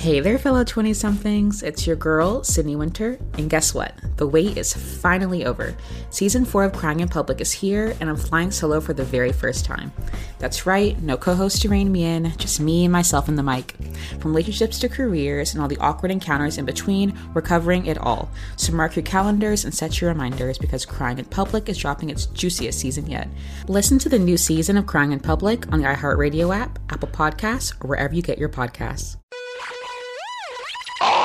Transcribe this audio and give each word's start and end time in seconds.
Hey 0.00 0.20
there, 0.20 0.38
fellow 0.38 0.64
20 0.64 0.94
somethings. 0.94 1.62
It's 1.62 1.86
your 1.86 1.94
girl, 1.94 2.42
Sydney 2.42 2.74
Winter. 2.74 3.18
And 3.36 3.50
guess 3.50 3.74
what? 3.74 3.92
The 4.16 4.26
wait 4.26 4.56
is 4.56 4.72
finally 4.72 5.44
over. 5.44 5.76
Season 6.08 6.46
4 6.46 6.64
of 6.64 6.72
Crying 6.72 7.00
in 7.00 7.08
Public 7.08 7.38
is 7.42 7.52
here, 7.52 7.94
and 8.00 8.08
I'm 8.08 8.16
flying 8.16 8.50
solo 8.50 8.80
for 8.80 8.94
the 8.94 9.04
very 9.04 9.30
first 9.30 9.66
time. 9.66 9.92
That's 10.38 10.64
right, 10.64 10.98
no 11.02 11.18
co 11.18 11.34
host 11.34 11.60
to 11.62 11.68
rein 11.68 11.92
me 11.92 12.04
in, 12.04 12.34
just 12.38 12.60
me 12.60 12.86
and 12.86 12.92
myself 12.92 13.28
and 13.28 13.36
the 13.36 13.42
mic. 13.42 13.76
From 14.20 14.30
relationships 14.30 14.78
to 14.78 14.88
careers 14.88 15.52
and 15.52 15.60
all 15.60 15.68
the 15.68 15.76
awkward 15.76 16.10
encounters 16.10 16.56
in 16.56 16.64
between, 16.64 17.12
we're 17.34 17.42
covering 17.42 17.84
it 17.84 17.98
all. 17.98 18.30
So 18.56 18.72
mark 18.72 18.96
your 18.96 19.02
calendars 19.02 19.66
and 19.66 19.74
set 19.74 20.00
your 20.00 20.08
reminders 20.08 20.56
because 20.56 20.86
Crying 20.86 21.18
in 21.18 21.26
Public 21.26 21.68
is 21.68 21.76
dropping 21.76 22.08
its 22.08 22.24
juiciest 22.24 22.78
season 22.78 23.06
yet. 23.06 23.28
Listen 23.68 23.98
to 23.98 24.08
the 24.08 24.18
new 24.18 24.38
season 24.38 24.78
of 24.78 24.86
Crying 24.86 25.12
in 25.12 25.20
Public 25.20 25.70
on 25.70 25.80
the 25.80 25.88
iHeartRadio 25.88 26.56
app, 26.56 26.78
Apple 26.88 27.08
Podcasts, 27.08 27.74
or 27.84 27.88
wherever 27.88 28.14
you 28.14 28.22
get 28.22 28.38
your 28.38 28.48
podcasts. 28.48 29.18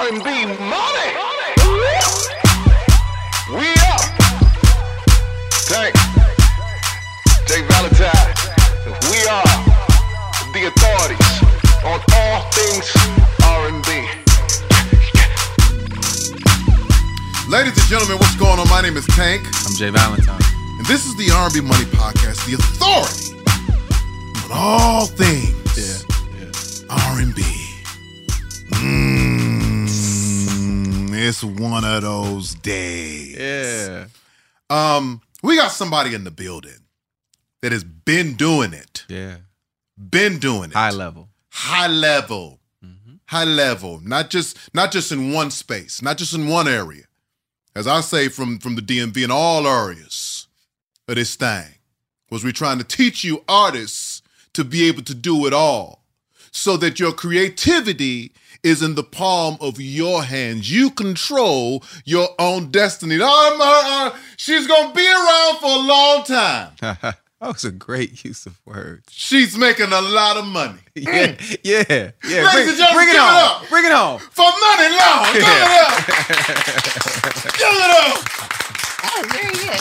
R&B 0.06 0.20
money. 0.22 1.10
We 3.50 3.66
up. 3.90 4.06
Tank. 5.66 5.96
J 7.48 7.66
Valentine. 7.66 8.30
We 9.10 9.26
are 9.26 9.50
the 10.54 10.70
authorities 10.70 11.34
on 11.84 12.00
all 12.14 12.42
things 12.52 12.86
R&B. 13.44 13.90
Ladies 17.50 17.74
and 17.76 17.88
gentlemen, 17.90 18.20
what's 18.20 18.36
going 18.36 18.60
on? 18.60 18.70
My 18.70 18.82
name 18.82 18.98
is 18.98 19.08
Tank. 19.08 19.42
I'm 19.66 19.74
J 19.74 19.90
Valentine. 19.90 20.40
And 20.78 20.86
this 20.86 21.08
is 21.08 21.16
the 21.16 21.32
R&B 21.32 21.62
Money 21.62 21.86
Podcast, 21.86 22.46
the 22.46 22.54
authority 22.54 23.34
on 24.46 24.52
all 24.52 25.06
things 25.08 25.50
Yeah. 25.76 25.98
R&B. 26.92 27.42
Mm, 28.70 29.25
it's 31.18 31.44
one 31.44 31.84
of 31.84 32.02
those 32.04 32.56
days. 32.56 33.36
Yeah. 33.38 34.08
Um, 34.70 35.22
we 35.44 35.56
got 35.56 35.72
somebody 35.72 36.14
in 36.14 36.24
the 36.24 36.32
building 36.32 36.80
that 37.62 37.72
has 37.72 37.84
been 37.84 38.34
doing 38.36 38.74
it. 38.74 39.06
Yeah. 39.08 39.38
Been 39.98 40.40
doing 40.40 40.72
it. 40.72 40.74
High 40.74 40.92
level. 40.92 41.30
High 41.50 41.88
level. 41.88 42.60
High 43.28 43.44
level. 43.44 44.02
Not 44.04 44.30
just 44.30 44.58
not 44.74 44.92
just 44.92 45.12
in 45.12 45.34
one 45.34 45.50
space, 45.50 46.02
not 46.02 46.18
just 46.18 46.34
in 46.36 46.48
one 46.48 46.68
area. 46.68 47.06
As 47.76 47.88
I 47.88 48.02
say 48.02 48.28
from 48.28 48.60
from 48.60 48.76
the 48.76 48.82
DMV 48.82 49.24
in 49.24 49.32
all 49.32 49.68
areas 49.68 50.48
of 51.08 51.16
this 51.16 51.36
thing. 51.36 51.66
Was 52.32 52.44
we 52.44 52.52
trying 52.52 52.80
to 52.80 52.84
teach 52.84 53.24
you 53.24 53.44
artists 53.48 54.22
to 54.54 54.64
be 54.64 54.88
able 54.88 55.04
to 55.04 55.14
do 55.14 55.46
it 55.46 55.54
all 55.54 56.04
so 56.52 56.78
that 56.78 57.00
your 57.00 57.12
creativity 57.12 58.32
is 58.66 58.82
in 58.82 58.96
the 58.96 59.04
palm 59.04 59.58
of 59.62 59.80
your 59.80 60.24
hands. 60.24 60.72
You 60.72 60.90
control 60.90 61.84
your 62.04 62.30
own 62.40 62.72
destiny. 62.72 63.18
Oh, 63.22 63.56
my, 63.60 64.12
uh, 64.16 64.20
she's 64.38 64.66
going 64.68 64.90
to 64.90 64.94
be 64.96 65.06
around 65.08 65.58
for 65.60 65.68
a 65.68 65.88
long 65.88 66.24
time. 66.24 66.72
that 66.82 67.18
was 67.42 67.64
a 67.64 67.72
great 67.72 68.24
use 68.26 68.46
of 68.46 68.60
words. 68.66 69.04
She's 69.12 69.56
making 69.58 69.92
a 69.94 70.02
lot 70.02 70.38
of 70.38 70.46
money. 70.46 70.80
Yeah. 70.98 71.36
Yeah. 71.64 71.84
Yeah. 72.24 72.46
Ladies 72.46 72.54
bring, 72.54 72.70
and 72.70 72.78
gentlemen, 72.78 72.94
bring 72.96 73.10
it 73.10 73.12
give 73.12 73.16
it 73.16 73.20
on. 73.20 73.36
up. 73.64 73.70
Bring 73.70 73.86
it 73.86 73.92
on. 73.92 74.20
For 74.20 74.46
Muni 74.46 74.90
Long. 74.96 75.34
Give 75.34 75.44
it 75.44 75.72
up. 75.84 75.96
Give 77.60 77.76
it 77.76 77.92
up. 78.00 78.16
That 79.02 79.14
was 79.22 79.32
very 79.32 79.54
good. 79.54 79.80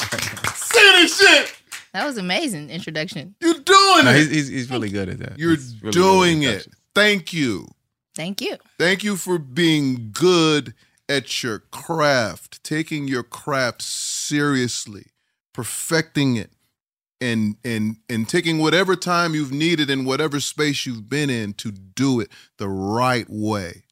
See 0.57 1.03
this 1.03 1.17
shit. 1.19 1.57
That 1.93 2.05
was 2.05 2.19
amazing 2.19 2.71
introduction. 2.71 3.37
You're 3.41 3.55
doing 3.55 4.05
No, 4.05 4.11
it. 4.11 4.17
he's, 4.17 4.31
he's, 4.31 4.49
he's 4.49 4.71
really 4.71 4.91
good 4.91 5.09
at 5.09 5.19
that. 5.21 5.39
You're 5.39 5.51
really 5.83 5.93
doing 5.93 6.43
it. 6.43 6.67
Thank 6.97 7.33
you. 7.33 7.69
Thank 8.15 8.41
you. 8.41 8.57
Thank 8.79 9.03
you 9.03 9.17
for 9.17 9.39
being 9.39 10.11
good 10.13 10.75
at 11.09 11.43
your 11.43 11.61
craft, 11.71 12.63
taking 12.65 13.09
your 13.09 13.23
craft 13.23 13.83
seriously, 13.83 15.07
perfecting 15.53 16.37
it, 16.37 16.53
and 17.21 17.57
and 17.65 17.97
and 18.09 18.29
taking 18.29 18.59
whatever 18.59 18.97
time 18.97 19.35
you've 19.35 19.53
needed 19.53 19.91
in 19.91 20.05
whatever 20.05 20.41
space 20.41 20.87
you've 20.87 21.09
been 21.09 21.31
in 21.31 21.55
to 21.55 21.71
do 21.71 22.21
it 22.21 22.31
the 22.59 22.69
right 22.69 23.27
way. 23.29 23.85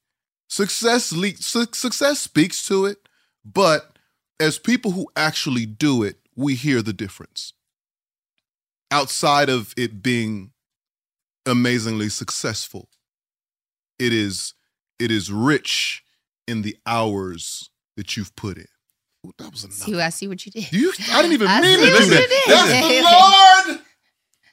Success 0.49 1.13
le- 1.13 1.37
su- 1.37 1.67
success 1.73 2.21
speaks 2.21 2.67
to 2.69 2.85
it, 2.87 3.09
but 3.45 3.99
as 4.39 4.59
people 4.59 4.93
who 4.93 5.09
actually 5.17 5.67
do 5.67 6.03
it, 6.03 6.17
we 6.37 6.55
hear 6.55 6.83
the 6.83 6.93
difference. 6.93 7.55
Outside 8.91 9.49
of 9.49 9.73
it 9.77 10.03
being 10.03 10.51
amazingly 11.47 12.09
successful, 12.11 12.89
it 13.99 14.13
is 14.13 14.55
it 14.99 15.11
is 15.11 15.31
rich 15.33 16.03
in 16.47 16.63
the 16.63 16.77
hours 16.87 17.71
that 17.97 18.17
you've 18.17 18.35
put 18.37 18.57
in. 18.59 18.67
that 19.39 19.51
was 19.51 19.65
enough. 19.65 19.75
See, 19.77 20.01
I 20.01 20.09
see 20.11 20.29
what 20.29 20.45
you 20.47 20.53
did. 20.53 20.73
You, 20.73 20.93
I 21.11 21.23
didn't 21.23 21.33
even 21.35 21.49
I 21.51 21.61
mean 21.61 21.79
see 21.79 21.87
to 21.87 21.93
what 21.93 21.99
do 21.99 22.05
you 22.05 22.11
that. 22.11 22.29
did. 22.29 22.55
That's 22.57 23.67
the 23.67 23.71
Lord 23.73 23.81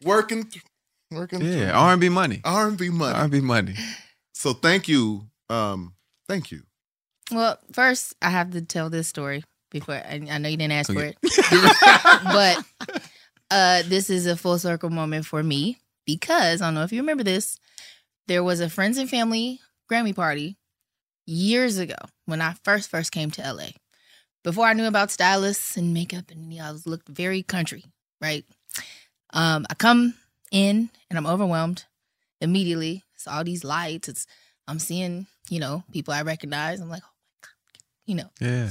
working, 0.03 0.43
th- 0.45 0.63
working. 1.11 1.41
Yeah, 1.41 1.71
R&B 1.71 2.09
money. 2.09 2.41
R&B 2.43 2.89
money. 2.89 3.15
R&B 3.17 3.41
money. 3.41 3.75
So 4.33 4.53
thank 4.53 4.87
you, 4.87 5.27
um, 5.49 5.93
thank 6.27 6.51
you. 6.51 6.61
Well, 7.31 7.57
first 7.73 8.15
I 8.21 8.29
have 8.29 8.51
to 8.51 8.61
tell 8.61 8.89
this 8.89 9.07
story 9.07 9.43
before 9.71 9.95
I, 9.95 10.21
I 10.29 10.37
know 10.39 10.49
you 10.49 10.57
didn't 10.57 10.73
ask 10.73 10.89
Okay. 10.89 11.13
for 11.21 11.29
it, 11.31 12.23
but 12.23 12.63
uh, 13.51 13.83
this 13.87 14.09
is 14.09 14.25
a 14.25 14.35
full 14.35 14.57
circle 14.59 14.89
moment 14.89 15.25
for 15.25 15.43
me 15.43 15.77
because 16.05 16.61
I 16.61 16.67
don't 16.67 16.73
know 16.75 16.83
if 16.83 16.91
you 16.91 17.01
remember 17.01 17.23
this. 17.23 17.59
There 18.29 18.43
was 18.43 18.59
a 18.59 18.69
friends 18.69 18.99
and 18.99 19.09
family 19.09 19.59
Grammy 19.91 20.15
party 20.15 20.59
years 21.25 21.79
ago 21.79 21.95
when 22.27 22.41
I 22.41 22.53
first 22.63 22.87
first 22.87 23.11
came 23.11 23.31
to 23.31 23.41
LA. 23.41 23.69
Before 24.43 24.65
I 24.65 24.73
knew 24.73 24.85
about 24.85 25.09
stylists 25.09 25.75
and 25.75 25.95
makeup, 25.95 26.29
and 26.29 26.53
you 26.53 26.59
know, 26.59 26.65
I 26.67 26.71
was 26.71 26.85
looked 26.85 27.09
very 27.09 27.41
country, 27.41 27.85
right? 28.21 28.45
Um, 29.33 29.65
I 29.71 29.73
come 29.73 30.13
in 30.51 30.91
and 31.09 31.17
I'm 31.17 31.25
overwhelmed 31.25 31.85
immediately. 32.39 33.03
It's 33.15 33.25
all 33.25 33.43
these 33.43 33.63
lights. 33.63 34.07
It's 34.07 34.27
I'm 34.67 34.77
seeing, 34.77 35.25
you 35.49 35.59
know, 35.59 35.83
people 35.91 36.13
I 36.13 36.21
recognize. 36.21 36.79
I'm 36.79 36.87
like, 36.87 37.01
oh 37.03 37.09
my 37.09 37.47
god, 37.47 37.83
you 38.05 38.13
know. 38.13 38.29
Yeah. 38.39 38.69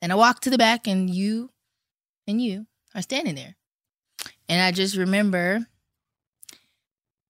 And 0.00 0.10
I 0.10 0.14
walk 0.14 0.40
to 0.40 0.50
the 0.50 0.56
back, 0.56 0.86
and 0.86 1.10
you 1.10 1.50
and 2.26 2.40
you 2.40 2.66
are 2.94 3.02
standing 3.02 3.34
there. 3.34 3.56
And 4.48 4.62
I 4.62 4.72
just 4.72 4.96
remember 4.96 5.66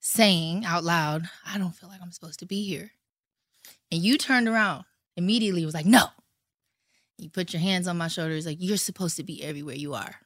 saying 0.02 0.64
out 0.64 0.82
loud, 0.84 1.30
I 1.46 1.56
don't 1.58 1.74
feel 1.74 1.88
like 1.88 2.02
I'm 2.02 2.10
supposed 2.10 2.40
to 2.40 2.46
be 2.46 2.64
here. 2.64 2.90
And 3.90 4.02
you 4.02 4.18
turned 4.18 4.48
around 4.48 4.84
immediately, 5.16 5.64
was 5.64 5.74
like, 5.74 5.86
no. 5.86 6.06
You 7.18 7.30
put 7.30 7.52
your 7.52 7.62
hands 7.62 7.86
on 7.86 7.96
my 7.96 8.08
shoulders, 8.08 8.44
like, 8.44 8.58
you're 8.60 8.76
supposed 8.76 9.16
to 9.16 9.22
be 9.22 9.44
everywhere 9.44 9.76
you 9.76 9.94
are. 9.94 10.16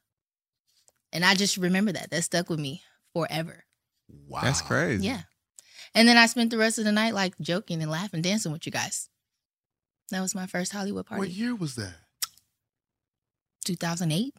And 1.13 1.25
I 1.25 1.35
just 1.35 1.59
remember 1.59 1.93
that. 1.93 2.11
That 2.11 2.25
stuck 2.25 2.49
with 2.49 2.59
me 2.59 2.83
forever. 3.13 3.65
Wow. 4.29 4.41
That's 4.43 4.63
crazy. 4.63 5.07
Yeah. 5.07 5.23
And 5.95 6.09
then 6.09 6.17
I 6.17 6.27
spent 6.27 6.51
the 6.51 6.59
rest 6.59 6.79
of 6.79 6.85
the 6.85 6.93
night 6.93 7.15
like 7.15 7.39
joking 7.39 7.83
and 7.83 7.91
laughing, 7.91 8.23
dancing 8.23 8.53
with 8.53 8.65
you 8.65 8.73
guys. 8.73 9.09
That 10.11 10.21
was 10.21 10.35
my 10.35 10.47
first 10.47 10.73
Hollywood 10.73 11.07
party. 11.07 11.21
What 11.21 11.31
year 11.31 11.55
was 11.55 11.75
that? 11.75 11.95
2008. 13.67 14.35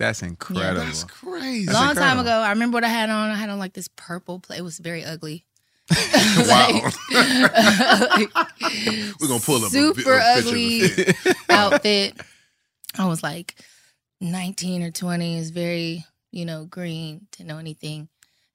That's 0.00 0.22
incredible. 0.22 0.80
That's 0.84 1.04
crazy. 1.04 1.66
That's 1.66 1.78
long 1.78 1.94
time 1.94 2.18
ago. 2.18 2.30
I 2.32 2.50
remember 2.50 2.76
what 2.76 2.84
I 2.84 2.88
had 2.88 3.10
on. 3.10 3.30
I 3.30 3.34
had 3.34 3.50
on 3.50 3.58
like 3.60 3.74
this 3.74 3.88
purple. 3.96 4.40
Play. 4.40 4.56
It 4.56 4.64
was 4.64 4.78
very 4.78 5.04
ugly. 5.04 5.44
Wow. 6.38 6.90
Like- 7.10 8.30
We're 9.20 9.28
gonna 9.28 9.40
pull 9.40 9.56
up 9.56 9.62
a, 9.64 9.70
super 9.70 10.02
vi- 10.02 10.10
a 10.34 10.38
ugly 10.38 10.80
picture 10.88 11.10
of 11.10 11.26
it. 11.26 11.36
outfit. 11.50 12.20
I 12.98 13.06
was 13.06 13.22
like 13.22 13.54
19 14.20 14.82
or 14.82 14.90
20. 14.90 15.36
Is 15.38 15.50
very 15.50 16.04
you 16.32 16.44
know 16.44 16.64
green. 16.64 17.26
Didn't 17.32 17.48
know 17.48 17.58
anything, 17.58 18.08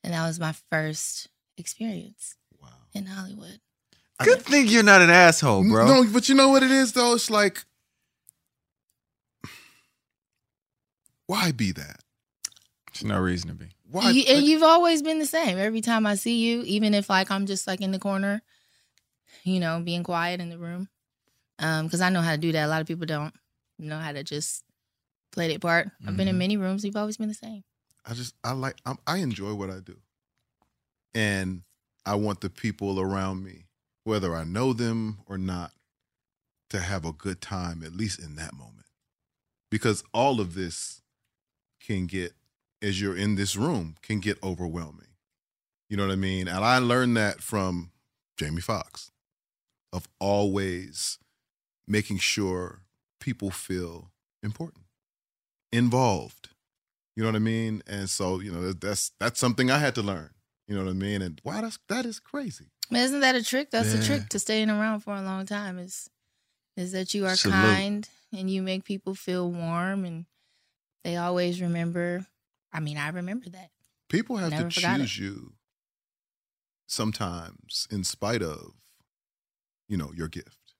and 0.03 0.13
that 0.13 0.25
was 0.25 0.39
my 0.39 0.53
first 0.71 1.27
experience 1.57 2.35
Wow. 2.61 2.69
in 2.93 3.05
Hollywood. 3.05 3.59
Good 4.23 4.41
thing 4.41 4.67
you're 4.67 4.81
not 4.83 5.01
an 5.01 5.09
asshole, 5.09 5.69
bro. 5.69 5.85
No, 5.87 6.05
but 6.11 6.27
you 6.29 6.35
know 6.35 6.49
what 6.49 6.63
it 6.63 6.71
is 6.71 6.93
though? 6.93 7.13
It's 7.15 7.29
like, 7.29 7.63
why 11.27 11.51
be 11.51 11.71
that? 11.73 11.99
There's 12.93 13.03
no 13.03 13.19
reason 13.19 13.49
to 13.49 13.55
be. 13.55 13.69
Why? 13.89 14.11
You, 14.11 14.23
and 14.27 14.45
you've 14.45 14.63
always 14.63 15.01
been 15.01 15.19
the 15.19 15.25
same. 15.25 15.57
Every 15.57 15.81
time 15.81 16.05
I 16.05 16.15
see 16.15 16.37
you, 16.37 16.61
even 16.63 16.93
if 16.93 17.09
like 17.09 17.29
I'm 17.31 17.45
just 17.45 17.67
like 17.67 17.81
in 17.81 17.91
the 17.91 17.99
corner, 17.99 18.41
you 19.43 19.59
know, 19.59 19.81
being 19.83 20.03
quiet 20.03 20.39
in 20.39 20.49
the 20.49 20.57
room, 20.57 20.87
um, 21.59 21.85
because 21.85 22.01
I 22.01 22.09
know 22.09 22.21
how 22.21 22.31
to 22.31 22.37
do 22.37 22.51
that. 22.53 22.65
A 22.65 22.67
lot 22.67 22.81
of 22.81 22.87
people 22.87 23.05
don't 23.05 23.33
know 23.77 23.99
how 23.99 24.11
to 24.11 24.23
just 24.23 24.63
play 25.31 25.47
their 25.49 25.59
part. 25.59 25.89
I've 26.07 26.15
been 26.15 26.27
in 26.27 26.35
Mhm. 26.35 26.39
many 26.39 26.57
rooms. 26.57 26.85
You've 26.85 26.95
always 26.95 27.17
been 27.17 27.27
the 27.27 27.33
same. 27.33 27.63
I 28.05 28.13
just 28.13 28.35
I 28.43 28.51
like 28.53 28.77
I'm, 28.85 28.97
I 29.07 29.17
enjoy 29.17 29.53
what 29.55 29.69
I 29.69 29.79
do, 29.79 29.97
and 31.13 31.63
I 32.05 32.15
want 32.15 32.41
the 32.41 32.49
people 32.49 32.99
around 32.99 33.43
me, 33.43 33.65
whether 34.03 34.35
I 34.35 34.43
know 34.43 34.73
them 34.73 35.19
or 35.25 35.37
not, 35.37 35.73
to 36.69 36.79
have 36.79 37.05
a 37.05 37.11
good 37.11 37.41
time 37.41 37.83
at 37.83 37.93
least 37.93 38.19
in 38.19 38.35
that 38.35 38.53
moment, 38.53 38.85
because 39.71 40.03
all 40.13 40.39
of 40.39 40.53
this 40.53 41.01
can 41.85 42.07
get 42.07 42.33
as 42.81 43.01
you're 43.01 43.15
in 43.17 43.35
this 43.35 43.55
room 43.55 43.95
can 44.01 44.19
get 44.19 44.41
overwhelming. 44.43 45.07
You 45.89 45.97
know 45.97 46.07
what 46.07 46.13
I 46.13 46.17
mean? 46.17 46.47
And 46.47 46.63
I 46.63 46.79
learned 46.79 47.15
that 47.17 47.41
from 47.41 47.91
Jamie 48.37 48.61
Foxx 48.61 49.11
of 49.93 50.07
always 50.19 51.19
making 51.87 52.17
sure 52.17 52.81
people 53.19 53.51
feel 53.51 54.11
important, 54.43 54.85
involved. 55.71 56.49
You 57.15 57.23
know 57.23 57.29
what 57.29 57.35
I 57.35 57.39
mean? 57.39 57.81
And 57.87 58.09
so, 58.09 58.39
you 58.39 58.51
know, 58.51 58.73
that's 58.73 59.11
that's 59.19 59.39
something 59.39 59.71
I 59.71 59.77
had 59.77 59.95
to 59.95 60.01
learn. 60.01 60.31
You 60.67 60.75
know 60.75 60.83
what 60.83 60.89
I 60.89 60.93
mean? 60.93 61.21
And 61.21 61.39
wow, 61.43 61.61
that's 61.61 61.79
that 61.87 62.05
is 62.05 62.19
crazy. 62.19 62.65
Isn't 62.91 63.21
that 63.21 63.35
a 63.35 63.43
trick? 63.43 63.71
That's 63.71 63.93
a 63.93 64.03
trick 64.03 64.29
to 64.29 64.39
staying 64.39 64.69
around 64.69 64.99
for 64.99 65.15
a 65.15 65.21
long 65.21 65.45
time. 65.45 65.79
Is 65.79 66.09
is 66.75 66.91
that 66.91 67.13
you 67.13 67.25
are 67.25 67.35
Salute. 67.35 67.53
kind 67.53 68.09
and 68.33 68.49
you 68.49 68.61
make 68.61 68.83
people 68.83 69.15
feel 69.15 69.49
warm 69.49 70.03
and 70.03 70.25
they 71.05 71.17
always 71.17 71.61
remember. 71.61 72.25
I 72.73 72.79
mean, 72.79 72.97
I 72.97 73.09
remember 73.09 73.47
that. 73.51 73.69
People 74.09 74.37
have 74.37 74.49
Never 74.49 74.69
to 74.69 74.75
forgot 74.75 74.99
it. 74.99 75.03
choose 75.03 75.19
you 75.19 75.53
sometimes 76.87 77.87
in 77.91 78.03
spite 78.03 78.41
of, 78.41 78.73
you 79.87 79.97
know, 79.97 80.11
your 80.15 80.27
gift. 80.27 80.73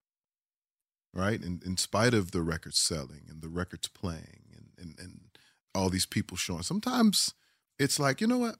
Right? 1.13 1.39
And 1.41 1.63
in 1.63 1.77
spite 1.77 2.13
of 2.13 2.31
the 2.31 2.41
records 2.41 2.77
selling 2.77 3.21
and 3.29 3.41
the 3.41 3.47
records 3.49 3.87
playing 3.87 4.43
and, 4.51 4.71
and, 4.77 4.99
and 4.99 5.19
all 5.73 5.89
these 5.89 6.05
people 6.07 6.35
showing. 6.37 6.63
Sometimes 6.63 7.33
it's 7.77 7.99
like, 7.99 8.19
you 8.19 8.27
know 8.27 8.39
what? 8.39 8.55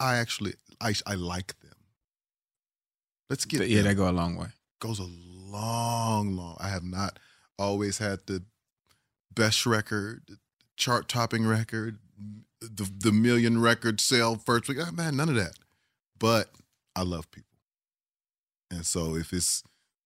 I 0.00 0.16
actually 0.16 0.54
I 0.80 0.94
I 1.06 1.14
like 1.14 1.60
them. 1.60 1.76
Let's 3.30 3.44
get 3.44 3.68
yeah, 3.68 3.82
them. 3.82 3.84
that 3.84 3.94
go 3.94 4.08
a 4.08 4.12
long 4.12 4.36
way. 4.36 4.48
goes 4.80 4.98
a 4.98 5.06
long, 5.06 6.36
long. 6.36 6.56
I 6.58 6.68
have 6.68 6.82
not 6.82 7.18
always 7.58 7.98
had 7.98 8.20
the 8.26 8.42
best 9.32 9.64
record, 9.66 10.22
chart 10.82 11.08
topping 11.08 11.46
record, 11.46 11.98
the 12.60 12.90
the 12.98 13.12
million 13.12 13.60
record 13.60 14.00
sale 14.00 14.34
first 14.36 14.68
week. 14.68 14.78
Ah, 14.80 14.90
man, 14.90 15.16
none 15.16 15.28
of 15.28 15.36
that. 15.36 15.52
But 16.18 16.50
I 16.96 17.02
love 17.02 17.30
people, 17.30 17.56
and 18.70 18.84
so 18.84 19.14
if 19.14 19.32
it's 19.32 19.62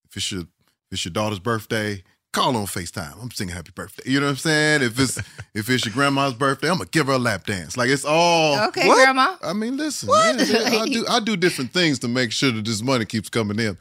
if 0.09 0.17
it's 0.19 0.31
your 0.31 0.43
if 0.43 0.49
it's 0.93 1.05
your 1.07 1.13
daughter's 1.13 1.39
birthday, 1.39 2.03
call 2.35 2.55
on 2.57 2.67
Facetime. 2.67 3.15
I'm 3.23 3.31
singing 3.31 3.55
happy 3.55 3.73
birthday. 3.75 4.11
You 4.11 4.21
know 4.21 4.27
what 4.27 4.31
I'm 4.33 4.37
saying? 4.37 4.83
If 4.83 5.01
it's 5.01 5.17
if 5.55 5.71
it's 5.71 5.87
your 5.87 5.95
grandma's 5.95 6.35
birthday, 6.35 6.69
I'm 6.69 6.77
gonna 6.77 6.91
give 6.93 7.07
her 7.07 7.15
a 7.15 7.19
lap 7.19 7.47
dance. 7.47 7.79
Like 7.79 7.89
it's 7.89 8.05
all 8.05 8.69
Okay, 8.69 8.87
Grandma. 8.87 9.37
I 9.43 9.55
mean, 9.55 9.79
listen, 9.79 10.09
What? 10.11 10.47
yeah, 10.47 10.69
yeah, 10.69 10.79
I 10.83 10.87
do 10.87 11.07
I 11.09 11.21
do 11.21 11.37
different 11.39 11.73
things 11.73 11.99
to 12.01 12.09
make 12.09 12.33
sure 12.33 12.53
that 12.53 12.65
this 12.67 12.83
money 12.83 13.07
keeps 13.07 13.31
coming 13.31 13.59
in. 13.59 13.79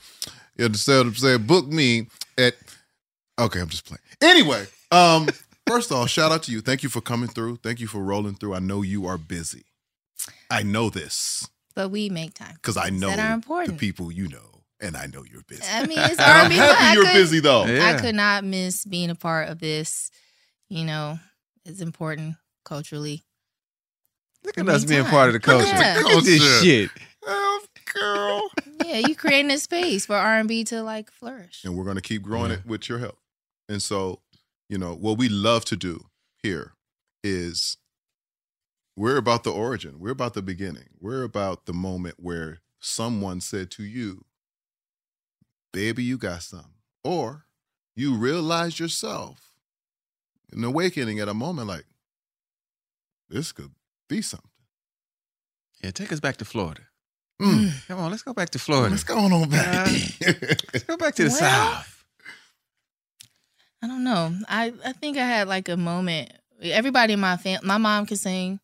You 0.57 0.65
understand 0.65 0.99
what 0.99 1.07
I'm 1.07 1.15
saying? 1.15 1.43
Book 1.45 1.67
me 1.67 2.07
at 2.37 2.55
Okay, 3.37 3.59
I'm 3.59 3.67
just 3.67 3.85
playing. 3.85 3.99
Anyway, 4.21 4.65
um, 4.91 5.27
first 5.67 5.91
of 5.91 5.97
all, 5.97 6.05
shout 6.05 6.31
out 6.31 6.43
to 6.43 6.51
you. 6.51 6.61
Thank 6.61 6.83
you 6.83 6.89
for 6.89 7.01
coming 7.01 7.29
through. 7.29 7.57
Thank 7.57 7.79
you 7.79 7.87
for 7.87 8.01
rolling 8.03 8.35
through. 8.35 8.53
I 8.55 8.59
know 8.59 8.81
you 8.81 9.05
are 9.07 9.17
busy. 9.17 9.63
I 10.49 10.63
know 10.63 10.89
this 10.89 11.47
But 11.75 11.89
we 11.89 12.09
make 12.09 12.33
time 12.33 12.53
because 12.55 12.77
I 12.77 12.89
know 12.89 13.07
that 13.09 13.19
are 13.19 13.27
the 13.27 13.33
important. 13.33 13.79
people 13.79 14.11
you 14.11 14.27
know, 14.27 14.63
and 14.79 14.95
I 14.95 15.05
know 15.07 15.23
you're 15.29 15.43
busy. 15.47 15.63
I 15.69 15.85
mean, 15.85 15.99
it's 15.99 16.15
I'm 16.19 16.43
R&B. 16.43 16.55
happy 16.55 16.77
I 16.83 16.93
you're 16.93 17.03
could- 17.05 17.13
busy 17.13 17.39
though. 17.39 17.63
I 17.63 17.97
could 17.99 18.15
not 18.15 18.43
miss 18.43 18.85
being 18.85 19.09
a 19.09 19.15
part 19.15 19.49
of 19.49 19.59
this. 19.59 20.09
You 20.69 20.85
know, 20.85 21.19
it's 21.65 21.81
important 21.81 22.35
culturally. 22.63 23.23
Look 24.43 24.57
at 24.57 24.69
us 24.69 24.85
being 24.85 25.05
part 25.05 25.27
of 25.29 25.33
the 25.33 25.39
culture. 25.39 25.67
at 25.67 26.03
Look 26.03 26.11
at 26.13 26.23
this 26.23 26.61
shit. 26.63 26.89
Oh, 27.25 27.65
girl. 27.93 28.49
Yeah, 28.85 28.99
you 29.07 29.15
creating 29.15 29.49
a 29.51 29.57
space 29.57 30.05
for 30.05 30.15
R 30.15 30.37
and 30.39 30.47
B 30.47 30.63
to 30.65 30.81
like 30.83 31.11
flourish. 31.11 31.63
and 31.65 31.75
we're 31.75 31.83
going 31.83 31.95
to 31.95 32.01
keep 32.01 32.21
growing 32.21 32.51
it 32.51 32.65
with 32.65 32.87
your 32.87 32.99
help. 32.99 33.17
And 33.67 33.81
so, 33.81 34.21
you 34.69 34.77
know, 34.77 34.95
what 34.95 35.17
we 35.17 35.29
love 35.29 35.65
to 35.65 35.75
do 35.75 36.05
here 36.41 36.73
is 37.23 37.77
we're 38.95 39.17
about 39.17 39.43
the 39.43 39.51
origin, 39.51 39.99
we're 39.99 40.11
about 40.11 40.33
the 40.33 40.41
beginning, 40.41 40.89
we're 40.99 41.23
about 41.23 41.65
the 41.65 41.73
moment 41.73 42.15
where 42.17 42.59
someone 42.79 43.41
said 43.41 43.71
to 43.71 43.83
you, 43.83 44.25
Baby, 45.73 46.03
you 46.03 46.17
got 46.17 46.41
some 46.41 46.75
Or 47.03 47.45
you 47.95 48.15
realize 48.15 48.79
yourself 48.79 49.51
an 50.51 50.63
awakening 50.63 51.19
at 51.19 51.27
a 51.27 51.33
moment 51.33 51.67
like, 51.67 51.85
this 53.29 53.51
could 53.51 53.71
be 54.07 54.21
something. 54.21 54.49
Yeah, 55.83 55.91
take 55.91 56.13
us 56.13 56.19
back 56.19 56.37
to 56.37 56.45
Florida. 56.45 56.83
Mm. 57.41 57.85
Come 57.87 57.99
on, 57.99 58.11
let's 58.11 58.23
go 58.23 58.33
back 58.33 58.51
to 58.51 58.59
Florida. 58.59 58.91
What's 58.91 59.03
going 59.03 59.33
on 59.33 59.49
back? 59.49 59.87
let's 60.21 60.83
go 60.83 60.95
back 60.95 61.15
to 61.15 61.23
the 61.23 61.29
Well, 61.29 61.37
South. 61.39 61.94
I 63.85 63.87
don't 63.87 64.03
know. 64.03 64.35
I 64.49 64.73
I 64.83 64.93
think 64.93 65.15
I 65.15 65.27
had 65.27 65.47
like 65.47 65.69
a 65.69 65.77
moment. 65.77 66.31
Everybody 66.59 67.13
in 67.13 67.19
my 67.19 67.37
family, 67.37 67.67
my 67.67 67.77
mom 67.77 68.07
could 68.07 68.17
sing. 68.17 68.59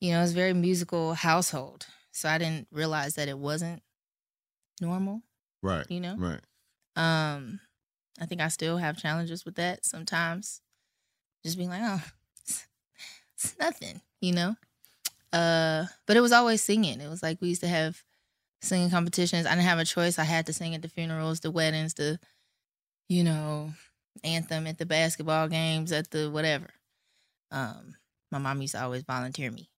You 0.00 0.10
know, 0.10 0.22
it's 0.22 0.32
a 0.32 0.34
very 0.34 0.52
musical 0.52 1.14
household, 1.14 1.86
so 2.10 2.28
I 2.28 2.38
didn't 2.38 2.66
realize 2.72 3.14
that 3.14 3.28
it 3.28 3.38
wasn't 3.38 3.80
normal. 4.80 5.22
right. 5.62 5.88
You 5.88 6.00
know? 6.00 6.16
Right. 6.18 6.40
Um, 6.96 7.60
I 8.20 8.26
think 8.26 8.40
I 8.40 8.48
still 8.48 8.76
have 8.76 8.98
challenges 8.98 9.44
with 9.44 9.54
that 9.54 9.84
sometimes. 9.84 10.60
Just 11.44 11.56
being 11.56 11.70
like, 11.70 11.82
oh, 11.84 12.02
it's, 12.42 12.66
it's 13.34 13.56
nothing, 13.60 14.00
you 14.20 14.32
know? 14.32 14.56
Uh, 15.32 15.84
but 16.06 16.16
it 16.16 16.20
was 16.22 16.32
always 16.32 16.60
singing. 16.60 17.00
It 17.00 17.08
was 17.08 17.22
like 17.22 17.40
we 17.40 17.50
used 17.50 17.60
to 17.62 17.68
have 17.68 18.02
singing 18.62 18.90
competitions. 18.90 19.46
I 19.46 19.50
didn't 19.50 19.62
have 19.68 19.78
a 19.78 19.84
choice. 19.84 20.18
I 20.18 20.24
had 20.24 20.46
to 20.46 20.52
sing 20.52 20.74
at 20.74 20.82
the 20.82 20.88
funerals, 20.88 21.38
the 21.38 21.52
weddings, 21.52 21.94
the, 21.94 22.18
you 23.08 23.22
know, 23.22 23.72
anthem 24.22 24.66
at 24.66 24.78
the 24.78 24.86
basketball 24.86 25.48
games, 25.48 25.92
at 25.92 26.10
the 26.10 26.30
whatever. 26.30 26.68
Um, 27.50 27.94
my 28.30 28.38
mom 28.38 28.60
used 28.60 28.74
to 28.74 28.82
always 28.82 29.02
volunteer 29.02 29.50
me. 29.50 29.70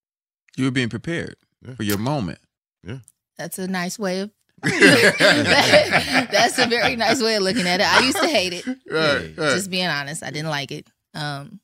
You 0.57 0.65
were 0.65 0.71
being 0.71 0.89
prepared 0.89 1.37
for 1.77 1.83
your 1.83 1.99
moment. 1.99 2.39
Yeah. 2.83 2.99
That's 3.37 3.59
a 3.59 3.67
nice 3.67 3.99
way 3.99 4.21
of. 4.21 4.31
That's 4.63 6.59
a 6.59 6.67
very 6.67 6.97
nice 6.97 7.23
way 7.23 7.37
of 7.37 7.43
looking 7.43 7.67
at 7.67 7.81
it. 7.81 7.87
I 7.87 8.05
used 8.07 8.19
to 8.19 8.29
hate 8.29 8.53
it. 8.55 8.65
Right, 8.91 9.37
right. 9.37 9.55
Just 9.55 9.71
being 9.71 9.87
honest, 9.87 10.23
I 10.23 10.31
didn't 10.31 10.49
like 10.51 10.71
it. 10.71 10.87
Um, 11.13 11.61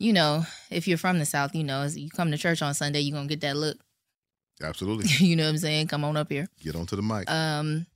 you 0.00 0.12
know, 0.12 0.44
if 0.70 0.88
you're 0.88 0.98
from 0.98 1.18
the 1.18 1.26
South, 1.26 1.54
you 1.54 1.62
know, 1.62 1.82
as 1.82 1.96
you 1.96 2.10
come 2.10 2.30
to 2.30 2.38
church 2.38 2.62
on 2.62 2.74
Sunday, 2.74 3.00
you're 3.00 3.16
gonna 3.16 3.28
get 3.28 3.40
that 3.42 3.56
look. 3.56 3.76
Absolutely. 4.62 5.06
you 5.24 5.36
know 5.36 5.44
what 5.44 5.50
I'm 5.50 5.58
saying? 5.58 5.86
Come 5.86 6.04
on 6.04 6.16
up 6.16 6.30
here. 6.30 6.48
Get 6.62 6.74
onto 6.74 6.96
the 6.96 7.02
mic. 7.02 7.30
Um, 7.30 7.86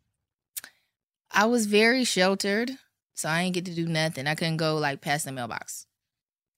I 1.32 1.46
was 1.46 1.66
very 1.66 2.04
sheltered, 2.04 2.70
so 3.14 3.28
I 3.28 3.42
didn't 3.44 3.54
get 3.54 3.64
to 3.66 3.74
do 3.74 3.86
nothing. 3.86 4.26
I 4.26 4.34
couldn't 4.34 4.56
go 4.58 4.76
like 4.76 5.00
past 5.00 5.24
the 5.24 5.32
mailbox. 5.32 5.86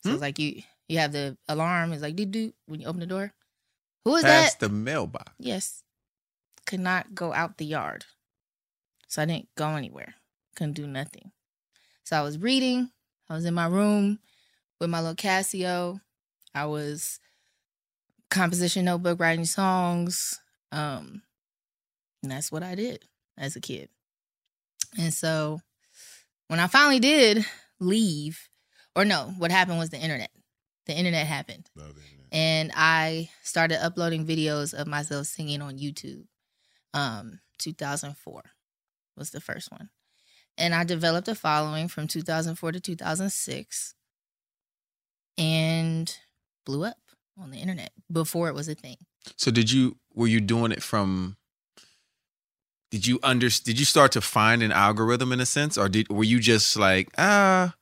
So 0.03 0.11
Hmm? 0.11 0.15
it's 0.15 0.23
like 0.23 0.39
you 0.39 0.63
you 0.89 0.99
have 0.99 1.13
the 1.13 1.37
alarm. 1.49 1.93
It's 1.93 2.03
like 2.03 2.17
do 2.17 2.25
do 2.27 2.53
when 2.67 2.81
you 2.81 2.87
open 2.87 3.01
the 3.01 3.07
door. 3.07 3.33
Who 4.05 4.15
is 4.17 4.23
Past 4.25 4.61
that? 4.61 4.69
the 4.69 4.73
mailbox. 4.75 5.33
Yes. 5.39 5.83
Could 6.67 6.81
not 6.81 7.15
go 7.15 7.33
out 7.33 7.57
the 7.57 7.65
yard. 7.65 8.05
So 9.09 9.23
I 9.23 9.25
didn't 9.25 9.49
go 9.57 9.69
anywhere. 9.77 10.15
Couldn't 10.57 10.75
do 10.75 10.87
nothing. 10.87 11.31
So 12.05 12.17
I 12.19 12.23
was 12.23 12.39
reading. 12.39 12.91
I 13.31 13.35
was 13.35 13.47
in 13.47 13.55
my 13.55 13.67
room 13.67 14.19
with 14.79 14.91
my 14.91 15.01
little 15.01 15.15
Casio. 15.17 16.01
I 16.55 16.67
was 16.67 17.19
composition 18.31 18.85
notebook 18.85 19.21
writing 19.21 19.45
songs. 19.47 20.41
Um 20.73 21.23
and 22.23 22.31
that's 22.33 22.51
what 22.53 22.63
I 22.63 22.75
did 22.75 23.05
as 23.39 23.57
a 23.57 23.61
kid. 23.61 23.89
And 24.99 25.13
so 25.13 25.61
when 26.49 26.61
I 26.61 26.67
finally 26.67 27.01
did 27.01 27.45
leave, 27.81 28.49
or 28.95 29.05
no, 29.05 29.33
what 29.39 29.51
happened 29.51 29.79
was 29.79 29.91
the 29.91 29.99
internet. 29.99 30.31
The 30.87 30.97
internet 30.97 31.27
happened. 31.27 31.69
And 32.31 32.73
I 32.75 33.31
started 33.43 33.85
uploading 33.85 34.27
videos 34.27 34.75
of 34.75 34.87
myself 34.87 35.27
singing 35.27 35.63
on 35.63 35.79
YouTube. 35.79 36.25
Um, 36.93 37.41
2004 37.59 38.43
was 39.17 39.31
the 39.31 39.41
first 39.41 39.71
one. 39.71 39.91
And 40.59 40.75
I 40.75 40.85
developed 40.85 41.29
a 41.29 41.35
following 41.35 41.89
from 41.89 42.07
2004 42.07 42.73
to 42.73 42.81
2006 42.81 43.95
and 45.37 46.17
blew 46.65 46.85
up 46.85 46.99
on 47.39 47.51
the 47.51 47.59
internet 47.59 47.91
before 48.11 48.49
it 48.49 48.55
was 48.55 48.69
a 48.69 48.75
thing. 48.75 48.97
So 49.37 49.51
did 49.51 49.71
you 49.71 49.97
were 50.13 50.27
you 50.27 50.41
doing 50.41 50.71
it 50.71 50.83
from 50.83 51.37
did 52.95 53.07
you 53.07 53.19
under 53.23 53.49
did 53.49 53.77
you 53.81 53.85
start 53.95 54.11
to 54.13 54.21
find 54.21 54.63
an 54.63 54.73
algorithm 54.73 55.33
in 55.33 55.41
a 55.41 55.47
sense 55.47 55.77
or 55.81 55.89
did 55.89 56.09
were 56.09 56.23
you 56.33 56.39
just 56.53 56.77
like 56.77 57.09
ah 57.19 57.75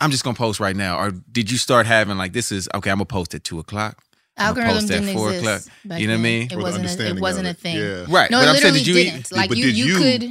I'm 0.00 0.10
just 0.10 0.24
gonna 0.24 0.34
post 0.46 0.58
right 0.60 0.74
now 0.86 0.98
or 0.98 1.10
did 1.36 1.50
you 1.52 1.58
start 1.58 1.86
having 1.86 2.16
like 2.18 2.32
this 2.32 2.50
is 2.50 2.68
okay 2.74 2.90
I'm 2.90 2.96
gonna 2.98 3.06
post 3.06 3.34
at 3.34 3.44
two 3.44 3.58
o'clock 3.60 3.94
I'm 4.36 4.46
Algorithm 4.48 4.74
post 4.74 4.90
at 4.90 5.00
didn't 5.02 5.14
four 5.16 5.28
exist 5.32 5.44
o'clock 5.68 5.76
back 5.90 6.00
you 6.00 6.08
know 6.08 6.14
what 6.14 6.18
I 6.18 6.30
mean 6.30 6.48
It 6.50 6.58
wasn't. 6.58 6.86
A, 7.00 7.06
it 7.16 7.20
wasn't 7.20 7.46
a 7.48 7.54
thing. 7.54 7.78
right 8.10 8.28
No, 8.30 8.38
but 8.40 8.46
it 8.46 8.50
I'm 8.50 8.56
saying 8.56 8.74
literally 8.74 8.78
did 8.80 8.86
you 8.88 8.94
didn't. 8.94 9.32
like 9.32 9.48
but 9.50 9.58
you, 9.58 9.64
did 9.66 9.76
you, 9.76 9.84
you- 9.86 9.98
could, 9.98 10.22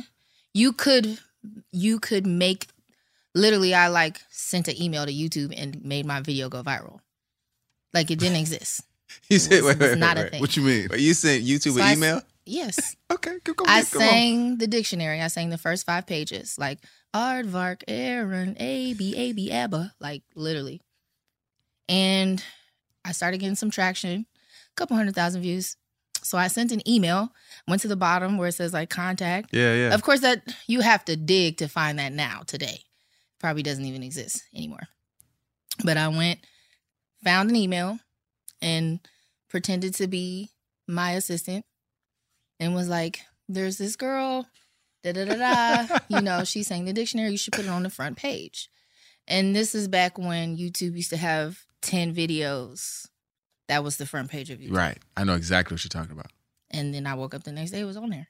you 0.54 0.74
could, 0.74 1.18
you 1.72 2.00
could 2.00 2.26
make. 2.28 2.68
Literally, 3.36 3.74
I 3.74 3.88
like 3.88 4.20
sent 4.30 4.68
an 4.68 4.76
email 4.80 5.06
to 5.06 5.12
YouTube 5.12 5.54
and 5.58 5.84
made 5.84 6.06
my 6.06 6.20
video 6.22 6.50
go 6.50 6.62
viral. 6.62 7.00
Like 7.94 8.12
it 8.12 8.20
didn't 8.20 8.38
exist. 8.46 8.82
you 9.30 9.40
said 9.40 9.64
was- 9.64 9.64
wait, 9.64 9.76
it 9.78 9.80
was 9.80 9.90
wait, 9.92 9.98
not 10.00 10.18
wait, 10.18 10.22
a 10.22 10.24
wait. 10.26 10.32
thing. 10.32 10.42
What 10.42 10.58
you 10.58 10.64
mean? 10.64 10.88
But 10.90 11.00
you 11.00 11.14
sent 11.14 11.44
YouTube 11.44 11.74
So 11.74 11.80
an 11.80 11.86
s- 11.88 11.98
email 11.98 12.22
Yes. 12.46 12.96
okay 13.12 13.40
go, 13.44 13.54
go, 13.54 13.66
I 13.68 13.80
on. 13.80 13.84
sang 13.86 14.58
the 14.58 14.68
dictionary. 14.68 15.22
I 15.22 15.28
sang 15.28 15.50
the 15.50 15.58
first 15.58 15.86
five 15.86 16.06
pages, 16.06 16.58
like 16.58 16.80
Aardvark, 17.14 17.84
Aaron, 17.88 18.56
A 18.60 18.94
B 18.94 19.16
A 19.16 19.32
B 19.32 19.52
Abba, 19.52 19.94
like 20.00 20.24
literally. 20.36 20.82
And 21.88 22.44
I 23.06 23.12
started 23.12 23.40
getting 23.40 23.56
some 23.56 23.70
traction, 23.72 24.26
a 24.72 24.76
couple 24.76 24.98
hundred 24.98 25.16
thousand 25.16 25.42
views. 25.42 25.78
So 26.22 26.38
I 26.38 26.48
sent 26.48 26.72
an 26.72 26.88
email, 26.88 27.34
went 27.68 27.82
to 27.82 27.88
the 27.90 27.98
bottom 27.98 28.38
where 28.38 28.48
it 28.48 28.54
says 28.54 28.74
like 28.74 28.90
contact. 28.90 29.50
Yeah, 29.52 29.76
yeah. 29.76 29.94
Of 29.94 30.04
course, 30.04 30.22
that 30.22 30.42
you 30.68 30.82
have 30.82 31.04
to 31.06 31.16
dig 31.16 31.58
to 31.58 31.68
find 31.68 32.00
that 32.00 32.14
now 32.14 32.42
today. 32.48 32.80
Probably 33.40 33.64
doesn't 33.64 33.84
even 33.84 34.04
exist 34.04 34.44
anymore. 34.56 34.88
But 35.84 35.98
I 35.98 36.08
went, 36.08 36.40
found 37.24 37.50
an 37.50 37.56
email, 37.58 38.00
and 38.62 39.00
pretended 39.50 39.94
to 39.96 40.08
be 40.08 40.52
my 40.88 41.12
assistant, 41.12 41.66
and 42.64 42.74
was 42.74 42.88
like, 42.90 43.22
"There's 43.50 43.78
this 43.78 43.96
girl, 43.96 44.48
da 45.04 45.12
da 45.12 45.26
da 45.26 45.36
da. 45.36 46.00
you 46.10 46.22
know, 46.22 46.44
she 46.44 46.64
sang 46.64 46.86
the 46.86 46.94
dictionary. 46.94 47.32
You 47.32 47.38
should 47.38 47.54
put 47.54 47.66
it 47.66 47.70
on 47.70 47.84
the 47.84 47.90
front 47.90 48.18
page." 48.18 48.70
And 49.28 49.56
this 49.56 49.74
is 49.76 49.88
back 49.88 50.18
when 50.18 50.58
YouTube 50.58 50.96
used 50.96 51.10
to 51.12 51.18
have 51.18 51.66
ten 51.82 52.14
videos. 52.16 53.08
That 53.70 53.84
was 53.84 53.96
the 53.98 54.06
front 54.06 54.30
page 54.30 54.50
of 54.50 54.60
YouTube. 54.60 54.76
right 54.76 54.98
I 55.16 55.24
know 55.24 55.36
exactly 55.36 55.74
what 55.76 55.84
you're 55.86 55.90
talking 55.90 56.12
about 56.12 56.32
And 56.70 56.94
then 56.94 57.08
I 57.08 57.14
woke 57.16 57.34
up 57.34 57.44
the 57.46 57.52
next 57.54 57.72
day, 57.72 57.80
it 57.80 57.86
was 57.86 57.96
on 57.98 58.10
there. 58.10 58.28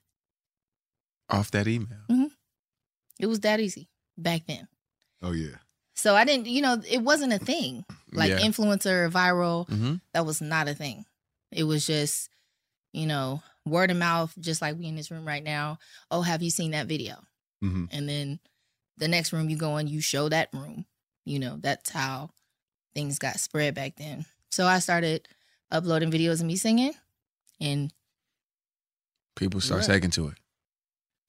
off 1.30 1.50
that 1.52 1.68
email 1.68 2.30
It 3.20 3.26
was 3.26 3.40
that 3.42 3.60
easy 3.60 3.90
back 4.18 4.42
then. 4.48 4.68
Oh 5.22 5.32
yeah. 5.32 5.56
So 5.96 6.16
I 6.16 6.24
didn't, 6.26 6.48
you 6.48 6.62
know, 6.62 6.82
it 6.90 7.02
wasn't 7.02 7.34
a 7.34 7.40
thing. 7.40 7.84
Like 8.12 8.30
Yeah. 8.30 8.40
influencer, 8.40 9.10
viral, 9.12 9.68
Mhm. 9.70 10.02
that 10.14 10.26
was 10.26 10.40
not 10.42 10.68
a 10.68 10.76
thing. 10.76 11.06
It 11.52 11.64
was 11.64 11.86
just, 11.88 12.30
you 12.92 13.06
know, 13.08 13.42
word 13.66 13.92
of 13.92 13.98
mouth, 13.98 14.34
just 14.40 14.62
like 14.62 14.78
we 14.78 14.86
in 14.88 14.96
this 14.96 15.12
room 15.12 15.28
right 15.28 15.44
now. 15.44 15.78
Oh, 16.12 16.22
have 16.22 16.42
you 16.42 16.50
seen 16.50 16.72
that 16.72 16.88
video? 16.88 17.24
Mhm. 17.64 17.88
And 17.92 18.10
then 18.10 18.40
the 18.98 19.08
next 19.08 19.32
room 19.34 19.50
you 19.50 19.58
go 19.58 19.78
in, 19.78 19.88
you 19.88 20.02
show 20.02 20.30
that 20.30 20.50
room. 20.54 20.86
You 21.26 21.40
know, 21.40 21.58
that's 21.58 21.90
how 21.90 22.32
things 22.94 23.20
got 23.20 23.40
spread 23.40 23.74
back 23.76 23.96
then. 23.96 24.26
So 24.52 24.68
I 24.68 24.80
started 24.80 25.28
uploading 25.72 26.12
videos 26.12 26.42
of 26.42 26.46
me 26.46 26.56
singing, 26.58 26.94
and 27.60 27.92
people 29.36 29.62
start 29.62 29.84
taking 29.84 30.12
to 30.12 30.28
it 30.28 30.38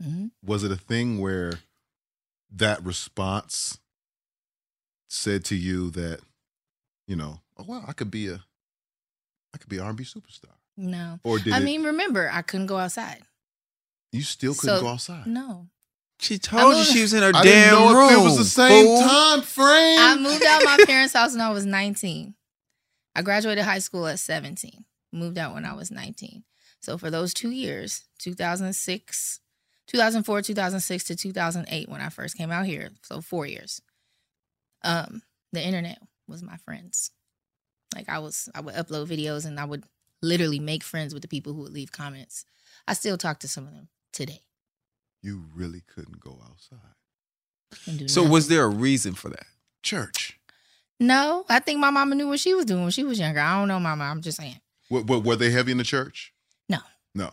mhm. 0.02 0.30
Was 0.42 0.64
it 0.64 0.70
a 0.72 0.76
thing 0.76 1.20
where 1.20 1.60
that 2.50 2.84
response 2.84 3.78
said 5.08 5.44
to 5.46 5.54
you 5.56 5.90
that, 5.90 6.20
you 7.06 7.16
know, 7.16 7.40
oh 7.56 7.64
wow, 7.64 7.84
I 7.86 7.92
could 7.92 8.10
be 8.10 8.28
a, 8.28 8.44
I 9.54 9.58
could 9.58 9.68
be 9.68 9.78
an 9.78 9.84
R&B 9.84 10.04
superstar, 10.04 10.54
no. 10.76 11.18
or 11.24 11.38
did 11.38 11.52
I 11.52 11.58
it, 11.58 11.64
mean, 11.64 11.82
remember, 11.84 12.28
I 12.32 12.42
couldn't 12.42 12.66
go 12.66 12.76
outside. 12.78 13.22
you 14.12 14.22
still 14.22 14.54
couldn't 14.54 14.76
so- 14.78 14.82
go 14.82 14.88
outside? 14.88 15.26
No. 15.26 15.68
she 16.20 16.38
told 16.38 16.72
you 16.72 16.78
moved- 16.78 16.90
she 16.90 17.02
was 17.02 17.12
in 17.12 17.22
her 17.22 17.32
I 17.34 17.42
damn 17.42 17.44
didn't 17.44 17.74
know 17.92 17.94
room 17.98 18.10
if 18.12 18.18
it 18.18 18.22
was 18.22 18.38
the 18.38 18.44
same 18.44 18.86
fool. 18.86 19.00
time 19.02 19.42
frame. 19.42 19.98
I 19.98 20.16
moved 20.18 20.44
out 20.44 20.62
my 20.64 20.78
parents' 20.86 21.12
house 21.14 21.32
when 21.32 21.40
I 21.40 21.50
was 21.50 21.64
19. 21.66 22.34
I 23.16 23.22
graduated 23.22 23.64
high 23.64 23.78
school 23.80 24.06
at 24.06 24.18
17. 24.18 24.84
Moved 25.12 25.38
out 25.38 25.54
when 25.54 25.64
I 25.64 25.74
was 25.74 25.90
19. 25.90 26.44
So 26.80 26.98
for 26.98 27.10
those 27.10 27.32
two 27.32 27.50
years, 27.50 28.04
2006, 28.18 29.40
2004, 29.86 30.42
2006 30.42 31.04
to 31.04 31.16
2008, 31.16 31.88
when 31.88 32.00
I 32.00 32.08
first 32.08 32.36
came 32.36 32.50
out 32.50 32.66
here, 32.66 32.90
so 33.02 33.20
four 33.20 33.46
years, 33.46 33.80
um, 34.82 35.22
the 35.52 35.62
internet 35.64 35.98
was 36.28 36.42
my 36.42 36.56
friends. 36.58 37.10
Like 37.94 38.08
I 38.08 38.18
was, 38.18 38.48
I 38.54 38.60
would 38.60 38.74
upload 38.74 39.06
videos 39.06 39.46
and 39.46 39.58
I 39.60 39.64
would 39.64 39.84
literally 40.24 40.58
make 40.58 40.82
friends 40.82 41.14
with 41.14 41.22
the 41.22 41.28
people 41.28 41.52
who 41.52 41.62
would 41.62 41.72
leave 41.72 41.92
comments. 41.92 42.44
I 42.88 42.94
still 42.94 43.16
talk 43.16 43.40
to 43.40 43.48
some 43.48 43.66
of 43.66 43.72
them 43.72 43.88
today. 44.12 44.42
You 45.22 45.44
really 45.54 45.82
couldn't 45.86 46.20
go 46.20 46.38
outside. 46.48 46.78
and 47.86 47.98
do 47.98 48.08
so 48.08 48.22
nothing. 48.22 48.32
was 48.32 48.48
there 48.48 48.64
a 48.64 48.68
reason 48.68 49.14
for 49.14 49.28
that 49.30 49.46
Church. 49.82 50.38
No, 50.98 51.44
I 51.48 51.58
think 51.60 51.78
my 51.78 51.90
mama 51.90 52.14
knew 52.14 52.28
what 52.28 52.40
she 52.40 52.54
was 52.54 52.64
doing 52.64 52.82
when 52.82 52.90
she 52.90 53.04
was 53.04 53.18
younger. 53.18 53.40
I 53.40 53.58
don't 53.58 53.68
know, 53.68 53.78
mama. 53.78 54.04
I'm 54.04 54.22
just 54.22 54.38
saying. 54.38 54.60
What, 54.88 55.06
what, 55.06 55.24
were 55.24 55.36
they 55.36 55.50
heavy 55.50 55.72
in 55.72 55.78
the 55.78 55.84
church? 55.84 56.32
No. 56.68 56.78
No. 57.14 57.32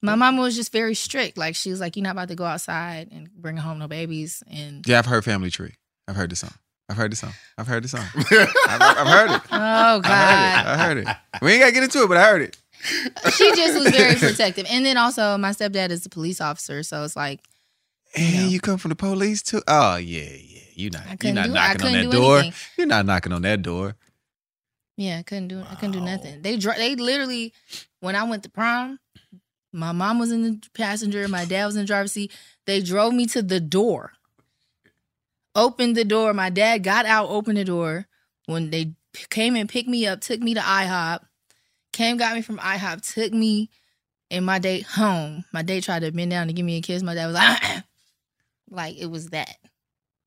My 0.00 0.14
mama 0.14 0.42
was 0.42 0.54
just 0.54 0.70
very 0.70 0.94
strict. 0.94 1.36
Like 1.36 1.56
she 1.56 1.70
was 1.70 1.80
like, 1.80 1.96
"You're 1.96 2.04
not 2.04 2.12
about 2.12 2.28
to 2.28 2.36
go 2.36 2.44
outside 2.44 3.08
and 3.10 3.28
bring 3.32 3.56
home 3.56 3.78
no 3.78 3.88
babies." 3.88 4.42
And 4.48 4.86
yeah 4.86 4.98
I've 4.98 5.06
heard 5.06 5.24
Family 5.24 5.50
Tree 5.50 5.74
I've 6.06 6.16
heard 6.16 6.30
the 6.30 6.36
song 6.36 6.54
I've 6.88 6.96
heard 6.96 7.12
the 7.12 7.16
song. 7.16 7.32
I've 7.58 7.66
heard 7.66 7.84
the 7.84 7.88
song. 7.88 8.04
I've, 8.16 8.80
I've 8.80 9.06
heard 9.06 9.30
it. 9.30 9.42
Oh 9.50 9.56
I 9.98 10.00
god, 10.00 10.02
heard 10.02 10.66
it. 10.66 10.66
I 10.68 10.76
heard 10.86 10.98
it. 10.98 11.42
We 11.42 11.52
ain't 11.52 11.60
gotta 11.60 11.72
get 11.72 11.82
into 11.84 12.02
it 12.02 12.08
but 12.08 12.16
I 12.16 12.24
heard 12.24 12.42
it. 12.42 12.56
She 13.36 13.50
just 13.54 13.78
was 13.78 13.90
very 13.90 14.14
protective. 14.18 14.66
And 14.70 14.86
then 14.86 14.96
also, 14.96 15.36
my 15.36 15.50
stepdad 15.50 15.90
is 15.90 16.06
a 16.06 16.08
police 16.08 16.40
officer, 16.40 16.82
so 16.82 17.04
it's 17.04 17.16
like 17.16 17.40
and 18.16 18.50
you 18.50 18.60
come 18.60 18.78
from 18.78 18.88
the 18.90 18.96
police 18.96 19.42
too? 19.42 19.62
Oh 19.68 19.96
yeah 19.96 20.22
yeah. 20.22 20.60
You 20.74 20.90
not 20.90 21.02
I 21.02 21.08
you're 21.08 21.16
couldn't 21.18 21.34
do. 21.34 21.40
I 21.40 21.46
knocking 21.46 21.70
on 21.70 21.76
couldn't 21.78 21.92
that 21.92 22.10
do 22.10 22.18
door. 22.22 22.38
Anything. 22.38 22.54
you're 22.78 22.86
not 22.86 23.06
knocking 23.06 23.32
on 23.32 23.42
that 23.42 23.62
door. 23.62 23.96
Yeah, 24.96 25.18
I 25.18 25.22
couldn't 25.22 25.48
do. 25.48 25.62
I 25.70 25.74
couldn't 25.74 25.92
do 25.92 26.00
nothing. 26.00 26.42
They 26.42 26.56
they 26.56 26.96
literally, 26.96 27.52
when 28.00 28.16
I 28.16 28.24
went 28.24 28.42
to 28.44 28.50
prom, 28.50 28.98
my 29.72 29.92
mom 29.92 30.18
was 30.18 30.32
in 30.32 30.42
the 30.42 30.60
passenger, 30.74 31.26
my 31.28 31.44
dad 31.44 31.66
was 31.66 31.76
in 31.76 31.82
the 31.82 31.86
driver's 31.86 32.12
seat. 32.12 32.32
They 32.66 32.80
drove 32.80 33.12
me 33.12 33.26
to 33.26 33.42
the 33.42 33.60
door 33.60 34.12
opened 35.58 35.96
the 35.96 36.04
door. 36.04 36.32
My 36.34 36.50
dad 36.50 36.78
got 36.84 37.06
out, 37.06 37.28
opened 37.28 37.58
the 37.58 37.64
door. 37.64 38.06
When 38.46 38.70
they 38.70 38.94
came 39.30 39.56
and 39.56 39.68
picked 39.68 39.88
me 39.88 40.06
up, 40.06 40.20
took 40.20 40.40
me 40.40 40.54
to 40.54 40.60
IHOP. 40.60 41.20
Came, 41.92 42.16
got 42.16 42.34
me 42.34 42.42
from 42.42 42.58
IHOP, 42.58 43.14
took 43.14 43.32
me 43.32 43.70
and 44.30 44.44
my 44.46 44.58
date 44.58 44.84
home. 44.84 45.44
My 45.52 45.62
date 45.62 45.84
tried 45.84 46.00
to 46.00 46.12
bend 46.12 46.30
down 46.30 46.46
to 46.46 46.52
give 46.52 46.64
me 46.64 46.76
a 46.78 46.82
kiss. 46.82 47.02
My 47.02 47.14
dad 47.14 47.26
was 47.26 47.34
like, 47.34 47.84
like 48.70 48.96
it 48.98 49.06
was 49.06 49.30
that. 49.30 49.56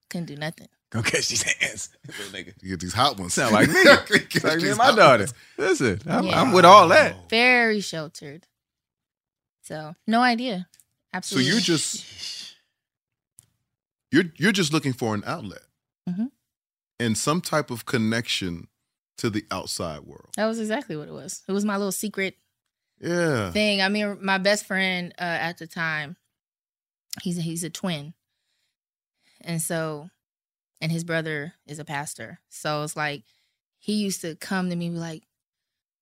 Couldn't 0.09 0.25
do 0.27 0.35
nothing. 0.35 0.67
Go 0.89 1.01
catch 1.01 1.29
these 1.29 1.43
hands. 1.43 1.89
Nigga. 2.31 2.53
You 2.61 2.71
get 2.71 2.81
these 2.81 2.93
hot 2.93 3.17
ones. 3.17 3.33
Sound 3.33 3.53
like 3.53 3.69
me. 3.69 3.81
Catch 3.85 4.43
like 4.43 4.59
me 4.61 4.69
and 4.69 4.77
my 4.77 4.93
daughter. 4.93 5.23
ones. 5.23 5.33
Listen, 5.57 6.01
I'm, 6.05 6.25
Yeah. 6.25 6.41
I'm 6.41 6.51
with 6.51 6.65
all 6.65 6.89
that. 6.89 7.29
Very 7.29 7.79
sheltered. 7.79 8.45
So 9.61 9.95
no 10.05 10.19
idea. 10.21 10.67
Absolutely. 11.13 11.49
So 11.49 11.53
you're 11.53 11.61
just 11.61 12.05
you're 14.11 14.25
you're 14.37 14.51
just 14.51 14.73
looking 14.73 14.93
for 14.93 15.13
an 15.15 15.23
outlet 15.25 15.63
Mhm. 16.09 16.31
and 16.99 17.17
some 17.17 17.41
type 17.41 17.71
of 17.71 17.85
connection 17.85 18.67
to 19.17 19.29
the 19.29 19.45
outside 19.51 20.01
world. 20.01 20.29
that 20.35 20.45
was 20.47 20.59
exactly 20.59 20.95
what 20.97 21.07
it 21.07 21.13
was. 21.13 21.43
It 21.47 21.51
was 21.51 21.63
my 21.65 21.77
little 21.77 21.91
secret 21.91 22.37
Yeah. 22.99 23.51
thing. 23.51 23.81
I 23.81 23.89
mean, 23.89 24.17
my 24.23 24.37
best 24.37 24.65
friend 24.65 25.13
uh, 25.19 25.21
at 25.23 25.57
the 25.57 25.67
time, 25.67 26.17
he's 27.21 27.37
a, 27.37 27.41
he's 27.41 27.63
a 27.63 27.69
twin, 27.69 28.13
and 29.41 29.61
so, 29.61 30.09
and 30.79 30.91
his 30.91 31.03
brother 31.03 31.53
is 31.65 31.79
a 31.79 31.85
pastor. 31.85 32.39
So 32.49 32.83
it's 32.83 32.95
like 32.95 33.23
he 33.79 33.93
used 33.95 34.21
to 34.21 34.35
come 34.35 34.69
to 34.69 34.75
me 34.75 34.87
and 34.87 34.95
be 34.95 34.99
like, 34.99 35.23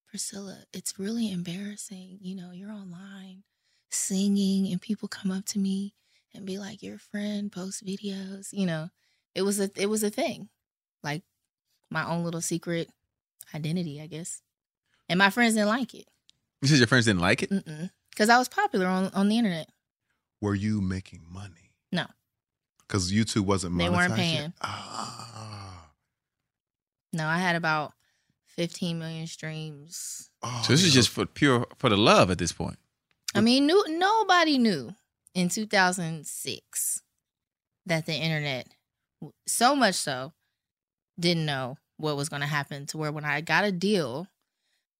Priscilla, 0.08 0.64
it's 0.74 0.98
really 0.98 1.32
embarrassing. 1.32 2.20
You 2.22 2.36
know, 2.36 2.52
you're 2.52 2.72
online 2.72 3.44
singing, 3.90 4.72
and 4.72 4.82
people 4.82 5.08
come 5.08 5.32
up 5.32 5.46
to 5.48 5.60
me 5.60 5.94
and 6.34 6.46
be 6.46 6.58
like, 6.58 6.82
"Your 6.84 6.98
friend 6.98 7.52
post 7.52 7.86
videos." 7.86 8.50
You 8.52 8.66
know, 8.66 8.90
it 9.36 9.42
was 9.44 9.60
a 9.60 9.70
it 9.76 9.88
was 9.88 10.04
a 10.04 10.10
thing, 10.10 10.50
like 11.04 11.24
my 11.90 12.06
own 12.06 12.24
little 12.24 12.42
secret 12.42 12.90
identity, 13.54 14.02
I 14.02 14.08
guess. 14.08 14.42
And 15.08 15.18
my 15.18 15.30
friends 15.30 15.56
didn't 15.56 15.70
like 15.70 15.94
it. 15.96 16.06
You 16.62 16.68
said 16.68 16.78
your 16.78 16.88
friends 16.88 17.06
didn't 17.06 17.22
like 17.22 17.44
it? 17.44 17.50
Because 18.12 18.30
I 18.30 18.38
was 18.38 18.48
popular 18.48 18.86
on, 18.86 19.08
on 19.14 19.30
the 19.30 19.38
internet. 19.38 19.70
Were 20.42 20.56
you 20.56 20.82
making 20.82 21.22
money? 21.28 21.72
No. 21.92 22.06
Because 22.88 23.12
YouTube 23.12 23.46
wasn't 23.46 23.76
monetized. 23.76 23.80
They 23.80 23.90
weren't 23.90 24.16
paying. 24.16 24.54
Ah. 24.62 25.90
No, 27.14 27.26
I 27.26 27.38
had 27.38 27.56
about 27.56 27.94
15 28.56 29.00
million 29.00 29.26
streams. 29.26 30.30
Oh, 30.44 30.62
So 30.66 30.74
this 30.74 30.84
is 30.84 30.94
just 30.94 31.10
for 31.10 31.26
pure 31.26 31.66
for 31.78 31.90
the 31.90 31.98
love 31.98 32.30
at 32.30 32.38
this 32.38 32.52
point. 32.52 32.78
I 33.34 33.42
mean, 33.42 33.66
knew, 33.66 33.84
nobody 33.88 34.58
knew 34.58 34.94
in 35.34 35.50
2006 35.50 37.02
that 37.86 38.06
the 38.06 38.14
internet, 38.14 38.68
so 39.48 39.76
much 39.76 39.96
so, 39.96 40.34
didn't 41.20 41.46
know 41.46 41.78
what 41.98 42.16
was 42.18 42.30
going 42.30 42.42
to 42.42 42.48
happen 42.48 42.86
to 42.88 42.98
where 42.98 43.12
when 43.12 43.26
I 43.26 43.42
got 43.42 43.64
a 43.66 43.72
deal, 43.72 44.28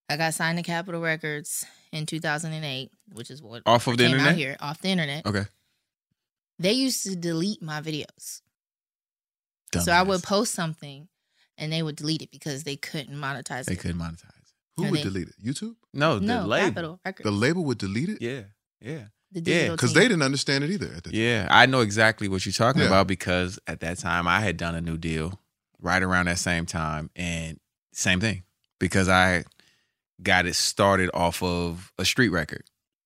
I 0.10 0.18
got 0.18 0.34
signed 0.34 0.58
to 0.58 0.64
Capitol 0.64 1.02
Records 1.02 1.66
in 1.92 2.06
2008, 2.06 2.92
which 3.14 3.32
is 3.32 3.42
what 3.42 3.64
Off 3.66 3.88
of 3.88 3.98
the 3.98 4.04
came 4.04 4.12
internet? 4.14 4.32
out 4.34 4.38
here 4.38 4.58
off 4.60 4.82
the 4.82 4.90
internet. 4.90 5.26
Okay. 5.26 5.46
They 6.58 6.74
used 6.74 7.04
to 7.04 7.16
delete 7.16 7.62
my 7.62 7.80
videos. 7.82 8.42
So 9.80 9.92
I 9.92 10.02
would 10.02 10.24
post 10.24 10.54
something 10.54 11.08
and 11.58 11.72
they 11.72 11.84
would 11.84 11.96
delete 11.96 12.22
it 12.24 12.32
because 12.32 12.64
they 12.64 12.76
couldn't 12.76 13.16
monetize 13.16 13.62
it. 13.62 13.66
They 13.68 13.74
it. 13.74 13.80
couldn't 13.80 14.00
monetize. 14.00 14.26
Who 14.78 14.84
And 14.84 14.92
would 14.92 15.00
they- 15.00 15.04
delete 15.04 15.28
it? 15.30 15.36
YouTube? 15.44 15.76
No, 15.94 16.20
the 16.20 16.26
no, 16.26 16.46
label. 16.46 16.68
Capitol 16.70 17.00
Records. 17.06 17.24
The 17.26 17.32
label 17.32 17.64
would 17.66 17.78
delete 17.78 18.10
it? 18.10 18.22
Yeah. 18.22 18.44
Yeah. 18.82 19.06
The 19.32 19.42
Yeah. 19.42 19.72
Because 19.72 19.94
they 19.94 20.08
didn't 20.08 20.24
understand 20.24 20.64
it 20.64 20.72
either 20.72 20.92
at 20.96 21.04
the 21.04 21.16
Yeah, 21.16 21.48
I 21.52 21.66
know 21.66 21.82
exactly 21.82 22.28
what 22.28 22.46
you're 22.46 22.54
talking 22.54 22.82
Yeah. 22.82 22.88
about 22.88 23.08
because 23.08 23.60
at 23.68 23.80
that 23.82 24.00
time 24.00 24.28
I 24.28 24.42
had 24.42 24.58
done 24.58 24.76
a 24.76 24.82
new 24.82 24.98
deal 24.98 25.40
right 25.80 26.02
around 26.02 26.26
that 26.26 26.40
same 26.40 26.66
time 26.66 27.10
and 27.16 27.60
same 27.94 28.20
thing 28.20 28.44
because 28.80 29.08
I 29.08 29.44
got 30.22 30.46
it 30.46 30.56
started 30.56 31.10
off 31.14 31.42
of 31.44 31.92
a 31.98 32.06
street 32.06 32.30
record. 32.30 32.64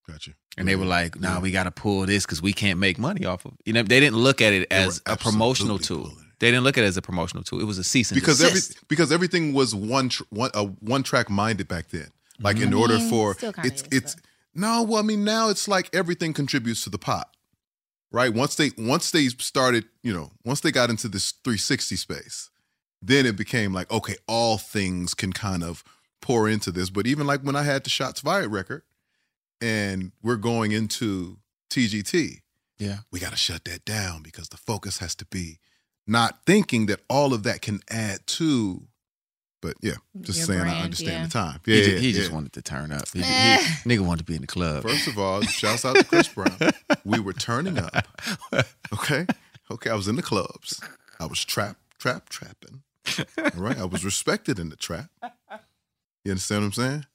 Gotcha. 0.07 0.31
And 0.57 0.67
they 0.67 0.75
were 0.75 0.85
like, 0.85 1.19
"No, 1.19 1.35
nah, 1.35 1.39
we 1.39 1.49
got 1.51 1.63
to 1.63 1.71
pull 1.71 2.05
this 2.05 2.25
because 2.25 2.41
we 2.41 2.53
can't 2.53 2.79
make 2.79 2.99
money 2.99 3.25
off 3.25 3.43
of." 3.45 3.53
You 3.65 3.73
know, 3.73 3.81
they 3.81 3.99
didn't 3.99 4.17
look 4.17 4.39
at 4.39 4.53
it 4.53 4.69
They 4.69 4.75
as 4.75 5.01
a 5.07 5.17
promotional 5.17 5.79
tool. 5.79 6.13
They 6.39 6.51
didn't 6.51 6.63
look 6.63 6.77
at 6.77 6.83
it 6.83 6.87
as 6.87 6.97
a 6.97 7.01
promotional 7.01 7.43
tool. 7.43 7.59
It 7.59 7.63
was 7.65 7.77
a 7.79 7.83
cease 7.83 8.11
and 8.11 8.19
because 8.19 8.41
every 8.43 8.59
because 8.87 9.11
everything 9.11 9.53
was 9.53 9.73
one 9.73 10.09
tr- 10.09 10.23
one 10.29 10.51
uh, 10.53 10.65
one 10.79 11.01
track 11.01 11.29
minded 11.29 11.67
back 11.67 11.89
then. 11.89 12.07
Like 12.39 12.57
in 12.57 12.73
I 12.73 12.77
order 12.77 12.97
mean, 12.97 13.09
for 13.09 13.33
still 13.33 13.53
it's 13.63 13.81
is, 13.83 13.87
it's 13.91 14.15
no, 14.55 14.83
well, 14.83 14.99
I 14.99 15.03
mean 15.03 15.23
now 15.23 15.49
it's 15.49 15.67
like 15.67 15.89
everything 15.93 16.33
contributes 16.33 16.83
to 16.83 16.89
the 16.89 16.97
pot, 16.97 17.29
right? 18.11 18.33
Once 18.33 18.55
they 18.55 18.71
once 18.77 19.11
they 19.11 19.27
started, 19.27 19.85
you 20.01 20.13
know, 20.13 20.31
once 20.45 20.61
they 20.61 20.71
got 20.71 20.89
into 20.89 21.07
this 21.07 21.31
360 21.43 21.95
space, 21.95 22.49
then 23.01 23.25
it 23.25 23.35
became 23.35 23.73
like 23.73 23.91
okay, 23.91 24.15
all 24.27 24.57
things 24.57 25.13
can 25.13 25.33
kind 25.33 25.63
of 25.63 25.83
pour 26.21 26.47
into 26.47 26.71
this. 26.71 26.89
But 26.89 27.07
even 27.07 27.27
like 27.27 27.41
when 27.41 27.55
I 27.55 27.63
had 27.63 27.83
the 27.83 27.89
Shots 27.89 28.21
Fired 28.21 28.51
record, 28.51 28.83
and 29.61 30.11
we're 30.21 30.35
going 30.37 30.71
into 30.71 31.37
TGT, 31.69 32.41
Yeah. 32.79 32.99
we 33.11 33.19
got 33.19 33.31
to 33.31 33.37
shut 33.37 33.65
that 33.65 33.85
down 33.85 34.21
because 34.23 34.49
the 34.49 34.57
focus 34.57 34.99
has 34.99 35.15
to 35.15 35.25
be 35.25 35.59
not 36.05 36.45
thinking 36.45 36.85
that 36.87 36.99
all 37.09 37.33
of 37.33 37.43
that 37.43 37.61
can 37.61 37.79
add 37.89 38.25
to. 38.27 38.87
But 39.63 39.75
yeah, 39.81 39.93
just 40.21 40.39
Your 40.39 40.47
saying 40.47 40.61
I 40.67 40.81
understand 40.83 41.11
yeah. 41.13 41.23
the 41.23 41.29
time. 41.31 41.59
He, 41.65 41.77
Yeah, 41.79 41.85
ju- 41.85 41.91
yeah, 41.93 41.97
he 41.99 42.11
just 42.11 42.31
wanted 42.33 42.51
to 42.53 42.61
turn 42.61 42.91
up. 42.91 43.07
He, 43.13 43.19
he- 43.21 43.25
Eh. 43.25 43.57
nigga 43.85 44.01
wanted 44.01 44.19
to 44.19 44.31
be 44.31 44.35
in 44.35 44.41
the 44.41 44.47
club. 44.47 44.83
First 44.83 45.07
of 45.07 45.17
all, 45.17 45.41
shouts 45.43 45.85
out 45.85 45.95
to 45.95 46.03
Chris 46.03 46.27
Brown. 46.27 46.57
We 47.05 47.19
were 47.21 47.31
turning 47.33 47.79
up. 47.79 47.95
Okay. 48.93 49.25
Okay. 49.71 49.89
I 49.89 49.95
was 49.95 50.07
in 50.09 50.17
the 50.17 50.21
clubs. 50.21 50.81
I 51.19 51.25
was 51.25 51.43
trap, 51.45 51.77
trap, 51.97 52.27
trapping. 52.29 52.83
All 53.37 53.61
right. 53.61 53.77
I 53.79 53.85
was 53.85 54.03
respected 54.03 54.59
in 54.59 54.67
the 54.69 54.75
trap. 54.75 55.09
You 56.25 56.31
understand 56.31 56.61
what 56.61 56.65
I'm 56.67 56.73
saying? 56.73 57.05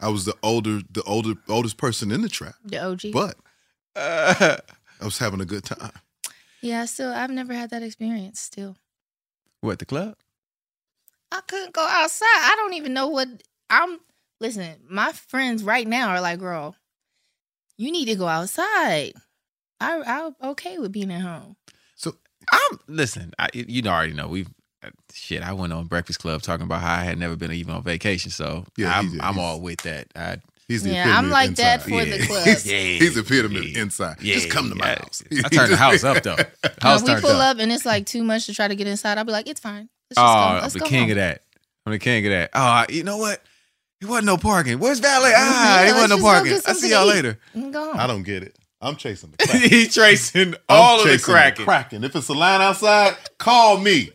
I 0.00 0.08
was 0.08 0.24
the 0.24 0.34
older, 0.42 0.80
the 0.90 1.02
older, 1.02 1.34
oldest 1.48 1.76
person 1.76 2.10
in 2.10 2.22
the 2.22 2.28
trap, 2.28 2.54
the 2.64 2.78
OG. 2.78 3.00
but 3.12 3.36
I 3.96 4.58
was 5.04 5.18
having 5.18 5.40
a 5.40 5.44
good 5.44 5.64
time. 5.64 5.92
yeah, 6.62 6.84
still, 6.86 7.12
I've 7.12 7.30
never 7.30 7.52
had 7.52 7.68
that 7.70 7.82
experience. 7.82 8.40
Still, 8.40 8.76
what 9.60 9.78
the 9.78 9.86
club? 9.86 10.14
I 11.32 11.40
couldn't 11.46 11.72
go 11.72 11.86
outside. 11.86 12.26
I 12.26 12.54
don't 12.56 12.74
even 12.74 12.92
know 12.92 13.08
what 13.08 13.28
I'm. 13.68 14.00
Listen, 14.40 14.76
my 14.88 15.12
friends 15.12 15.62
right 15.62 15.86
now 15.86 16.10
are 16.10 16.20
like, 16.20 16.40
"Girl, 16.40 16.74
you 17.76 17.92
need 17.92 18.06
to 18.06 18.16
go 18.16 18.26
outside." 18.26 19.12
I, 19.80 20.02
I'm 20.04 20.50
okay 20.50 20.78
with 20.78 20.92
being 20.92 21.10
at 21.10 21.22
home. 21.22 21.56
So 21.96 22.14
I'm 22.52 22.78
listen. 22.86 23.32
I, 23.38 23.48
you 23.54 23.82
already 23.88 24.12
know 24.12 24.28
we've 24.28 24.50
uh, 24.82 24.90
shit. 25.12 25.42
I 25.42 25.52
went 25.52 25.72
on 25.72 25.86
Breakfast 25.86 26.18
Club 26.18 26.42
talking 26.42 26.64
about 26.64 26.80
how 26.80 26.94
I 26.94 27.04
had 27.04 27.18
never 27.18 27.36
been 27.36 27.52
even 27.52 27.74
on 27.74 27.82
vacation. 27.82 28.30
So 28.30 28.64
Yeah, 28.76 28.98
I'm, 28.98 29.20
I'm 29.20 29.38
all 29.38 29.60
with 29.60 29.82
that. 29.82 30.08
I, 30.16 30.38
He's 30.70 30.82
the 30.84 30.90
Yeah, 30.90 31.00
epitome 31.02 31.16
I'm 31.18 31.24
of 31.26 31.30
like 31.32 31.54
that 31.56 31.86
inside. 31.86 31.88
for 31.90 32.04
the 32.18 32.26
club. 32.26 32.44
He's, 32.46 32.66
Yeah. 32.66 32.78
he's 32.78 33.14
the 33.14 33.20
epitome 33.22 33.56
of 33.58 33.64
Yeah. 33.68 33.82
inside. 33.82 34.16
Yeah, 34.22 34.34
Just 34.34 34.50
come 34.50 34.68
to 34.68 34.74
my 34.76 34.88
house. 34.90 35.22
I 35.44 35.48
turn 35.48 35.68
the 35.70 35.76
house 35.76 36.04
up 36.04 36.22
though. 36.22 36.36
Now, 36.36 36.44
House 36.82 37.02
if 37.02 37.08
we 37.08 37.20
pull 37.20 37.30
up. 37.40 37.56
up 37.56 37.62
and 37.62 37.72
it's 37.72 37.84
like 37.84 38.06
too 38.06 38.22
much 38.22 38.46
to 38.46 38.54
try 38.54 38.68
to 38.68 38.76
get 38.76 38.86
inside, 38.86 39.18
I'll 39.18 39.24
be 39.24 39.32
like, 39.32 39.48
"It's 39.48 39.60
fine. 39.60 39.88
Let's 40.10 40.16
just 40.16 40.18
Oh, 40.18 40.22
go. 40.22 40.64
I'm 40.64 40.70
the 40.70 40.78
go 40.78 40.86
king 40.86 41.00
home. 41.02 41.10
of 41.10 41.16
that. 41.16 41.42
I'm 41.86 41.92
the 41.92 41.98
king 41.98 42.24
of 42.26 42.30
that. 42.30 42.50
Oh, 42.54 42.60
I- 42.60 42.86
you 42.88 43.02
know 43.02 43.16
what? 43.16 43.42
It 44.00 44.06
wasn't 44.06 44.26
no 44.26 44.36
parking. 44.38 44.78
Where's 44.78 45.00
valet? 45.00 45.32
Ah, 45.36 45.82
Yeah, 45.82 45.90
it 45.90 45.92
wasn't 45.94 46.10
no 46.20 46.24
parking. 46.24 46.52
I 46.52 46.56
something 46.60 46.74
see 46.82 46.90
y'all 46.90 47.06
later. 47.06 47.38
and 47.52 47.72
Go 47.72 47.86
home. 47.86 47.98
I 48.00 48.06
don't 48.06 48.22
get 48.22 48.42
it. 48.44 48.56
I'm 48.80 48.96
chasing 48.96 49.30
the 49.36 49.46
crack. 49.46 49.60
He's 49.62 49.92
tracing 49.92 50.54
I'm 50.54 50.58
all 50.68 50.98
of 51.00 51.04
the 51.04 51.10
chasing 51.14 51.34
cracking. 51.34 51.64
cracking. 51.66 52.04
If 52.04 52.16
it's 52.16 52.28
a 52.28 52.32
line 52.32 52.62
outside, 52.62 53.14
call 53.38 53.76
me. 53.78 54.10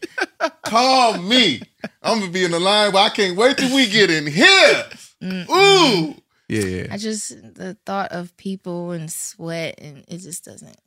call 0.63 1.19
me. 1.19 1.61
I'm 2.01 2.19
gonna 2.21 2.31
be 2.31 2.45
in 2.45 2.51
the 2.51 2.59
line, 2.59 2.91
but 2.93 2.99
I 3.03 3.09
can't 3.09 3.37
wait 3.37 3.57
till 3.57 3.75
we 3.75 3.87
get 3.87 4.09
in 4.09 4.25
here. 4.25 4.85
Ooh. 5.23 6.15
Yeah, 6.47 6.63
yeah. 6.63 6.87
I 6.91 6.97
just 6.97 7.29
the 7.55 7.77
thought 7.85 8.11
of 8.11 8.35
people 8.37 8.91
and 8.91 9.11
sweat 9.11 9.75
and 9.79 10.03
it 10.07 10.17
just 10.19 10.45
doesn't. 10.45 10.77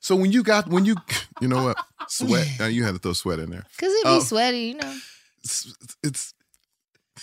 So 0.00 0.14
when 0.14 0.30
you 0.32 0.42
got 0.42 0.68
when 0.68 0.84
you 0.84 0.96
you 1.40 1.48
know 1.48 1.64
what 1.64 1.76
sweat 2.08 2.72
you 2.72 2.84
had 2.84 2.94
to 2.94 2.98
throw 2.98 3.12
sweat 3.12 3.38
in 3.40 3.50
there. 3.50 3.64
Cause 3.78 3.90
it 3.92 4.04
be 4.04 4.10
Oh. 4.10 4.20
sweaty, 4.20 4.58
you 4.60 4.74
know. 4.74 4.96
It's 5.42 5.74
it's, 6.02 6.34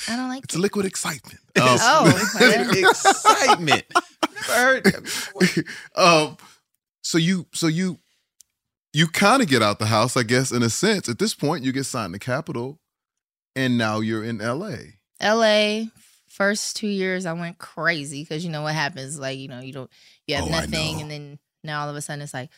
I 0.10 0.15
don't 0.18 0.28
like 0.30 0.44
it's 0.44 0.56
it. 0.56 0.60
liquid 0.60 0.86
excitement. 0.86 1.39
Oh. 1.58 2.06
Excitement. 2.39 3.84
Never 4.48 4.54
heard 4.54 5.08
um, 5.96 6.38
so 7.02 7.18
you 7.18 7.46
so 7.54 7.68
you 7.68 7.98
you 8.94 9.08
kind 9.08 9.41
of 9.41 9.48
get 9.48 9.62
out 9.62 9.80
the 9.80 9.86
house, 9.88 10.15
I 10.18 10.24
guess, 10.24 10.52
in 10.52 10.63
a 10.63 10.70
sense. 10.70 11.08
At 11.10 11.18
this 11.20 11.34
point, 11.34 11.63
you 11.63 11.72
get 11.72 11.86
signed 11.86 12.13
to 12.13 12.20
Capitol, 12.20 12.80
and 13.56 13.78
now 13.78 14.00
you're 14.02 14.24
in 14.24 14.41
L.A. 14.41 15.00
LA 15.22 15.86
first 16.36 16.76
two 16.76 16.88
years 16.88 17.26
I 17.26 17.34
went 17.34 17.58
crazy 17.58 18.21
because 18.24 18.43
you 18.43 18.52
know 18.52 18.62
what 18.62 18.74
happens 18.76 19.17
like 19.19 19.39
you 19.39 19.48
know 19.48 19.60
you 19.62 19.71
don't 19.74 19.89
you 20.28 20.36
have 20.36 20.45
Oh, 20.45 20.50
nothing 20.52 21.02
and 21.02 21.10
then 21.10 21.39
now 21.63 21.82
all 21.82 21.89
of 21.89 21.95
a 21.95 22.02
sudden 22.02 22.21
it's 22.21 22.34
like 22.34 22.50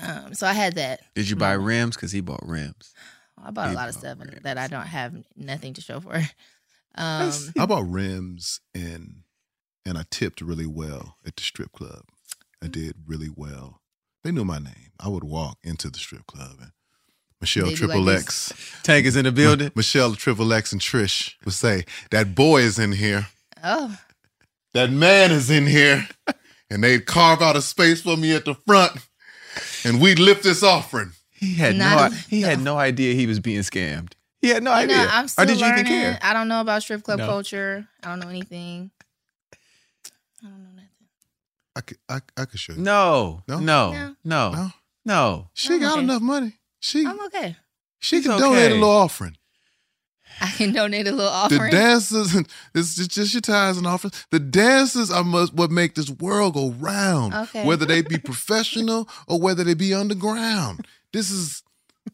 um 0.00 0.34
so 0.34 0.46
I 0.46 0.52
had 0.52 0.74
that 0.76 1.00
Did 1.14 1.28
you 1.28 1.36
buy 1.36 1.52
rims? 1.52 1.96
Because 1.96 2.12
he 2.12 2.20
bought 2.20 2.46
rims. 2.46 2.94
I 3.42 3.50
bought 3.50 3.66
a 3.66 3.70
He 3.70 3.76
lot 3.76 3.88
of 3.88 3.94
bought 3.94 4.00
stuff 4.00 4.18
rims. 4.20 4.42
that 4.42 4.58
I 4.58 4.66
don't 4.68 4.86
have 4.86 5.14
nothing 5.36 5.74
to 5.74 5.80
show 5.80 6.00
for 6.00 6.14
um 6.94 7.32
I 7.58 7.66
bought 7.66 7.88
rims 7.88 8.60
and 8.74 9.22
and 9.84 9.98
I 9.98 10.04
tipped 10.10 10.40
really 10.40 10.66
well 10.66 11.16
at 11.26 11.36
the 11.36 11.42
strip 11.42 11.72
club. 11.72 12.02
I 12.62 12.68
did 12.68 12.94
really 13.06 13.30
well. 13.34 13.80
They 14.22 14.30
knew 14.30 14.44
my 14.44 14.58
name. 14.58 14.92
I 15.00 15.08
would 15.08 15.24
walk 15.24 15.58
into 15.64 15.90
the 15.90 15.98
strip 15.98 16.26
club 16.26 16.56
and 16.60 16.70
Michelle 17.42 17.64
They 17.66 17.70
do 17.72 17.76
Triple 17.76 18.02
like 18.02 18.20
X. 18.20 18.52
Tank 18.84 19.04
is 19.04 19.16
in 19.16 19.24
the 19.24 19.32
building. 19.32 19.70
Michelle 19.74 20.14
Triple 20.14 20.50
X 20.54 20.72
and 20.72 20.80
Trish 20.80 21.34
would 21.44 21.52
say, 21.54 21.84
That 22.10 22.34
boy 22.34 22.62
is 22.62 22.78
in 22.78 22.92
here. 22.92 23.26
Oh, 23.62 23.98
That 24.72 24.90
man 24.90 25.30
is 25.32 25.50
in 25.50 25.66
here. 25.66 26.08
And 26.70 26.82
they'd 26.82 27.04
carve 27.04 27.42
out 27.42 27.56
a 27.56 27.60
space 27.62 28.00
for 28.00 28.16
me 28.16 28.34
at 28.34 28.44
the 28.46 28.54
front. 28.54 28.92
And 29.84 30.00
we'd 30.00 30.18
lift 30.18 30.44
this 30.44 30.62
offering. 30.62 31.12
He 31.30 31.54
had 31.56 31.74
no, 31.76 31.84
Not 31.84 32.12
a- 32.12 32.14
he 32.14 32.40
had 32.42 32.60
no 32.70 32.78
idea 32.78 33.12
he 33.14 33.26
was 33.26 33.40
being 33.40 33.60
scammed. 33.60 34.12
He 34.40 34.48
had 34.48 34.62
no 34.62 34.70
you 34.70 34.76
idea. 34.84 34.96
know, 34.96 35.08
I'm 35.10 35.28
still 35.28 35.42
or 35.42 35.46
did 35.46 35.56
you 35.60 35.62
learning. 35.66 35.86
even 35.86 36.00
care? 36.00 36.18
I 36.22 36.32
don't 36.32 36.48
know 36.48 36.60
about 36.60 36.82
strip 36.82 37.02
club 37.02 37.18
No. 37.18 37.26
culture. 37.26 37.86
I 38.02 38.08
don't 38.08 38.20
know 38.20 38.28
anything. 38.28 38.90
I 40.42 40.46
don't 40.48 40.62
know 40.62 40.70
nothing. 40.70 40.88
I 41.76 41.80
could, 41.80 41.98
I, 42.08 42.20
I 42.40 42.44
could 42.46 42.58
show 42.60 42.72
you. 42.74 42.80
No, 42.80 43.42
no, 43.48 43.58
No? 43.58 43.92
no, 43.92 43.92
No. 43.92 44.14
no, 44.24 44.50
No? 44.52 44.70
no. 45.04 45.48
She 45.54 45.78
got 45.78 45.92
okay. 45.94 46.02
enough 46.04 46.22
money. 46.22 46.54
She 46.84 47.06
I'm 47.06 47.18
okay. 47.26 47.56
she 48.00 48.16
She's 48.16 48.26
can 48.26 48.38
donate 48.40 48.72
a 48.72 48.74
little 48.74 48.90
offering. 48.90 49.36
I 50.40 50.46
can 50.50 50.72
donate 50.72 51.06
a 51.06 51.12
little 51.12 51.30
offering. 51.30 51.58
The 51.60 51.66
offering. 51.66 51.72
dancers, 51.72 52.34
it's 52.74 52.96
just, 52.96 53.10
just 53.12 53.34
your 53.34 53.40
tithes 53.42 53.78
and 53.78 53.86
offerings. 53.86 54.26
The 54.30 54.40
dancers 54.40 55.10
are 55.10 55.22
must, 55.22 55.54
what 55.54 55.70
make 55.70 55.94
this 55.94 56.10
world 56.10 56.54
go 56.54 56.70
round. 56.72 57.34
Okay. 57.34 57.64
Whether 57.66 57.86
they 57.86 58.02
be 58.02 58.18
professional 58.24 59.08
or 59.28 59.38
whether 59.38 59.62
they 59.62 59.74
be 59.74 59.94
underground. 59.94 60.86
This 61.12 61.30
is 61.30 61.62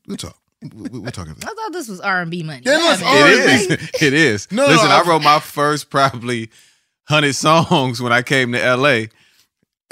we'll 0.07 0.17
talk. 0.19 0.37
We- 0.61 0.89
we- 0.91 0.99
We're 0.99 1.11
talking 1.11 1.33
about 1.33 1.45
I 1.51 1.55
thought 1.55 1.73
this 1.73 1.89
was 1.89 2.01
R 2.01 2.21
and 2.21 2.31
B 2.31 2.43
money. 2.43 2.63
Yeah, 2.67 2.93
it's 2.93 3.01
Wait 3.03 3.09
a 3.09 3.71
minute. 3.71 3.71
R&B. 3.71 3.75
It 3.75 3.81
is. 3.81 4.03
It 4.03 4.13
is. 4.15 4.53
No, 4.53 4.67
no, 4.67 4.73
Listen, 4.73 4.89
no, 4.89 4.95
I 4.97 5.01
I- 5.01 5.09
wrote 5.09 5.23
my 5.23 5.41
first 5.41 5.89
probably 5.89 6.51
hundred 7.05 7.35
songs 7.35 8.03
when 8.03 8.13
I 8.13 8.21
came 8.23 8.53
to 8.53 8.77
LA. 8.77 9.05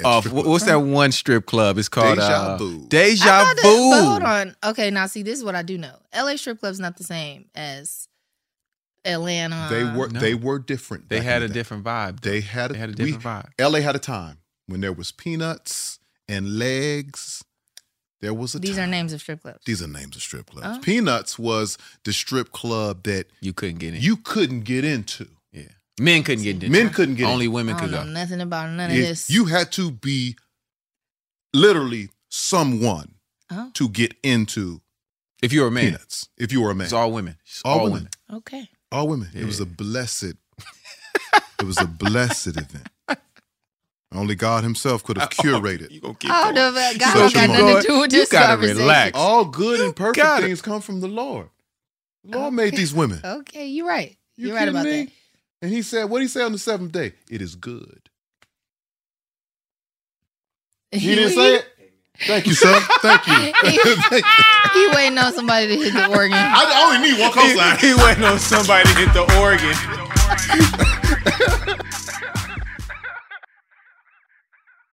Off 0.05 0.31
what's 0.31 0.65
that 0.65 0.75
one 0.81 1.11
strip 1.11 1.45
club? 1.47 1.77
It's 1.79 1.89
called 1.89 2.17
Deja 2.17 2.31
uh, 2.53 2.57
Vu. 2.57 2.87
Deja 2.87 3.25
that- 3.25 3.55
Vu. 3.63 3.89
But 3.91 4.03
hold 4.03 4.23
on. 4.23 4.55
Okay, 4.63 4.91
now 4.91 5.07
see, 5.07 5.23
this 5.23 5.39
is 5.39 5.43
what 5.43 5.55
I 5.55 5.63
do 5.63 5.77
know. 5.77 5.95
LA 6.15 6.35
strip 6.35 6.59
club's 6.59 6.79
not 6.79 6.97
the 6.97 7.03
same 7.03 7.45
as 7.55 8.07
Atlanta. 9.05 9.67
They 9.69 9.83
were 9.83 10.07
No. 10.09 10.19
they 10.19 10.35
were 10.35 10.59
different. 10.59 11.09
They 11.09 11.21
had 11.21 11.41
a 11.41 11.47
the 11.47 11.53
day. 11.53 11.59
different 11.59 11.83
vibe. 11.83 12.21
They 12.21 12.41
had 12.41 12.69
a, 12.71 12.73
They 12.73 12.79
had 12.79 12.89
a 12.89 13.03
we- 13.03 13.11
different 13.11 13.23
vibe. 13.57 13.71
LA 13.71 13.79
had 13.79 13.95
a 13.95 13.99
time 13.99 14.37
when 14.67 14.81
there 14.81 14.93
was 14.93 15.11
peanuts 15.11 15.97
and 16.29 16.59
legs. 16.59 17.43
There 18.19 18.33
was 18.33 18.55
a 18.55 18.59
These 18.59 18.75
time. 18.75 18.85
are 18.85 18.91
names 18.91 19.13
of 19.13 19.21
strip 19.21 19.41
clubs. 19.41 19.59
These 19.65 19.81
are 19.81 19.87
names 19.87 20.15
of 20.15 20.21
strip 20.23 20.47
clubs. 20.47 20.77
Oh. 20.79 20.81
Peanuts 20.81 21.37
was 21.37 21.77
the 22.03 22.11
strip 22.13 22.51
club 22.51 23.03
that 23.03 23.27
You 23.41 23.53
couldn't 23.53 23.77
get 23.77 23.93
in. 23.93 24.01
you 24.01 24.17
couldn't 24.17 24.61
get 24.61 24.83
into. 24.83 25.27
Yeah. 25.99 26.03
Men 26.03 26.23
couldn't 26.23 26.43
get 26.43 26.63
in. 26.63 26.71
Men 26.71 26.89
couldn't 26.89 27.15
get 27.15 27.23
in. 27.25 27.29
Only 27.29 27.47
women 27.47 27.75
I 27.75 27.79
could 27.79 27.91
don't 27.91 28.01
go. 28.05 28.11
know 28.11 28.19
nothing 28.19 28.41
about 28.41 28.69
none 28.71 28.91
of 28.91 28.95
It- 28.97 29.01
this. 29.01 29.29
You 29.29 29.45
had 29.45 29.71
to 29.73 29.91
be 29.91 30.35
literally 31.53 32.09
someone 32.29 33.15
oh, 33.51 33.71
to 33.73 33.89
get 33.89 34.13
into 34.23 34.81
If 35.41 35.53
you 35.53 35.61
were 35.61 35.67
a 35.67 35.71
man, 35.71 35.85
peanuts. 35.85 36.29
If 36.37 36.51
you 36.51 36.61
were 36.61 36.71
a 36.71 36.75
man, 36.75 36.85
it's 36.85 36.93
all 36.93 37.11
women. 37.11 37.37
It's 37.45 37.61
All 37.63 37.79
all, 37.79 37.83
women. 37.85 38.09
women. 38.29 38.37
okay. 38.39 38.69
all 38.91 39.07
women. 39.07 39.29
It 39.33 39.45
was 39.45 39.59
a 39.59 39.65
blessed. 39.65 40.33
it 41.59 41.63
was 41.65 41.79
a 41.79 41.85
blessed 41.87 42.47
event. 42.47 42.87
Only 44.13 44.35
God 44.35 44.63
Himself 44.63 45.03
could 45.03 45.17
have 45.17 45.29
curated. 45.29 45.91
You 45.91 45.99
gonna 46.01 46.13
keep 46.15 46.31
Oh, 46.33 46.43
going. 46.53 46.55
the 46.55 46.95
God 46.99 47.13
Such 47.13 47.33
don't 47.33 47.33
got 47.33 47.49
nothing 47.49 47.81
to 47.81 47.87
do 47.87 47.99
with 48.01 48.13
You 48.13 48.19
this 48.19 48.29
gotta 48.31 48.53
conversation. 48.53 48.77
relax. 48.81 49.11
All 49.17 49.45
good 49.45 49.79
and 49.81 49.95
perfect 49.95 50.17
got 50.23 50.43
it. 50.43 50.47
things 50.47 50.61
come 50.61 50.81
from 50.81 51.01
the 51.01 51.07
Lord. 51.07 51.49
The 52.23 52.37
Lord 52.37 52.53
made 52.53 52.75
these 52.75 52.93
women. 52.93 53.19
Okay, 53.23 53.67
you're 53.67 53.87
right. 53.87 54.15
You 54.37 54.47
You're 54.47 54.55
right 54.55 54.61
kidding 54.61 54.75
about 54.75 54.85
me? 54.85 55.03
that. 55.05 55.11
And 55.61 55.71
He 55.71 55.81
said, 55.81 56.05
"What 56.05 56.19
did 56.19 56.25
He 56.25 56.29
say 56.29 56.43
on 56.43 56.51
the 56.51 56.59
seventh 56.59 56.91
day? 56.91 57.13
It 57.29 57.41
is 57.41 57.55
good." 57.55 58.09
He 60.91 61.15
didn't 61.15 61.31
say 61.31 61.55
it. 61.55 61.65
Thank 62.21 62.47
you, 62.47 62.53
sir. 62.53 62.79
Thank 63.01 63.27
you. 63.27 63.33
Thank. 64.09 64.25
He 64.73 64.87
waiting 64.95 65.17
on 65.17 65.33
somebody 65.33 65.67
to 65.67 65.75
hit 65.75 65.93
the 65.93 66.07
organ. 66.07 66.33
I 66.33 66.83
only 66.85 67.09
need 67.09 67.19
one 67.19 67.31
coastline. 67.31 67.77
He, 67.77 67.89
he 67.89 67.93
waiting 67.93 68.23
on 68.23 68.39
somebody 68.39 68.89
to 68.89 68.95
hit 68.95 69.13
the 69.13 69.25
organ. 69.37 69.75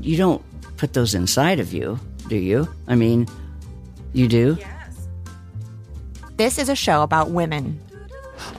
You 0.00 0.16
don't 0.16 0.42
put 0.76 0.92
those 0.92 1.14
inside 1.14 1.60
of 1.60 1.72
you, 1.72 1.98
do 2.28 2.36
you? 2.36 2.68
I 2.86 2.94
mean, 2.94 3.26
you 4.12 4.28
do? 4.28 4.56
Yes. 4.58 5.08
This 6.36 6.58
is 6.58 6.68
a 6.68 6.76
show 6.76 7.02
about 7.02 7.30
women. 7.30 7.80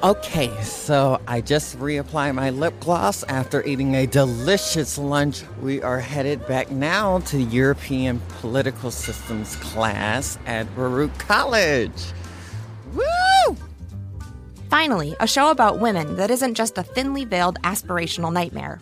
Okay, 0.04 0.52
so 0.64 1.22
I 1.28 1.42
just 1.42 1.78
reapply 1.80 2.34
my 2.34 2.50
lip 2.50 2.74
gloss 2.80 3.24
after 3.24 3.64
eating 3.64 3.96
a 3.96 4.08
delicious 4.08 4.98
lunch. 4.98 5.44
We 5.62 5.82
are 5.82 6.00
headed 6.00 6.46
back 6.48 6.72
now 6.72 7.20
to 7.20 7.42
European 7.42 8.20
Political 8.42 8.92
Systems 8.92 9.56
class 9.58 10.38
at 10.46 10.74
Baruch 10.76 11.18
College. 11.20 12.04
Woo! 12.94 13.56
Finally, 14.70 15.16
a 15.20 15.28
show 15.28 15.50
about 15.52 15.80
women 15.80 16.16
that 16.16 16.32
isn't 16.32 16.56
just 16.56 16.78
a 16.78 16.84
thinly 16.84 17.26
veiled 17.26 17.60
aspirational 17.62 18.34
nightmare. 18.34 18.82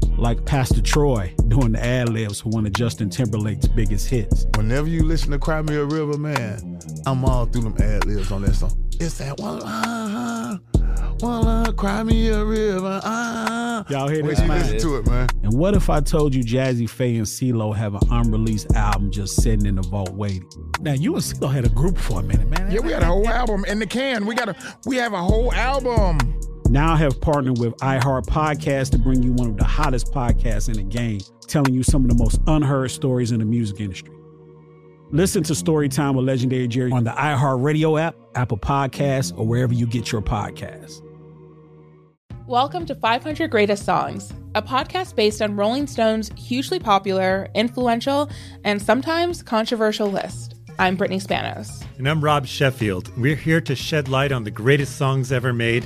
Like 0.21 0.45
Pastor 0.45 0.83
Troy 0.83 1.33
doing 1.47 1.71
the 1.71 1.83
ad 1.83 2.07
libs 2.09 2.41
for 2.41 2.49
one 2.49 2.67
of 2.67 2.73
Justin 2.73 3.09
Timberlake's 3.09 3.67
biggest 3.67 4.07
hits. 4.07 4.45
Whenever 4.55 4.87
you 4.87 5.01
listen 5.01 5.31
to 5.31 5.39
Cry 5.39 5.63
Me 5.63 5.73
a 5.73 5.83
River, 5.83 6.15
man, 6.15 6.79
I'm 7.07 7.25
all 7.25 7.47
through 7.47 7.63
them 7.63 7.75
ad 7.79 8.05
libs 8.05 8.31
on 8.31 8.43
that 8.43 8.53
song. 8.53 8.71
It's 8.99 9.17
that 9.17 9.39
one, 9.39 9.63
uh, 9.63 10.59
one, 11.21 11.47
uh, 11.47 11.71
Cry 11.71 12.03
Me 12.03 12.27
a 12.27 12.45
River, 12.45 13.01
uh. 13.03 13.83
Y'all 13.89 14.07
hear 14.09 14.21
this? 14.21 14.37
till 14.37 14.45
you 14.45 14.53
listen 14.53 14.77
to 14.77 14.97
it, 14.97 15.07
man. 15.07 15.27
And 15.41 15.57
what 15.57 15.73
if 15.73 15.89
I 15.89 16.01
told 16.01 16.35
you 16.35 16.43
Jazze 16.43 16.87
Pha 16.87 17.03
and 17.03 17.25
CeeLo 17.25 17.75
have 17.75 17.95
an 17.95 18.01
unreleased 18.11 18.75
album 18.75 19.09
just 19.09 19.41
sitting 19.41 19.65
in 19.65 19.73
the 19.73 19.81
vault 19.81 20.11
waiting? 20.11 20.47
Now 20.81 20.93
you 20.93 21.15
and 21.15 21.23
CeeLo 21.23 21.51
had 21.51 21.65
a 21.65 21.69
group 21.69 21.97
for 21.97 22.19
a 22.19 22.23
minute, 22.23 22.47
man. 22.47 22.69
Yeah, 22.69 22.81
we 22.81 22.91
had 22.91 23.01
a 23.01 23.07
whole 23.07 23.27
album 23.27 23.65
in 23.65 23.79
the 23.79 23.87
can. 23.87 24.27
We 24.27 24.35
got 24.35 24.49
a, 24.49 24.55
we 24.85 24.97
have 24.97 25.13
a 25.13 25.23
whole 25.23 25.51
album. 25.51 26.19
Now 26.71 26.93
I 26.93 26.95
have 26.99 27.19
partnered 27.19 27.57
with 27.57 27.75
iHeart 27.79 28.27
Podcast 28.27 28.91
to 28.91 28.97
bring 28.97 29.21
you 29.21 29.33
one 29.33 29.49
of 29.49 29.57
the 29.57 29.65
hottest 29.65 30.13
podcasts 30.13 30.69
in 30.69 30.75
the 30.75 30.83
game, 30.83 31.19
telling 31.45 31.73
you 31.73 31.83
some 31.83 32.05
of 32.05 32.09
the 32.09 32.15
most 32.15 32.39
unheard 32.47 32.91
stories 32.91 33.33
in 33.33 33.39
the 33.39 33.45
music 33.45 33.81
industry. 33.81 34.15
Listen 35.09 35.43
to 35.43 35.51
Storytime 35.51 36.15
with 36.15 36.23
Legendary 36.23 36.69
Jerry 36.69 36.93
on 36.93 37.03
the 37.03 37.11
iHeart 37.11 37.61
Radio 37.61 37.97
app, 37.97 38.15
Apple 38.35 38.57
Podcasts, 38.57 39.37
or 39.37 39.45
wherever 39.45 39.73
you 39.73 39.85
get 39.85 40.13
your 40.13 40.21
podcasts. 40.21 41.01
Welcome 42.47 42.85
to 42.85 42.95
500 42.95 43.51
Greatest 43.51 43.83
Songs, 43.83 44.31
a 44.55 44.61
podcast 44.61 45.13
based 45.17 45.41
on 45.41 45.57
Rolling 45.57 45.87
Stone's 45.87 46.31
hugely 46.37 46.79
popular, 46.79 47.49
influential, 47.53 48.29
and 48.63 48.81
sometimes 48.81 49.43
controversial 49.43 50.09
list. 50.09 50.55
I'm 50.79 50.95
Brittany 50.95 51.19
Spanos. 51.19 51.83
And 51.97 52.07
I'm 52.07 52.23
Rob 52.23 52.47
Sheffield. 52.47 53.11
We're 53.17 53.35
here 53.35 53.59
to 53.59 53.75
shed 53.75 54.07
light 54.07 54.31
on 54.31 54.45
the 54.45 54.51
greatest 54.51 54.95
songs 54.95 55.33
ever 55.33 55.51
made 55.51 55.85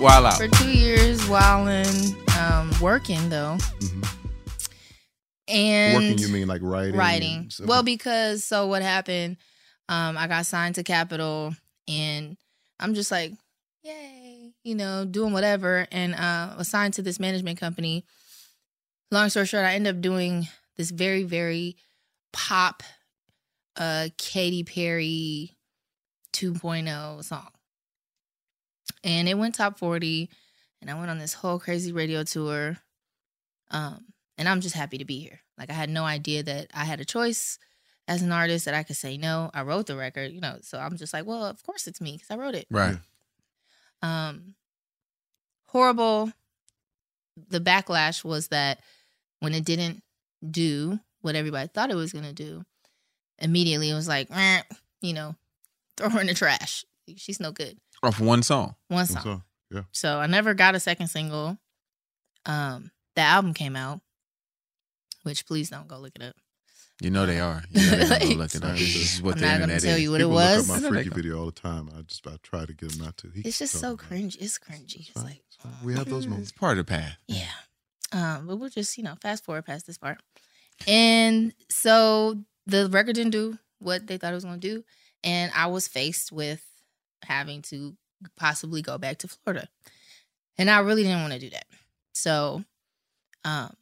for 0.00 0.08
two. 0.08 0.26
Out. 0.26 0.38
For 0.38 0.48
two 0.48 0.70
years, 0.70 1.28
wilding, 1.28 2.16
um, 2.38 2.72
working 2.80 3.28
though, 3.28 3.58
and 5.48 5.94
Working, 5.94 6.18
you 6.18 6.28
mean 6.28 6.48
like 6.48 6.62
writing? 6.62 6.96
writing. 6.96 7.50
stuff? 7.50 7.66
Well, 7.66 7.82
because 7.82 8.44
so 8.44 8.66
what 8.66 8.82
happened? 8.82 9.36
Um, 9.88 10.16
I 10.16 10.26
got 10.28 10.46
signed 10.46 10.76
to 10.76 10.84
Capitol, 10.84 11.54
and 11.88 12.36
I'm 12.78 12.94
just 12.94 13.10
like, 13.10 13.32
yay, 13.82 14.52
you 14.62 14.74
know, 14.74 15.04
doing 15.04 15.32
whatever, 15.32 15.86
and 15.90 16.14
uh, 16.14 16.54
assigned 16.58 16.94
to 16.94 17.02
this 17.02 17.18
management 17.18 17.58
company. 17.58 18.04
Long 19.10 19.28
story 19.28 19.46
short, 19.46 19.64
I 19.64 19.74
end 19.74 19.88
up 19.88 20.00
doing 20.00 20.46
this 20.76 20.90
very, 20.92 21.24
very 21.24 21.76
pop, 22.32 22.84
uh, 23.76 24.08
Katy 24.16 24.62
Perry 24.62 25.56
2.0 26.32 27.24
song, 27.24 27.48
and 29.04 29.28
it 29.28 29.38
went 29.38 29.54
top 29.54 29.78
40, 29.78 30.30
and 30.80 30.90
I 30.90 30.94
went 30.94 31.10
on 31.10 31.18
this 31.18 31.34
whole 31.34 31.58
crazy 31.58 31.92
radio 31.92 32.24
tour. 32.24 32.78
Um, 33.70 34.06
and 34.36 34.48
I'm 34.48 34.60
just 34.60 34.74
happy 34.74 34.98
to 34.98 35.04
be 35.04 35.20
here. 35.20 35.40
Like 35.58 35.70
I 35.70 35.74
had 35.74 35.90
no 35.90 36.04
idea 36.04 36.42
that 36.42 36.68
I 36.74 36.84
had 36.84 37.00
a 37.00 37.04
choice 37.04 37.58
as 38.08 38.22
an 38.22 38.32
artist 38.32 38.64
that 38.64 38.74
I 38.74 38.82
could 38.82 38.96
say 38.96 39.18
no. 39.18 39.50
I 39.52 39.62
wrote 39.62 39.86
the 39.86 39.96
record, 39.96 40.32
you 40.32 40.40
know, 40.40 40.56
so 40.62 40.78
I'm 40.78 40.96
just 40.96 41.12
like, 41.12 41.26
well, 41.26 41.44
of 41.44 41.62
course 41.62 41.86
it's 41.86 42.00
me 42.00 42.12
because 42.12 42.30
I 42.30 42.36
wrote 42.36 42.54
it. 42.54 42.66
Right. 42.70 42.96
Um, 44.02 44.54
horrible. 45.66 46.32
The 47.48 47.60
backlash 47.60 48.24
was 48.24 48.48
that 48.48 48.80
when 49.40 49.54
it 49.54 49.64
didn't 49.64 50.02
do 50.50 50.98
what 51.20 51.36
everybody 51.36 51.68
thought 51.68 51.90
it 51.90 51.96
was 51.96 52.12
gonna 52.12 52.32
do, 52.32 52.64
immediately 53.38 53.90
it 53.90 53.94
was 53.94 54.08
like, 54.08 54.28
you 55.02 55.12
know, 55.12 55.36
throw 55.96 56.08
her 56.08 56.20
in 56.20 56.26
the 56.26 56.34
trash. 56.34 56.84
She's 57.16 57.40
no 57.40 57.52
good. 57.52 57.78
Off 58.02 58.20
one 58.20 58.42
song. 58.42 58.74
One 58.88 59.06
song. 59.06 59.22
So, 59.22 59.42
yeah. 59.70 59.82
So 59.92 60.18
I 60.18 60.26
never 60.26 60.54
got 60.54 60.74
a 60.74 60.80
second 60.80 61.08
single. 61.08 61.58
Um, 62.46 62.90
the 63.14 63.20
album 63.22 63.52
came 63.54 63.76
out, 63.76 64.00
which 65.22 65.46
please 65.46 65.70
don't 65.70 65.86
go 65.88 65.98
look 65.98 66.12
it 66.16 66.22
up. 66.22 66.34
You 67.02 67.10
know 67.10 67.24
they 67.26 67.40
are. 67.40 67.62
You 67.70 67.90
know 67.90 67.96
they're 68.04 68.18
go 68.20 68.26
look 68.36 68.54
it 68.54 68.64
up. 68.64 68.72
This 68.76 69.16
is 69.16 69.22
what 69.22 69.34
I'm 69.36 69.40
the 69.40 69.46
not 69.46 69.52
gonna 69.60 69.62
internet 69.74 69.82
tell 69.82 69.96
is. 69.96 70.02
you 70.02 70.10
what 70.10 70.20
it 70.20 70.28
was. 70.28 70.68
Look 70.68 70.76
up 70.78 70.82
my 70.82 70.88
freaky 70.90 71.08
video 71.14 71.38
all 71.38 71.46
the 71.46 71.52
time. 71.52 71.88
I 71.96 72.02
just 72.02 72.26
I 72.26 72.32
try 72.42 72.64
to 72.66 72.72
get 72.72 72.90
them 72.92 73.04
not 73.04 73.16
to. 73.18 73.30
He 73.34 73.40
It's 73.40 73.58
just 73.58 73.74
so 73.74 73.96
talking 73.96 74.18
about 74.18 74.30
cringy. 74.30 74.36
It's 74.42 74.58
cringy. 74.58 75.08
It's 75.08 75.16
like, 75.16 75.36
it. 75.64 75.70
We 75.84 75.94
have 75.94 76.08
those 76.08 76.26
moments. 76.26 76.50
It's 76.50 76.58
part 76.58 76.78
of 76.78 76.86
the 76.86 76.90
path. 76.90 77.16
yeah. 77.26 77.44
Um, 78.12 78.48
but 78.48 78.56
we'll 78.56 78.70
just, 78.70 78.98
you 78.98 79.04
know, 79.04 79.14
fast 79.22 79.44
forward 79.44 79.64
past 79.66 79.86
this 79.86 79.96
part. 79.96 80.18
And 80.88 81.54
so 81.68 82.42
the 82.66 82.88
record 82.90 83.14
didn't 83.14 83.30
do 83.32 83.56
what 83.78 84.06
they 84.08 84.16
thought 84.16 84.32
it 84.32 84.34
was 84.34 84.44
gonna 84.44 84.58
do. 84.58 84.84
And 85.22 85.52
I 85.54 85.66
was 85.68 85.86
faced 85.86 86.32
with 86.32 86.64
having 87.24 87.62
to 87.62 87.96
possibly 88.36 88.82
go 88.82 88.98
back 88.98 89.18
to 89.18 89.28
Florida. 89.28 89.68
And 90.58 90.70
I 90.70 90.80
really 90.80 91.02
didn't 91.02 91.22
want 91.22 91.32
to 91.32 91.38
do 91.38 91.50
that. 91.50 91.66
So 92.14 92.64
um 93.44 93.74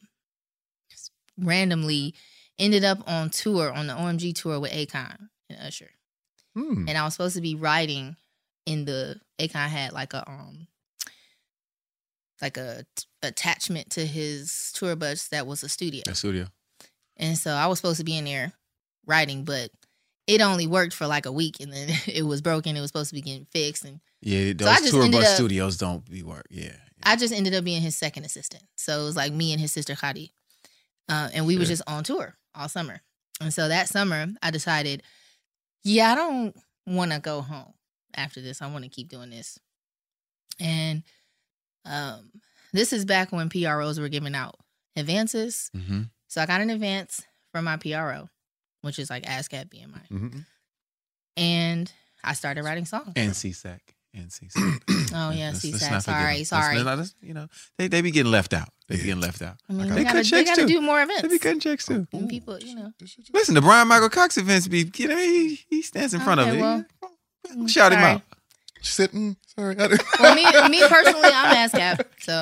randomly 1.37 2.15
ended 2.57 2.83
up 2.83 2.99
on 3.07 3.29
tour 3.29 3.71
on 3.71 3.87
the 3.87 3.93
OMG 3.93 4.35
tour 4.35 4.59
with 4.59 4.71
Akon 4.71 5.29
and 5.49 5.59
Usher. 5.59 5.89
Hmm. 6.55 6.87
And 6.87 6.97
I 6.97 7.03
was 7.03 7.13
supposed 7.13 7.35
to 7.35 7.41
be 7.41 7.55
writing 7.55 8.15
in 8.65 8.85
the 8.85 9.19
Akon 9.39 9.67
had 9.67 9.93
like 9.93 10.13
a 10.13 10.29
um 10.29 10.67
like 12.41 12.57
a 12.57 12.85
t- 12.95 13.05
attachment 13.21 13.89
to 13.91 14.05
his 14.05 14.71
tour 14.73 14.95
bus 14.95 15.27
that 15.29 15.47
was 15.47 15.63
a 15.63 15.69
studio. 15.69 16.03
That 16.05 16.15
studio. 16.15 16.47
And 17.17 17.37
so 17.37 17.51
I 17.51 17.67
was 17.67 17.79
supposed 17.79 17.97
to 17.97 18.05
be 18.05 18.17
in 18.17 18.25
there 18.25 18.53
writing, 19.05 19.43
but 19.43 19.71
it 20.29 20.41
only 20.41 20.67
worked 20.67 20.93
for 20.93 21.07
like 21.07 21.25
a 21.25 21.31
week 21.31 21.59
and 21.59 21.73
then 21.73 21.89
it 22.07 22.23
was 22.25 22.41
broken. 22.41 22.75
It 22.77 22.81
was 22.81 22.89
supposed 22.89 23.09
to 23.09 23.15
be 23.15 23.21
getting 23.21 23.45
fixed 23.51 23.83
and 23.85 23.99
Yeah, 24.21 24.49
So 24.49 24.53
those 24.53 24.77
just 24.79 24.91
tour 24.91 25.09
bus 25.11 25.25
up- 25.29 25.35
studios 25.35 25.77
don't 25.77 26.09
be 26.09 26.23
work. 26.23 26.45
Yeah. 26.49 26.75
I 27.03 27.15
just 27.15 27.33
ended 27.33 27.53
up 27.55 27.63
being 27.63 27.81
his 27.81 27.95
second 27.97 28.25
assistant. 28.25 28.63
So 28.75 28.99
it 29.01 29.03
was 29.05 29.15
like 29.15 29.31
me 29.33 29.51
and 29.53 29.59
his 29.61 29.71
sister 29.71 29.95
Khadi. 29.95 30.31
Uh, 31.07 31.29
and 31.33 31.47
we 31.47 31.55
Sure. 31.55 31.65
just 31.65 31.81
on 31.87 32.03
tour 32.03 32.35
all 32.53 32.69
summer. 32.69 33.01
And 33.41 33.53
so 33.53 33.67
that 33.69 33.87
summer 33.89 34.27
I 34.43 34.51
decided, 34.51 35.01
yeah, 35.83 36.11
I 36.11 36.15
don't 36.15 36.55
want 36.85 37.11
to 37.13 37.19
go 37.19 37.41
home 37.41 37.73
after 38.15 38.41
this. 38.41 38.61
I 38.61 38.67
want 38.71 38.83
to 38.83 38.89
keep 38.89 39.09
doing 39.09 39.29
this. 39.29 39.57
And 40.59 41.03
um, 41.85 42.29
this 42.73 42.91
is 42.93 43.05
back 43.05 43.31
when 43.31 43.49
PROs 43.49 43.99
were 43.99 44.09
giving 44.09 44.35
out 44.35 44.55
advances. 44.95 45.71
Mm-hmm. 45.75 46.01
So 46.27 46.41
I 46.41 46.45
got 46.45 46.61
an 46.61 46.69
advance 46.69 47.23
from 47.53 47.63
my 47.65 47.77
PRO, 47.77 48.27
which 48.81 48.99
is 48.99 49.09
like 49.09 49.23
ASCAP 49.23 49.69
BMI. 49.69 50.43
And 51.37 51.91
I 52.23 52.33
started 52.33 52.63
writing 52.63 52.85
songs. 52.85 53.13
And 53.15 53.31
SESAC. 53.31 53.79
And 54.13 54.29
SESAC. 54.29 54.81
Oh 55.11 55.31
yeah, 55.31 55.47
Let's- 55.49 55.65
SESAC. 55.65 55.91
let's 55.91 56.05
Sorry, 56.05 56.23
them. 56.23 56.37
Let's- 56.37 56.49
sorry. 56.49 56.79
let's- 56.83 56.97
let's- 56.99 57.15
you 57.21 57.33
know, 57.33 57.47
they 57.79 57.87
they 57.87 58.01
be 58.01 58.11
getting 58.11 58.31
left 58.31 58.53
out. 58.53 58.69
They 58.87 58.97
be 58.97 59.03
getting 59.03 59.21
left 59.21 59.41
out. 59.41 59.57
I 59.69 59.73
mean, 59.73 59.89
they 59.89 59.95
they 59.95 60.03
cut 60.03 60.13
gotta, 60.13 60.17
they 60.17 60.23
checks 60.43 60.49
gotta 60.51 60.61
too. 60.63 60.67
do 60.67 60.81
more 60.81 61.01
events. 61.01 61.21
They 61.23 61.27
be 61.29 61.39
cutting 61.39 61.59
checks 61.59 61.85
too. 61.87 62.07
And 62.13 62.29
people, 62.29 62.59
you 62.59 62.75
know. 62.75 62.91
Listen, 63.33 63.55
the 63.55 63.61
Bryan-Michael 63.61 64.09
Cox 64.09 64.37
events 64.37 64.67
be, 64.67 64.91
you 64.97 65.07
know, 65.07 65.17
he, 65.17 65.59
he 65.69 65.81
stands 65.81 66.13
in 66.13 66.21
front 66.21 66.41
Okay, 66.41 66.49
of 66.51 66.55
it. 66.55 66.61
well, 66.61 67.67
Shout 67.67 67.91
him 67.91 67.99
out. 67.99 68.21
Sitting, 68.81 69.35
sorry. 69.55 69.75
Well, 69.75 69.89
me, 70.35 70.45
me 70.69 70.81
personally, 70.87 71.29
I'm 71.33 71.69
ASCAP. 71.69 72.05
So 72.19 72.41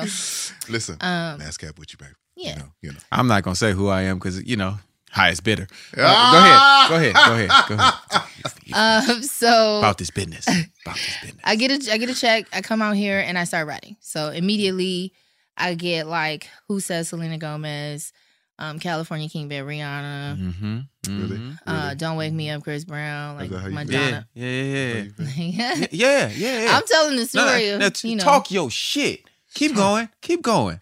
Listen, 0.70 0.96
Um, 1.00 1.40
ASCAP 1.40 1.78
with 1.78 1.92
you, 1.92 1.98
baby. 1.98 2.12
yeah. 2.36 2.62
You 2.82 2.92
know. 2.92 2.98
I'm 3.10 3.26
not 3.28 3.42
gonna 3.44 3.56
say 3.56 3.72
who 3.72 3.88
I 3.88 4.02
am 4.02 4.18
because 4.18 4.42
you 4.44 4.56
know, 4.56 4.78
highest 5.10 5.42
bidder. 5.44 5.66
Uh, 5.96 6.02
Ah! 6.06 6.86
Go 6.88 6.96
ahead. 6.96 7.14
Go 7.14 7.20
ahead. 7.34 7.48
Go 7.48 7.54
ahead. 7.54 7.68
Go 7.68 7.74
ahead. 7.74 7.94
Um, 8.70 9.22
so 9.22 9.78
About 9.78 9.96
this 9.96 10.10
business. 10.10 10.46
About 10.46 10.96
this 10.96 11.16
business. 11.22 11.40
I 11.42 11.56
get 11.56 11.70
a 11.70 11.92
I 11.92 11.96
get 11.96 12.10
a 12.10 12.14
check. 12.14 12.46
I 12.52 12.60
come 12.60 12.82
out 12.82 12.96
here 12.96 13.18
and 13.18 13.38
I 13.38 13.44
start 13.44 13.66
writing. 13.66 13.96
So 14.00 14.28
immediately 14.28 15.14
I 15.56 15.72
get 15.74 16.06
like 16.06 16.48
who 16.68 16.78
says 16.78 17.08
Selena 17.08 17.38
Gomez, 17.38 18.12
um, 18.58 18.78
California 18.78 19.26
King 19.30 19.48
Bed 19.48 19.64
Rihanna, 19.64 20.36
Mm-hmm. 20.38 20.78
Really? 21.22 21.40
uh, 21.66 21.94
Don't 21.94 22.18
Wake 22.18 22.34
Me 22.34 22.50
Up 22.50 22.62
Chris 22.62 22.84
Brown, 22.84 23.36
like 23.38 23.48
that 23.48 23.58
how? 23.60 23.68
Madonna. 23.70 24.28
Yeah, 24.34 24.46
yeah, 24.46 24.92
yeah, 25.16 25.34
Yeah. 25.36 25.36
yeah, 25.38 25.86
yeah, 25.90 26.28
yeah, 26.34 26.62
yeah. 26.64 26.76
I'm 26.76 26.82
telling 26.86 27.16
the 27.16 27.28
No, 27.32 27.44
no, 27.44 27.48
story 27.48 27.68
of 27.70 27.80
no, 27.80 27.88
you 28.10 28.16
know. 28.16 28.24
talk 28.24 28.50
your 28.50 28.70
shit. 28.70 29.20
Keep 29.54 29.74
going. 29.82 30.10
Keep 30.20 30.42
going. 30.42 30.78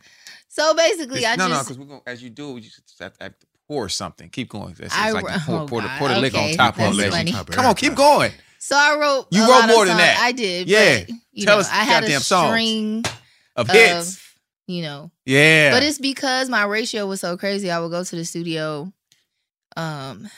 So 0.48 0.74
basically, 0.74 1.24
I 1.24 1.36
no, 1.36 1.46
no, 1.46 1.54
just 1.54 1.66
because 1.68 1.78
we're 1.78 1.86
gonna 1.86 2.00
as 2.06 2.20
you 2.20 2.30
do, 2.30 2.56
you 2.56 2.62
just 2.62 2.80
have 2.98 3.16
to, 3.16 3.22
have 3.24 3.38
to 3.38 3.46
pour 3.68 3.88
something. 3.88 4.29
Keep 4.31 4.48
going. 4.50 4.74
That's, 4.79 4.94
I 4.94 5.07
it's 5.07 5.14
like 5.14 5.24
you 5.35 5.40
pour, 5.40 5.61
oh, 5.62 5.66
pour, 5.66 5.81
the, 5.83 5.88
God, 5.88 5.98
pour 5.98 6.09
the 6.09 6.18
liquor 6.20 6.38
on 6.38 6.44
okay, 6.44 6.57
top 6.57 6.79
of 6.79 6.96
that's 6.96 7.16
it. 7.16 7.52
Come 7.52 7.66
on, 7.66 7.74
keep 7.74 7.94
going. 7.94 8.33
so 8.59 8.76
I 8.76 8.96
wrote. 8.98 9.26
You 9.31 9.42
a 9.44 9.46
wrote 9.46 9.50
lot 9.52 9.70
of 9.70 9.76
more 9.76 9.87
than 9.87 9.96
that. 9.96 10.18
I 10.20 10.33
did. 10.33 10.68
Yeah. 10.68 11.00
but, 11.00 11.11
you 11.33 11.44
Tell 11.46 11.57
know, 11.57 11.61
us 11.61 11.70
I 11.70 11.85
had 11.85 12.05
a 12.05 12.07
goddamn 12.07 12.20
songs. 12.20 12.48
string 12.48 13.05
Of 13.57 13.68
hits. 13.68 14.20
you 14.66 14.83
know. 14.83 15.11
Yeah. 15.24 15.70
But 15.72 15.83
it's 15.83 15.98
because 15.98 16.48
my 16.48 16.64
ratio 16.64 17.07
was 17.07 17.20
so 17.20 17.37
crazy. 17.37 17.70
I 17.70 17.79
would 17.81 17.90
go 17.90 18.02
to 18.05 18.16
the 18.16 18.24
studio. 18.24 18.92
Um, 19.76 20.29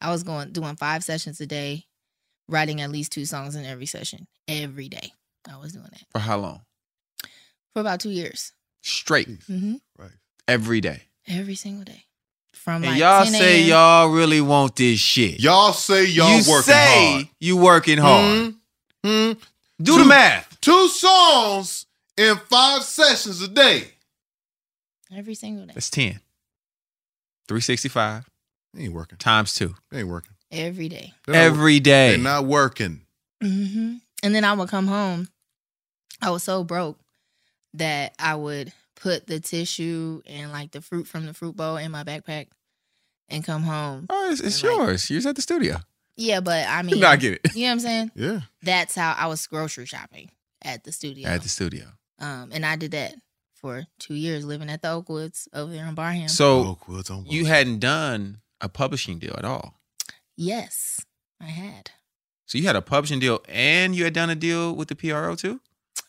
I 0.00 0.10
was 0.10 0.22
going 0.22 0.52
doing 0.52 0.76
five 0.76 1.04
sessions 1.04 1.40
a 1.40 1.46
day, 1.46 1.84
writing 2.48 2.80
at 2.80 2.90
least 2.90 3.12
two 3.12 3.24
songs 3.24 3.54
in 3.54 3.64
every 3.64 3.86
session 3.86 4.26
every 4.48 4.88
day. 4.88 5.12
I 5.50 5.58
was 5.58 5.72
doing 5.72 5.86
that 5.92 6.02
For 6.10 6.18
how 6.18 6.38
long? 6.38 6.62
for 7.74 7.80
about 7.80 8.00
two 8.00 8.10
years. 8.10 8.52
Straight. 8.82 9.28
hmm 9.46 9.74
Every 10.46 10.80
day. 10.82 11.02
Every 11.28 11.54
single 11.54 11.84
day. 11.84 12.04
From 12.52 12.76
And 12.76 12.92
like 12.92 12.98
y'all 12.98 13.24
10 13.24 13.32
say 13.34 13.62
y'all 13.64 14.08
really 14.08 14.40
want 14.40 14.76
this 14.76 14.98
shit. 14.98 15.38
Y'all 15.40 15.72
say 15.72 16.06
y'all 16.06 16.30
you 16.38 16.50
working 16.50 16.62
say 16.72 17.12
hard. 17.12 17.28
you 17.40 17.56
working 17.56 17.98
hard. 17.98 18.54
Hmm? 19.04 19.32
Do 19.82 19.98
the 19.98 20.04
math. 20.04 20.58
Two 20.60 20.88
songs 20.88 21.84
in 22.16 22.36
five 22.48 22.82
sessions 22.84 23.42
a 23.42 23.48
day. 23.48 23.88
every 25.14 25.34
single 25.34 25.66
day. 25.66 25.72
That's 25.74 25.90
10. 25.90 26.20
365 27.48 28.24
ain't 28.78 28.92
working. 28.94 29.18
times 29.18 29.54
two. 29.54 29.74
ain't 29.92 30.08
working. 30.08 30.32
Every 30.50 30.88
day. 30.88 31.12
They're 31.26 31.34
not- 31.34 31.40
Every 31.54 31.80
day. 31.80 32.10
They're 32.10 32.18
not 32.18 32.44
working. 32.46 33.02
hmm 33.42 33.96
And 34.22 34.34
then 34.34 34.44
I 34.44 34.52
would 34.54 34.68
come 34.70 34.86
home. 34.86 35.28
I 36.22 36.30
was 36.30 36.42
so 36.42 36.64
broke 36.64 36.98
that 37.74 38.14
I 38.18 38.36
would 38.36 38.72
put 38.96 39.26
the 39.26 39.40
tissue 39.40 40.22
and 40.26 40.52
like 40.52 40.70
the 40.72 40.80
fruit 40.80 41.06
from 41.06 41.26
the 41.26 41.34
fruit 41.34 41.56
bowl 41.56 41.76
in 41.76 41.90
my 41.90 42.04
backpack 42.04 42.48
and 43.28 43.44
come 43.44 43.62
home. 43.62 44.06
Oh, 44.10 44.30
it's, 44.30 44.40
it's 44.40 44.62
yours. 44.62 45.10
You're 45.10 45.26
at 45.28 45.36
the 45.36 45.42
studio. 45.42 45.78
Yeah, 46.16 46.40
but 46.40 46.66
I 46.68 46.82
mean, 46.82 47.00
No, 47.00 47.08
I 47.08 47.16
get 47.16 47.40
it. 47.44 47.54
You 47.54 47.62
know 47.62 47.66
what 47.68 47.72
I'm 47.72 47.80
saying? 47.80 48.10
Yeah. 48.14 48.40
That's 48.62 48.94
how 48.94 49.14
I 49.18 49.26
was 49.26 49.46
grocery 49.46 49.86
shopping 49.86 50.30
at 50.62 50.84
the 50.84 50.92
studio. 50.92 51.28
At 51.28 51.42
the 51.42 51.48
studio. 51.48 51.86
um, 52.20 52.50
and 52.52 52.64
I 52.64 52.76
did 52.76 52.92
that 52.92 53.14
for 53.54 53.84
two 53.98 54.14
years, 54.14 54.44
living 54.44 54.68
at 54.70 54.82
the 54.82 54.88
Oakwoods 54.88 55.48
over 55.54 55.72
there 55.72 55.86
in 55.86 55.94
Barham. 55.94 56.28
So 56.28 56.76
Oakwoods 56.76 57.10
on 57.10 57.24
you 57.26 57.46
hadn't 57.46 57.78
done 57.80 58.40
a 58.60 58.68
publishing 58.68 59.18
deal 59.18 59.34
at 59.38 59.44
all. 59.44 59.80
yes, 60.36 61.00
I 61.40 61.46
had. 61.46 61.90
So 62.46 62.58
you 62.58 62.64
had 62.64 62.76
a 62.76 62.82
publishing 62.82 63.18
deal 63.20 63.40
and 63.48 63.94
you 63.96 64.04
had 64.04 64.12
done 64.12 64.28
a 64.30 64.34
deal 64.34 64.74
with 64.76 64.88
the 64.88 64.94
PRO 64.94 65.34
too? 65.34 65.60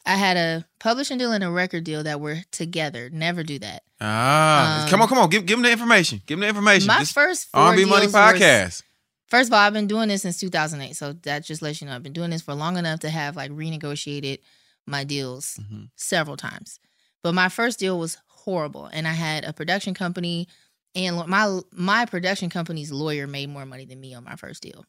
I 0.06 0.16
had 0.18 0.38
a 0.38 0.66
publishing 0.80 1.18
deal 1.18 1.32
and 1.32 1.44
a 1.44 1.50
record 1.50 1.84
deal 1.84 2.04
that 2.04 2.22
were 2.22 2.40
together. 2.52 3.10
Never 3.10 3.44
do 3.44 3.58
that. 3.60 3.84
Ah, 4.00 4.84
Um, 4.84 4.90
come 4.90 5.02
on, 5.02 5.08
come 5.08 5.18
on. 5.18 5.30
Give, 5.30 5.46
give 5.46 5.58
them 5.58 5.64
the 5.64 5.72
information. 5.72 6.22
Give 6.26 6.38
them 6.38 6.42
the 6.42 6.48
information. 6.50 6.88
My 6.88 7.00
This 7.00 7.12
first 7.12 7.48
four 7.50 7.62
R&B 7.62 7.86
Money 7.86 8.02
deals 8.02 8.14
were- 8.14 8.20
podcast. 8.20 8.84
First 9.28 9.50
of 9.50 9.54
all, 9.54 9.60
I've 9.60 9.74
been 9.74 9.88
doing 9.88 10.10
this 10.10 10.22
since 10.22 10.40
2008, 10.40 10.96
so 10.96 11.14
that 11.24 11.44
just 11.44 11.64
lets 11.64 11.82
you 11.82 11.88
know 11.88 11.96
I've 11.96 12.04
been 12.04 12.14
doing 12.14 12.30
this 12.30 12.44
for 12.44 12.54
long 12.54 12.78
enough 12.78 13.00
to 13.00 13.10
have 13.10 13.36
like 13.36 13.50
renegotiated 13.52 14.40
my 14.86 15.04
deals 15.04 15.58
Mm-hmm. 15.60 15.86
several 15.96 16.38
times. 16.38 16.80
But 17.24 17.34
my 17.34 17.50
first 17.50 17.80
deal 17.80 17.98
was 17.98 18.18
horrible, 18.28 18.86
and 18.86 19.08
I 19.08 19.14
had 19.14 19.44
a 19.44 19.52
production 19.54 19.96
company, 19.96 20.48
and 20.94 21.26
my 21.28 21.60
my 21.72 22.06
production 22.06 22.52
company's 22.52 22.92
lawyer 22.92 23.26
made 23.26 23.50
more 23.50 23.66
money 23.66 23.86
than 23.86 24.00
me 24.00 24.14
on 24.14 24.24
my 24.24 24.36
first 24.36 24.62
deal. 24.62 24.86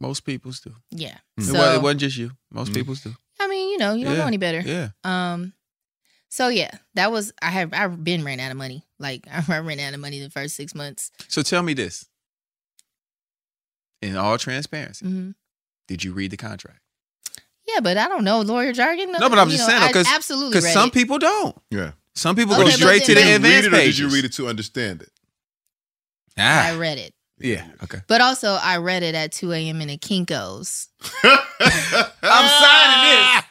Most 0.00 0.20
people's 0.24 0.60
do. 0.60 0.74
Yeah, 0.90 1.18
It, 1.36 1.44
so 1.44 1.52
wa- 1.58 1.74
it 1.74 1.82
wasn't 1.82 2.00
just 2.00 2.16
you. 2.16 2.30
Most 2.50 2.72
people's 2.72 3.02
do. 3.02 3.14
I 3.40 3.48
mean, 3.48 3.70
you 3.72 3.78
know, 3.78 3.94
you 3.94 4.04
don't 4.04 4.14
Yeah, 4.14 4.20
know 4.20 4.26
any 4.26 4.36
better. 4.36 4.60
yeah. 4.60 4.90
Um. 5.02 5.52
So 6.28 6.46
yeah, 6.48 6.70
that 6.94 7.10
was 7.10 7.32
I 7.42 7.48
have 7.50 7.72
I've 7.74 8.04
been 8.04 8.22
ran 8.24 8.38
out 8.38 8.50
of 8.52 8.56
money. 8.56 8.84
Like 9.00 9.26
I 9.48 9.58
ran 9.58 9.80
out 9.80 9.94
of 9.94 10.00
money 10.00 10.20
the 10.20 10.30
first 10.30 10.54
six 10.54 10.74
months. 10.74 11.10
So 11.28 11.42
tell 11.42 11.62
me 11.62 11.74
this. 11.74 12.06
In 14.02 14.16
all 14.16 14.38
transparency, 14.38 15.04
Mhm. 15.04 15.34
did 15.88 16.02
you 16.04 16.12
read 16.12 16.30
the 16.30 16.36
contract? 16.38 16.80
Yeah, 17.66 17.80
but 17.80 17.96
I 17.98 18.08
don't 18.08 18.24
know 18.24 18.40
lawyer 18.40 18.72
jargon. 18.72 19.12
No, 19.12 19.28
but 19.28 19.38
I'm 19.38 19.48
just 19.50 19.62
know, 19.62 19.68
saying 19.68 19.88
because 19.88 20.06
absolutely 20.08 20.50
because 20.50 20.72
some 20.72 20.88
it. 20.88 20.94
people 20.94 21.18
don't. 21.18 21.56
Yeah. 21.70 21.92
Some 22.14 22.34
people 22.34 22.54
Okay, 22.54 22.64
go 22.64 22.70
straight 22.70 23.04
to 23.04 23.14
the 23.14 23.20
Did 23.20 23.28
you 23.28 23.36
advanced 23.36 23.66
it 23.68 23.74
or 23.74 23.76
did 23.76 23.98
you 23.98 24.08
read 24.08 24.24
it 24.24 24.32
to 24.34 24.48
understand 24.48 25.02
it? 25.02 25.10
Ah, 26.38 26.68
I 26.72 26.76
read 26.76 26.98
it. 26.98 27.14
Yeah. 27.40 27.64
Okay. 27.84 27.98
But 28.06 28.20
also, 28.20 28.52
I 28.60 28.76
read 28.78 29.02
it 29.02 29.14
at 29.14 29.32
2 29.32 29.52
a.m. 29.52 29.80
in 29.80 29.90
a 29.90 29.96
Kinko's. 29.98 30.88
I'm 32.22 32.48
signing 32.48 33.42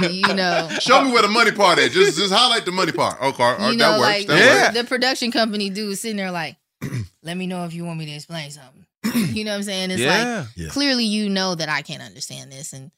this. 0.00 0.12
you 0.28 0.34
know, 0.34 0.68
Show 0.80 1.04
me 1.04 1.12
where 1.12 1.22
the 1.22 1.28
money 1.28 1.52
part 1.52 1.78
is. 1.78 1.92
Just 1.92 2.18
just 2.18 2.32
highlight 2.32 2.64
the 2.64 2.72
money 2.72 2.92
part. 2.92 3.20
Okay, 3.22 3.42
all 3.42 3.56
right, 3.56 3.70
you 3.72 3.76
know, 3.76 3.92
that 3.92 3.98
works. 3.98 4.08
like 4.08 4.26
that 4.28 4.62
works. 4.72 4.78
the 4.78 4.84
production 4.84 5.30
company 5.30 5.70
dude 5.70 5.96
sitting 5.98 6.16
there 6.16 6.30
like, 6.30 6.56
let 7.22 7.36
me 7.36 7.46
know 7.46 7.64
if 7.64 7.74
you 7.74 7.84
want 7.84 7.98
me 7.98 8.06
to 8.06 8.12
explain 8.12 8.50
something. 8.50 8.84
you 9.34 9.44
know 9.44 9.52
what 9.52 9.58
I'm 9.58 9.62
saying? 9.62 9.90
It's 9.90 10.00
Yeah. 10.00 10.38
like 10.40 10.48
Yeah. 10.56 10.68
clearly 10.70 11.04
you 11.04 11.28
know 11.28 11.54
that 11.54 11.68
I 11.68 11.82
can't 11.82 12.02
understand 12.02 12.50
this, 12.52 12.72
and 12.72 12.90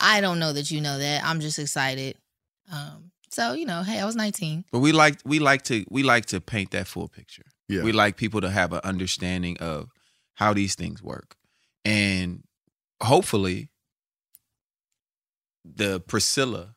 I 0.00 0.20
don't 0.20 0.38
know 0.38 0.52
that 0.52 0.70
you 0.70 0.80
know 0.80 0.98
that. 0.98 1.24
I'm 1.24 1.40
just 1.40 1.58
excited. 1.58 2.16
Um, 2.72 3.10
so 3.30 3.52
you 3.54 3.66
know, 3.66 3.82
hey, 3.82 3.98
I 4.00 4.04
was 4.04 4.16
19. 4.16 4.64
But 4.72 4.80
we 4.80 4.92
like 4.92 5.18
we 5.24 5.38
like 5.38 5.62
to 5.64 5.84
we 5.90 6.02
like 6.02 6.26
to 6.26 6.40
paint 6.40 6.70
that 6.72 6.86
full 6.86 7.08
picture. 7.08 7.44
Yeah. 7.68 7.82
We 7.82 7.92
like 7.92 8.16
people 8.16 8.40
to 8.40 8.50
have 8.50 8.72
an 8.72 8.80
understanding 8.84 9.56
of 9.58 9.90
how 10.34 10.54
these 10.54 10.74
things 10.74 11.02
work. 11.02 11.36
And 11.84 12.44
hopefully 13.02 13.68
the 15.64 16.00
Priscilla 16.00 16.74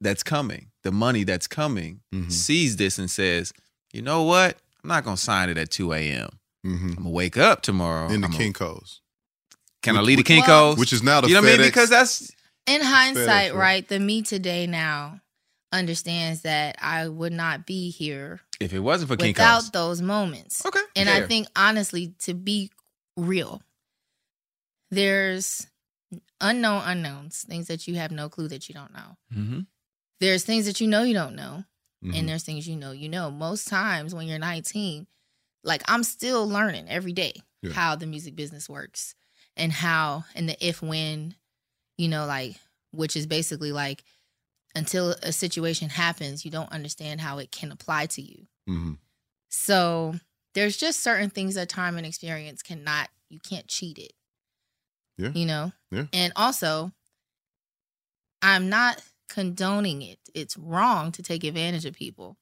that's 0.00 0.22
coming, 0.22 0.68
the 0.84 0.92
money 0.92 1.24
that's 1.24 1.46
coming, 1.46 2.00
Mm-hmm. 2.14 2.30
sees 2.30 2.76
this 2.76 2.98
and 2.98 3.10
says, 3.10 3.52
you 3.92 4.02
know 4.02 4.22
what? 4.22 4.56
I'm 4.82 4.88
not 4.88 5.04
gonna 5.04 5.16
sign 5.16 5.48
it 5.50 5.58
at 5.58 5.70
2 5.70 5.92
a.m. 5.92 6.28
Mm-hmm. 6.66 6.88
I'm 6.90 6.94
gonna 6.96 7.10
wake 7.10 7.36
up 7.36 7.62
tomorrow. 7.62 8.08
In 8.08 8.20
the 8.20 8.26
I'm 8.28 8.32
gonna- 8.32 8.44
Kinko's. 8.44 9.00
Can 9.82 9.96
I 9.96 10.00
Which- 10.00 10.06
lead 10.06 10.18
the 10.26 10.34
which- 10.34 10.44
Kinkos? 10.44 10.78
which 10.78 10.92
is 10.92 11.02
now 11.02 11.20
the 11.20 11.28
You 11.28 11.34
know 11.34 11.42
what 11.42 11.50
I 11.50 11.56
mean? 11.58 11.66
Because 11.66 11.90
that's 11.90 12.30
In 12.66 12.80
hindsight, 12.82 13.52
FedEx, 13.52 13.54
right? 13.54 13.54
right? 13.54 13.88
The 13.88 13.98
me 14.00 14.22
today 14.22 14.66
now 14.66 15.20
understands 15.72 16.42
that 16.42 16.76
I 16.80 17.08
would 17.08 17.32
not 17.32 17.66
be 17.66 17.90
here 17.90 18.40
if 18.60 18.72
it 18.72 18.80
wasn't 18.80 19.08
for 19.08 19.16
without 19.16 19.62
Kinkos. 19.64 19.72
those 19.72 20.00
moments. 20.02 20.64
Okay. 20.64 20.80
And 20.96 21.08
I 21.08 21.26
think 21.26 21.46
honestly, 21.54 22.14
to 22.20 22.34
be 22.34 22.70
real, 23.16 23.62
there's 24.90 25.66
unknown 26.40 26.82
unknowns, 26.84 27.42
things 27.42 27.66
that 27.68 27.86
you 27.86 27.96
have 27.96 28.10
no 28.10 28.28
clue 28.28 28.48
that 28.48 28.68
you 28.68 28.74
don't 28.74 28.92
know. 28.92 29.16
Mhm. 29.32 29.66
There's 30.20 30.44
things 30.44 30.64
that 30.66 30.80
you 30.80 30.86
know 30.88 31.02
you 31.02 31.14
don't 31.14 31.36
know, 31.36 31.64
Mhm. 32.04 32.18
and 32.18 32.28
there's 32.28 32.42
things 32.44 32.66
you 32.66 32.76
know 32.76 32.92
you 32.92 33.08
know. 33.08 33.30
Most 33.30 33.68
times 33.68 34.14
when 34.14 34.26
you're 34.26 34.38
19, 34.38 35.06
like 35.62 35.82
I'm 35.86 36.02
still 36.04 36.48
learning 36.48 36.88
every 36.88 37.12
day 37.12 37.34
Yeah. 37.62 37.72
how 37.72 37.94
the 37.96 38.06
music 38.06 38.34
business 38.36 38.68
works 38.68 39.14
and 39.56 39.72
how 39.72 40.24
and 40.34 40.48
the 40.48 40.66
if 40.66 40.80
when, 40.80 41.34
you 41.98 42.08
know, 42.08 42.24
like 42.26 42.56
which 42.92 43.16
is 43.16 43.26
basically 43.26 43.70
like 43.72 44.02
until 44.78 45.10
a 45.22 45.32
situation 45.32 45.88
happens, 45.90 46.44
you 46.44 46.50
don't 46.50 46.72
understand 46.72 47.20
how 47.20 47.38
it 47.38 47.50
can 47.50 47.70
apply 47.72 48.06
to 48.06 48.22
you. 48.22 48.46
Mm-hmm. 48.68 48.92
So 49.48 50.14
there's 50.54 50.76
just 50.76 51.02
certain 51.02 51.30
things 51.30 51.54
that 51.56 51.68
time 51.68 51.96
and 51.96 52.06
experience 52.06 52.62
cannot, 52.62 53.08
you 53.28 53.38
can't 53.40 53.66
cheat 53.68 53.98
it, 53.98 54.12
Yeah. 55.16 55.30
you 55.34 55.44
know? 55.46 55.72
Yeah. 55.90 56.06
And 56.12 56.32
also, 56.36 56.92
I'm 58.42 58.68
not 58.68 59.02
condoning 59.28 60.02
it. 60.02 60.18
It's 60.34 60.56
wrong 60.56 61.12
to 61.12 61.22
take 61.22 61.44
advantage 61.44 61.84
of 61.84 61.94
people. 61.94 62.36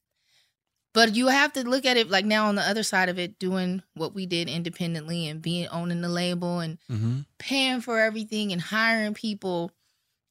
But 0.94 1.14
you 1.14 1.26
have 1.28 1.52
to 1.54 1.68
look 1.68 1.84
at 1.84 1.98
it 1.98 2.08
like 2.10 2.24
now 2.24 2.46
on 2.46 2.54
the 2.54 2.62
other 2.62 2.82
side 2.82 3.08
of 3.10 3.18
it, 3.18 3.38
doing 3.38 3.82
what 3.94 4.14
we 4.14 4.24
did 4.24 4.48
independently 4.48 5.28
and 5.28 5.42
being 5.42 5.68
owning 5.68 6.00
the 6.00 6.08
label 6.08 6.60
and 6.60 6.78
Mm-hmm. 6.90 7.20
paying 7.38 7.80
for 7.82 7.98
everything 8.00 8.52
and 8.52 8.60
hiring 8.60 9.14
people. 9.14 9.72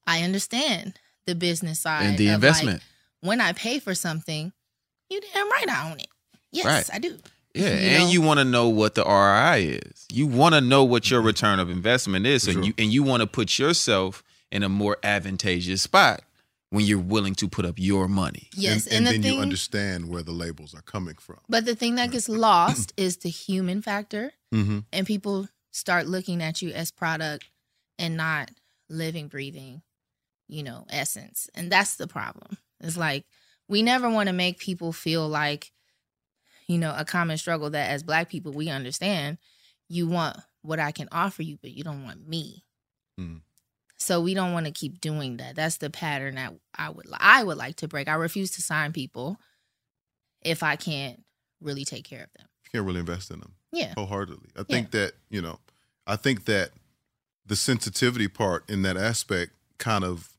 I 0.07 0.21
understand 0.23 0.99
the 1.25 1.35
business 1.35 1.79
side 1.79 2.05
And 2.05 2.17
the 2.17 2.27
of, 2.27 2.29
like, 2.29 2.35
investment. 2.35 2.83
when 3.21 3.41
I 3.41 3.53
pay 3.53 3.79
for 3.79 3.95
something, 3.95 4.51
you 5.09 5.21
damn 5.33 5.49
right 5.51 5.69
I 5.69 5.91
own 5.91 5.99
it. 5.99 6.07
Yes, 6.51 6.65
Right. 6.65 6.89
I 6.93 6.99
do. 6.99 7.17
Yeah, 7.53 7.67
You 7.69 7.73
and 7.73 8.03
know? 8.05 8.09
you 8.11 8.21
want 8.21 8.39
to 8.39 8.43
know 8.43 8.67
what 8.69 8.95
the 8.95 9.03
ROI 9.03 9.79
is. 9.83 10.05
You 10.11 10.27
want 10.27 10.55
to 10.55 10.61
know 10.61 10.83
what 10.83 11.09
your 11.09 11.21
return 11.21 11.59
of 11.59 11.69
investment 11.69 12.25
is, 12.25 12.47
and 12.47 12.65
you 12.65 12.73
and 12.77 12.91
you 12.91 13.01
want 13.03 13.21
to 13.21 13.27
put 13.27 13.57
yourself 13.57 14.23
in 14.51 14.61
a 14.63 14.69
more 14.69 14.97
advantageous 15.03 15.81
spot 15.81 16.21
when 16.69 16.83
you're 16.85 16.99
willing 16.99 17.33
to 17.35 17.47
put 17.47 17.63
up 17.65 17.75
your 17.77 18.07
money. 18.09 18.49
Yes, 18.55 18.85
and, 18.87 18.97
and 18.97 19.07
the 19.07 19.11
then 19.13 19.21
thing- 19.21 19.33
you 19.35 19.39
understand 19.39 20.09
where 20.09 20.21
the 20.23 20.31
labels 20.33 20.73
are 20.75 20.81
coming 20.81 21.15
from. 21.15 21.37
But 21.47 21.63
the 21.65 21.75
thing 21.75 21.95
that 21.95 22.11
gets 22.11 22.27
lost 22.27 22.93
is 22.97 23.17
the 23.17 23.29
human 23.29 23.81
factor, 23.81 24.33
Mm-hmm. 24.53 24.79
and 24.93 25.07
people 25.07 25.47
start 25.71 26.07
looking 26.07 26.41
at 26.43 26.61
you 26.61 26.69
as 26.71 26.91
product 26.91 27.45
and 27.99 28.15
not 28.17 28.51
living, 28.89 29.27
breathing, 29.27 29.81
you 30.47 30.63
know, 30.63 30.85
essence. 30.89 31.49
And 31.53 31.71
that's 31.71 31.95
the 31.95 32.07
problem. 32.07 32.57
It's 32.79 32.97
like 32.97 33.25
we 33.67 33.81
never 33.81 34.09
want 34.09 34.27
to 34.27 34.33
make 34.33 34.59
people 34.59 34.91
feel 34.91 35.27
like, 35.27 35.71
you 36.67 36.77
know, 36.77 36.93
a 36.95 37.05
common 37.05 37.37
struggle 37.37 37.69
that 37.71 37.89
as 37.89 38.03
black 38.03 38.29
people 38.29 38.51
we 38.51 38.69
understand. 38.69 39.37
You 39.87 40.07
want 40.07 40.37
what 40.61 40.79
I 40.79 40.91
can 40.91 41.07
offer 41.11 41.43
you, 41.43 41.57
but 41.61 41.71
you 41.71 41.83
don't 41.83 42.03
want 42.03 42.27
me. 42.27 42.65
Mm. 43.19 43.41
So 43.97 44.19
we 44.19 44.33
don't 44.33 44.51
want 44.51 44.65
to 44.65 44.71
keep 44.71 44.99
doing 44.99 45.37
that. 45.37 45.55
That's 45.55 45.77
the 45.77 45.89
pattern 45.89 46.35
that 46.35 46.53
I 46.75 46.89
would 46.89 47.05
I 47.13 47.43
would 47.43 47.57
like 47.57 47.77
to 47.77 47.87
break. 47.87 48.07
I 48.07 48.15
refuse 48.15 48.51
to 48.51 48.61
sign 48.61 48.91
people 48.93 49.37
if 50.41 50.63
I 50.63 50.75
can't 50.75 51.23
really 51.61 51.85
take 51.85 52.03
care 52.03 52.23
of 52.23 52.29
them. 52.37 52.47
You 52.65 52.79
can't 52.79 52.85
really 52.85 52.99
invest 52.99 53.31
in 53.31 53.39
them. 53.39 53.53
Yeah. 53.71 53.93
Wholeheartedly. 53.95 54.49
I 54.57 54.63
think 54.63 54.91
that, 54.91 55.13
you 55.29 55.41
know, 55.41 55.59
I 56.05 56.15
think 56.15 56.45
that 56.45 56.71
the 57.45 57.55
sensitivity 57.55 58.27
part 58.27 58.69
in 58.69 58.81
that 58.83 58.97
aspect 58.97 59.53
kind 59.77 60.03
of 60.03 60.34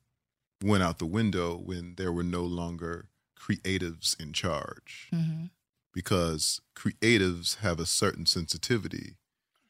went 0.67 0.83
out 0.83 0.99
the 0.99 1.07
window 1.07 1.57
when 1.57 1.95
there 1.97 2.13
were 2.13 2.23
no 2.25 2.43
longer 2.43 3.07
creatives 3.39 4.19
in 4.21 4.33
charge 4.33 5.09
Mm-hmm. 5.15 5.47
because 5.93 6.61
creatives 6.75 7.59
have 7.59 7.79
a 7.81 7.87
certain 7.87 8.27
sensitivity 8.27 9.17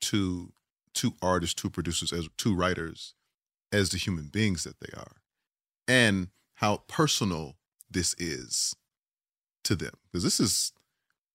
to 0.01 0.53
to 0.94 1.12
artists, 1.20 1.55
to 1.61 1.68
producers, 1.68 2.11
as 2.12 2.26
to 2.38 2.55
writers, 2.55 3.14
as 3.70 3.90
the 3.90 3.99
human 3.99 4.28
beings 4.28 4.64
that 4.64 4.80
they 4.80 4.92
are, 4.97 5.16
and 5.86 6.28
how 6.55 6.78
personal 6.88 7.57
this 7.90 8.14
is 8.18 8.74
to 9.62 9.74
them. 9.76 9.92
Because 10.11 10.24
this 10.24 10.40
is, 10.40 10.72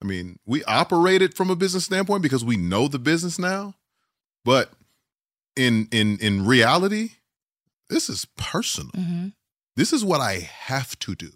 I 0.01 0.05
mean, 0.07 0.39
we 0.47 0.63
operate 0.63 1.21
it 1.21 1.35
from 1.35 1.51
a 1.51 1.55
business 1.55 1.85
standpoint 1.85 2.23
because 2.23 2.43
we 2.43 2.57
know 2.57 2.87
the 2.87 2.97
business 2.97 3.37
now, 3.37 3.75
but 4.43 4.71
in 5.55 5.87
in 5.91 6.17
in 6.19 6.43
reality, 6.45 7.11
this 7.87 8.09
is 8.09 8.25
personal. 8.37 8.91
Mm-hmm. 8.93 9.27
This 9.75 9.93
is 9.93 10.03
what 10.03 10.21
I 10.21 10.39
have 10.39 10.97
to 10.99 11.15
do. 11.15 11.31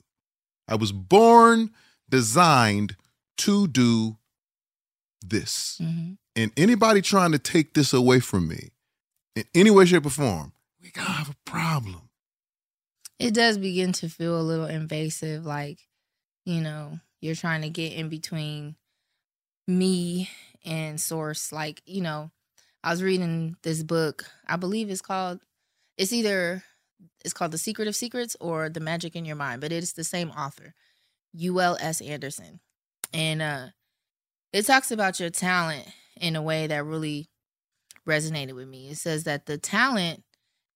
I 0.68 0.76
was 0.76 0.92
born, 0.92 1.72
designed 2.10 2.96
to 3.38 3.68
do 3.68 4.18
this. 5.22 5.80
Mm-hmm. 5.82 6.14
And 6.36 6.52
anybody 6.58 7.02
trying 7.02 7.32
to 7.32 7.40
take 7.40 7.74
this 7.74 7.94
away 7.94 8.20
from 8.20 8.48
me 8.48 8.72
in 9.36 9.46
any 9.54 9.72
way, 9.72 9.86
shape, 9.86 10.06
or 10.06 10.10
form, 10.10 10.54
we 10.82 10.92
gotta 10.92 11.12
have 11.12 11.30
a 11.30 11.50
problem. 11.50 12.10
It 13.20 13.34
does 13.34 13.58
begin 13.58 13.94
to 13.94 14.10
feel 14.10 14.40
a 14.40 14.44
little 14.44 14.66
invasive, 14.66 15.46
like, 15.46 15.80
you 16.46 16.62
know, 16.62 17.00
you're 17.22 17.36
trying 17.36 17.62
to 17.62 17.70
get 17.70 17.94
in 17.94 18.10
between 18.10 18.76
me 19.68 20.30
and 20.66 21.00
source. 21.00 21.52
Like, 21.52 21.82
you 21.86 22.02
know, 22.02 22.32
I 22.84 22.92
was 22.92 23.02
reading 23.02 23.56
this 23.64 23.84
book, 23.84 24.26
I 24.46 24.58
believe 24.58 24.90
it's 24.90 25.02
called 25.02 25.40
it's 25.98 26.12
either 26.12 26.64
it's 27.24 27.34
called 27.34 27.52
The 27.52 27.58
Secret 27.58 27.88
of 27.88 27.96
Secrets 27.96 28.36
or 28.40 28.70
The 28.70 28.80
Magic 28.80 29.16
in 29.16 29.26
Your 29.26 29.36
Mind, 29.36 29.62
but 29.62 29.72
it's 29.72 29.94
the 29.94 30.04
same 30.04 30.32
author, 30.32 30.74
UL 31.40 31.78
S. 31.80 32.02
Andersen. 32.02 32.60
And 33.14 33.42
uh 33.42 33.68
it 34.54 34.66
talks 34.66 34.90
about 34.92 35.20
your 35.20 35.30
talent 35.30 35.86
in 36.22 36.36
a 36.36 36.42
way 36.42 36.68
that 36.68 36.86
really 36.86 37.28
resonated 38.08 38.54
with 38.54 38.68
me. 38.70 38.90
It 38.90 38.98
says 38.98 39.26
that 39.26 39.46
the 39.48 39.58
talent 39.58 40.24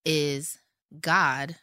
is 0.03 0.57
God 0.99 1.55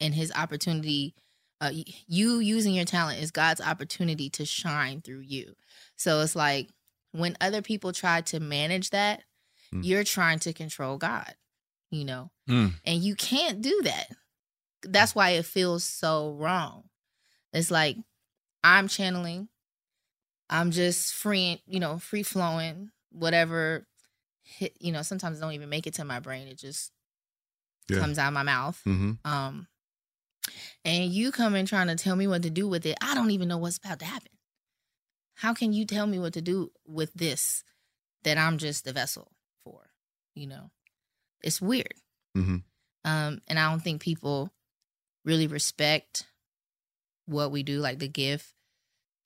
and 0.00 0.14
his 0.14 0.32
opportunity 0.34 1.14
uh, 1.60 1.70
you 2.08 2.40
using 2.40 2.74
your 2.74 2.84
talent 2.84 3.22
is 3.22 3.30
God's 3.30 3.60
opportunity 3.60 4.28
to 4.30 4.44
shine 4.44 5.00
through 5.00 5.20
you. 5.20 5.54
So 5.96 6.20
it's 6.20 6.34
like 6.34 6.68
when 7.12 7.36
other 7.40 7.62
people 7.62 7.92
try 7.92 8.20
to 8.22 8.40
manage 8.40 8.90
that, 8.90 9.22
Mm. 9.72 9.84
you're 9.84 10.04
trying 10.04 10.38
to 10.40 10.52
control 10.52 10.98
God, 10.98 11.34
you 11.92 12.04
know. 12.04 12.30
Mm. 12.48 12.72
And 12.84 13.00
you 13.00 13.14
can't 13.14 13.60
do 13.62 13.82
that. 13.84 14.06
That's 14.82 15.14
why 15.14 15.30
it 15.30 15.44
feels 15.46 15.84
so 15.84 16.32
wrong. 16.32 16.84
It's 17.52 17.70
like 17.70 17.96
I'm 18.64 18.88
channeling, 18.88 19.48
I'm 20.50 20.72
just 20.72 21.12
free, 21.14 21.62
you 21.66 21.78
know, 21.78 21.98
free 21.98 22.24
flowing, 22.24 22.90
whatever 23.12 23.86
hit, 24.42 24.74
you 24.80 24.90
know, 24.90 25.02
sometimes 25.02 25.38
it 25.38 25.40
don't 25.40 25.52
even 25.52 25.68
make 25.68 25.86
it 25.86 25.94
to 25.94 26.04
my 26.04 26.18
brain. 26.18 26.48
It 26.48 26.58
just 26.58 26.90
Yeah. 27.88 27.98
comes 28.00 28.18
out 28.18 28.28
of 28.28 28.34
my 28.34 28.42
mouth. 28.42 28.80
Mm-hmm. 28.86 29.12
Um, 29.30 29.68
and 30.84 31.12
you 31.12 31.30
come 31.30 31.54
in 31.54 31.66
trying 31.66 31.86
to 31.88 31.94
tell 31.94 32.16
me 32.16 32.26
what 32.26 32.42
to 32.42 32.50
do 32.50 32.66
with 32.66 32.84
it. 32.86 32.96
I 33.00 33.14
don't 33.14 33.30
even 33.30 33.48
know 33.48 33.58
what's 33.58 33.78
about 33.78 34.00
to 34.00 34.04
happen. 34.04 34.32
How 35.34 35.54
can 35.54 35.72
you 35.72 35.84
tell 35.86 36.06
me 36.06 36.18
what 36.18 36.32
to 36.34 36.42
do 36.42 36.72
with 36.86 37.12
this 37.14 37.62
that 38.24 38.38
I'm 38.38 38.58
just 38.58 38.84
the 38.84 38.92
vessel 38.92 39.30
for? 39.64 39.90
You 40.34 40.46
know, 40.48 40.70
it's 41.42 41.60
weird. 41.60 41.94
Mm-hmm. 42.36 42.56
Um, 43.04 43.40
and 43.48 43.58
I 43.58 43.70
don't 43.70 43.82
think 43.82 44.00
people 44.00 44.50
really 45.24 45.46
respect 45.46 46.26
what 47.26 47.50
we 47.50 47.62
do, 47.62 47.80
like 47.80 47.98
the 47.98 48.08
gift, 48.08 48.52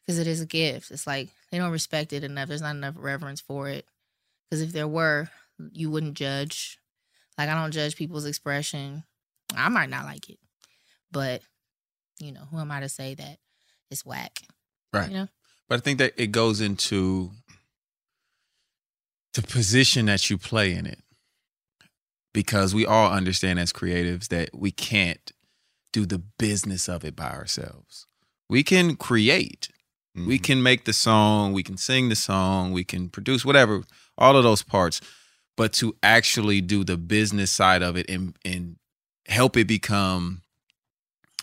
because 0.05 0.19
it 0.19 0.27
is 0.27 0.41
a 0.41 0.47
gift. 0.47 0.91
It's 0.91 1.07
like 1.07 1.29
they 1.51 1.59
don't 1.59 1.73
respect 1.73 2.12
it 2.12 2.25
enough. 2.25 2.49
There's 2.49 2.62
not 2.62 2.77
enough 2.77 2.95
reverence 2.99 3.41
for 3.41 3.69
it. 3.69 3.87
Because 4.49 4.62
if 4.62 4.73
there 4.73 4.89
were, 4.89 5.29
you 5.73 5.91
wouldn't 5.91 6.14
judge. 6.14 6.79
Like 7.37 7.49
I 7.49 7.55
don't 7.55 7.73
judge 7.73 7.97
people's 7.97 8.25
expression. 8.25 9.05
I 9.57 9.69
might 9.69 9.91
not 9.91 10.05
like 10.05 10.29
it, 10.29 10.39
but 11.11 11.43
you 12.19 12.33
know, 12.33 12.43
who 12.51 12.59
am 12.59 12.71
I 12.71 12.81
to 12.81 12.89
say 12.89 13.14
that 13.14 13.39
it's 13.91 14.05
whack? 14.05 14.41
Right. 14.93 15.09
You 15.11 15.17
know? 15.17 15.29
But 15.69 15.79
I 15.79 15.81
think 15.81 15.99
that 15.99 16.14
it 16.17 16.29
goes 16.29 16.61
into 16.61 17.31
the 19.35 19.43
position 19.43 20.07
that 20.07 20.31
you 20.31 20.39
play 20.39 20.73
in 20.73 20.87
it. 20.87 21.01
Because 22.37 22.74
we 22.74 22.84
all 22.84 23.11
understand 23.11 23.59
as 23.59 23.72
creatives 23.72 24.28
that 24.28 24.51
we 24.53 24.70
can't 24.70 25.32
do 25.91 26.05
the 26.05 26.18
business 26.18 26.87
of 26.87 27.03
it 27.03 27.16
by 27.16 27.30
ourselves. 27.30 28.07
We 28.51 28.62
can 28.62 28.95
create. 28.95 29.70
We 30.14 30.37
mm-hmm. 30.37 30.43
can 30.43 30.62
make 30.62 30.84
the 30.84 30.93
song, 30.93 31.55
we 31.55 31.62
can 31.62 31.78
sing 31.78 32.11
the 32.11 32.14
song, 32.14 32.72
we 32.72 32.84
can 32.84 33.09
produce 33.09 33.43
whatever, 33.43 33.84
all 34.18 34.37
of 34.37 34.45
those 34.45 34.62
parts. 34.62 35.01
But 35.57 35.72
to 35.74 35.97
actually 36.03 36.61
do 36.61 36.84
the 36.84 36.99
business 36.99 37.51
side 37.51 37.82
of 37.82 37.97
it 37.97 38.05
and 38.11 38.37
and 38.45 38.76
help 39.26 39.57
it 39.57 39.66
become 39.66 40.43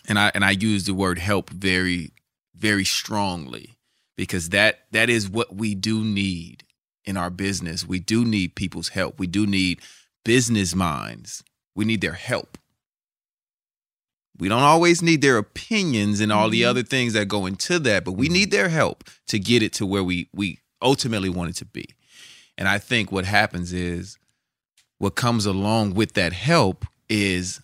and 0.08 0.16
I 0.16 0.30
and 0.32 0.44
I 0.44 0.52
use 0.52 0.84
the 0.84 0.94
word 0.94 1.18
help 1.18 1.50
very 1.50 2.12
very 2.54 2.84
strongly 2.84 3.74
because 4.16 4.50
that 4.50 4.84
that 4.92 5.10
is 5.10 5.28
what 5.28 5.56
we 5.56 5.74
do 5.74 6.04
need 6.04 6.62
in 7.04 7.16
our 7.16 7.30
business. 7.30 7.84
We 7.84 7.98
do 7.98 8.24
need 8.24 8.54
people's 8.54 8.90
help. 8.90 9.18
We 9.18 9.26
do 9.26 9.44
need 9.44 9.80
business 10.24 10.74
minds. 10.74 11.44
We 11.74 11.84
need 11.84 12.00
their 12.00 12.12
help. 12.12 12.58
We 14.38 14.48
don't 14.48 14.62
always 14.62 15.00
need 15.00 15.22
their 15.22 15.38
opinions 15.38 16.20
and 16.20 16.32
all 16.32 16.50
the 16.50 16.62
mm-hmm. 16.62 16.70
other 16.70 16.82
things 16.82 17.12
that 17.12 17.28
go 17.28 17.46
into 17.46 17.78
that, 17.80 18.04
but 18.04 18.12
we 18.12 18.26
mm-hmm. 18.26 18.34
need 18.34 18.50
their 18.50 18.68
help 18.68 19.04
to 19.28 19.38
get 19.38 19.62
it 19.62 19.72
to 19.74 19.86
where 19.86 20.02
we 20.02 20.28
we 20.32 20.58
ultimately 20.82 21.28
want 21.28 21.50
it 21.50 21.56
to 21.56 21.64
be. 21.64 21.86
And 22.58 22.68
I 22.68 22.78
think 22.78 23.12
what 23.12 23.24
happens 23.24 23.72
is 23.72 24.18
what 24.98 25.14
comes 25.14 25.46
along 25.46 25.94
with 25.94 26.14
that 26.14 26.32
help 26.32 26.84
is 27.08 27.60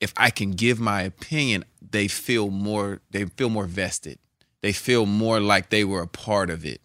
if 0.00 0.12
I 0.16 0.30
can 0.30 0.52
give 0.52 0.80
my 0.80 1.02
opinion, 1.02 1.64
they 1.80 2.08
feel 2.08 2.50
more 2.50 3.00
they 3.10 3.24
feel 3.24 3.50
more 3.50 3.66
vested. 3.66 4.18
They 4.62 4.72
feel 4.72 5.06
more 5.06 5.40
like 5.40 5.70
they 5.70 5.84
were 5.84 6.02
a 6.02 6.06
part 6.06 6.50
of 6.50 6.66
it 6.66 6.82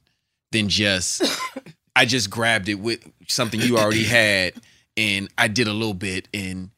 than 0.52 0.70
just 0.70 1.22
I 1.96 2.06
just 2.06 2.30
grabbed 2.30 2.70
it 2.70 2.76
with 2.76 3.06
something 3.28 3.62
you 3.62 3.78
already 3.78 4.04
had 4.06 4.54
and 4.98 5.30
I 5.38 5.48
did 5.48 5.68
a 5.68 5.74
little 5.74 5.94
bit 5.94 6.28
and 6.34 6.70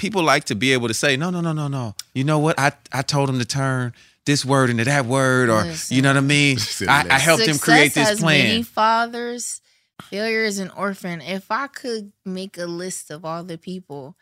people 0.00 0.22
like 0.22 0.44
to 0.44 0.54
be 0.54 0.72
able 0.72 0.88
to 0.88 0.94
say, 0.94 1.16
no, 1.16 1.30
no, 1.30 1.40
no, 1.40 1.52
no, 1.52 1.68
no. 1.68 1.94
You 2.14 2.24
know 2.24 2.38
what? 2.38 2.58
I 2.58 2.72
I 2.92 3.02
told 3.02 3.28
him 3.28 3.38
to 3.38 3.44
turn 3.44 3.92
this 4.24 4.44
word 4.44 4.70
into 4.70 4.84
that 4.84 5.06
word, 5.06 5.50
or 5.50 5.70
you 5.88 6.02
know 6.02 6.10
what 6.10 6.16
I 6.16 6.20
mean. 6.20 6.58
I, 6.88 7.06
I 7.10 7.18
helped 7.18 7.44
him 7.44 7.58
create 7.58 7.92
Success 7.92 7.94
this 7.94 8.08
has 8.08 8.20
plan. 8.20 8.48
Many 8.48 8.62
fathers, 8.62 9.60
failure 10.02 10.44
is 10.44 10.58
an 10.58 10.70
orphan. 10.70 11.20
If 11.20 11.50
I 11.50 11.66
could 11.66 12.12
make 12.24 12.58
a 12.58 12.66
list 12.66 13.10
of 13.10 13.24
all 13.24 13.44
the 13.44 13.58
people 13.58 14.16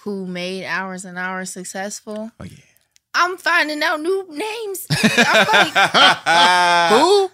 who 0.00 0.26
made 0.26 0.64
hours 0.66 1.04
and 1.04 1.18
hours 1.18 1.50
successful, 1.50 2.30
oh 2.38 2.44
yeah, 2.44 2.56
I'm 3.14 3.36
finding 3.36 3.82
out 3.82 4.00
new 4.00 4.26
names. 4.30 4.86
I'm 4.90 5.46
like, 5.52 6.92
Who? 6.92 7.30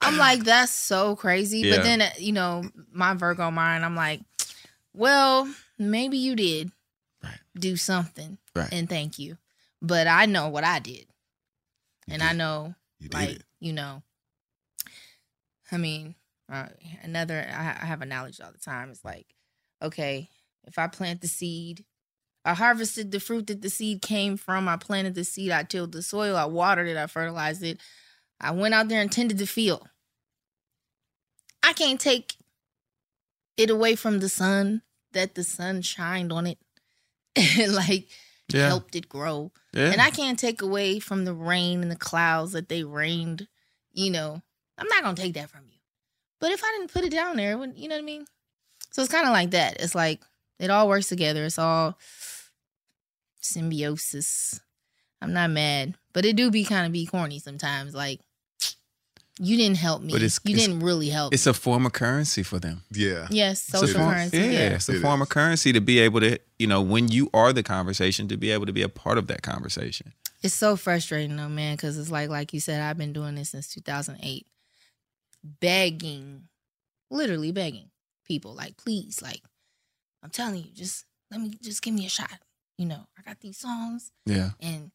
I'm 0.00 0.16
like, 0.18 0.44
that's 0.44 0.72
so 0.72 1.16
crazy. 1.16 1.60
Yeah. 1.60 1.76
But 1.76 1.82
then, 1.84 2.02
uh, 2.02 2.10
you 2.18 2.32
know, 2.32 2.64
my 2.92 3.14
Virgo 3.14 3.50
mind, 3.50 3.84
I'm 3.84 3.96
like, 3.96 4.20
well, 4.92 5.52
maybe 5.78 6.18
you 6.18 6.36
did 6.36 6.70
do 7.58 7.76
something, 7.76 8.38
Right. 8.54 8.68
and 8.72 8.88
thank 8.88 9.18
you. 9.18 9.36
But 9.82 10.06
I 10.06 10.26
know 10.26 10.48
what 10.48 10.64
I 10.64 10.78
did, 10.78 11.06
and 12.08 12.22
I 12.22 12.32
know, 12.32 12.74
like, 13.12 13.40
you 13.60 13.72
know, 13.72 14.02
I 15.70 15.76
mean, 15.76 16.14
uh, 16.50 16.68
another. 17.02 17.46
I, 17.50 17.76
I 17.82 17.86
have 17.86 18.02
a 18.02 18.06
knowledge 18.06 18.40
all 18.40 18.52
the 18.52 18.58
time. 18.58 18.90
It's 18.90 19.04
like, 19.04 19.26
okay, 19.82 20.28
if 20.64 20.78
I 20.78 20.86
plant 20.86 21.20
the 21.20 21.28
seed, 21.28 21.84
I 22.44 22.54
harvested 22.54 23.10
the 23.10 23.20
fruit 23.20 23.48
that 23.48 23.62
the 23.62 23.70
seed 23.70 24.00
came 24.02 24.36
from. 24.36 24.68
I 24.68 24.76
planted 24.76 25.14
the 25.14 25.24
seed. 25.24 25.50
I 25.50 25.64
tilled 25.64 25.92
the 25.92 26.02
soil. 26.02 26.36
I 26.36 26.44
watered 26.44 26.88
it. 26.88 26.96
I 26.96 27.06
fertilized 27.06 27.62
it. 27.64 27.80
I 28.40 28.50
went 28.50 28.74
out 28.74 28.88
there 28.88 29.00
and 29.00 29.10
tended 29.10 29.38
the 29.38 29.46
field. 29.46 29.88
I 31.62 31.72
can't 31.72 32.00
take 32.00 32.34
it 33.56 33.70
away 33.70 33.96
from 33.96 34.20
the 34.20 34.28
sun 34.28 34.82
that 35.12 35.34
the 35.34 35.42
sun 35.44 35.82
shined 35.82 36.32
on 36.32 36.46
it 36.46 36.58
and 37.34 37.74
like 37.74 38.08
Yeah. 38.48 38.68
helped 38.68 38.94
it 38.94 39.08
grow. 39.08 39.50
Yeah. 39.72 39.90
And 39.92 40.00
I 40.00 40.10
can't 40.10 40.38
take 40.38 40.62
away 40.62 41.00
from 41.00 41.24
the 41.24 41.32
rain 41.34 41.82
and 41.82 41.90
the 41.90 41.96
clouds 41.96 42.52
that 42.52 42.68
they 42.68 42.84
rained. 42.84 43.48
You 43.92 44.10
know, 44.10 44.42
I'm 44.78 44.88
not 44.88 45.02
gonna 45.02 45.16
take 45.16 45.34
that 45.34 45.50
from 45.50 45.62
you. 45.68 45.78
But 46.38 46.52
if 46.52 46.62
I 46.62 46.76
didn't 46.78 46.92
put 46.92 47.04
it 47.04 47.10
down 47.12 47.36
there, 47.36 47.60
it 47.62 47.76
you 47.78 47.88
know 47.88 47.94
what 47.96 48.02
I 48.02 48.04
mean? 48.04 48.26
So 48.92 49.02
it's 49.02 49.10
kind 49.10 49.26
of 49.26 49.32
like 49.32 49.50
that. 49.52 49.80
It's 49.80 49.94
like 49.94 50.20
it 50.58 50.70
all 50.70 50.88
works 50.88 51.08
together. 51.08 51.44
It's 51.44 51.58
all 51.58 51.98
symbiosis. 53.40 54.60
I'm 55.22 55.32
not 55.32 55.50
mad, 55.50 55.94
but 56.12 56.24
it 56.24 56.36
do 56.36 56.50
be 56.50 56.64
kind 56.64 56.86
of 56.86 56.92
be 56.92 57.06
corny 57.06 57.38
sometimes. 57.38 57.94
Like 57.94 58.20
you 59.38 59.56
didn't 59.56 59.76
help 59.76 60.02
me. 60.02 60.12
But 60.12 60.22
it's- 60.22 60.40
you 60.44 60.54
it's- 60.54 60.66
didn't 60.66 60.80
really 60.82 61.10
help. 61.10 61.34
It's 61.34 61.46
a 61.46 61.52
form 61.54 61.84
of 61.86 61.92
currency 61.92 62.42
for 62.42 62.58
them. 62.58 62.82
Yeah. 62.90 63.28
Yes, 63.30 63.62
social 63.62 63.98
form- 63.98 64.12
currency. 64.14 64.36
Yeah, 64.38 64.44
Yeah, 64.44 64.68
it's 64.76 64.88
a 64.88 64.96
It 64.96 65.02
form 65.02 65.20
of 65.22 65.28
currency 65.28 65.72
to 65.72 65.80
be 65.80 65.98
able 65.98 66.20
to, 66.20 66.38
you 66.58 66.66
know, 66.66 66.80
when 66.82 67.08
you 67.08 67.28
are 67.34 67.52
the 67.52 67.62
conversation, 67.62 68.28
to 68.28 68.36
be 68.36 68.50
able 68.50 68.66
to 68.66 68.72
be 68.72 68.82
a 68.82 68.88
part 68.88 69.18
of 69.18 69.26
that 69.26 69.42
conversation. 69.42 70.12
It's 70.42 70.54
so 70.54 70.76
frustrating 70.76 71.36
though, 71.36 71.48
man, 71.48 71.76
because 71.76 71.98
it's 71.98 72.10
like 72.10 72.30
like 72.30 72.52
you 72.54 72.60
said, 72.60 72.80
I've 72.80 72.96
been 72.98 73.12
doing 73.12 73.34
this 73.34 73.50
since 73.50 73.68
2008, 73.68 74.46
begging, 75.60 76.48
literally 77.10 77.52
begging 77.52 77.90
people, 78.24 78.54
like, 78.54 78.76
please, 78.76 79.22
like, 79.22 79.42
I'm 80.22 80.30
telling 80.30 80.64
you, 80.64 80.70
just 80.74 81.04
let 81.30 81.40
me, 81.40 81.52
just 81.62 81.82
give 81.82 81.94
me 81.94 82.06
a 82.06 82.08
shot. 82.08 82.40
You 82.78 82.86
know, 82.86 83.06
I 83.18 83.22
got 83.22 83.40
these 83.40 83.56
songs, 83.58 84.12
Yeah. 84.26 84.50
and 84.60 84.90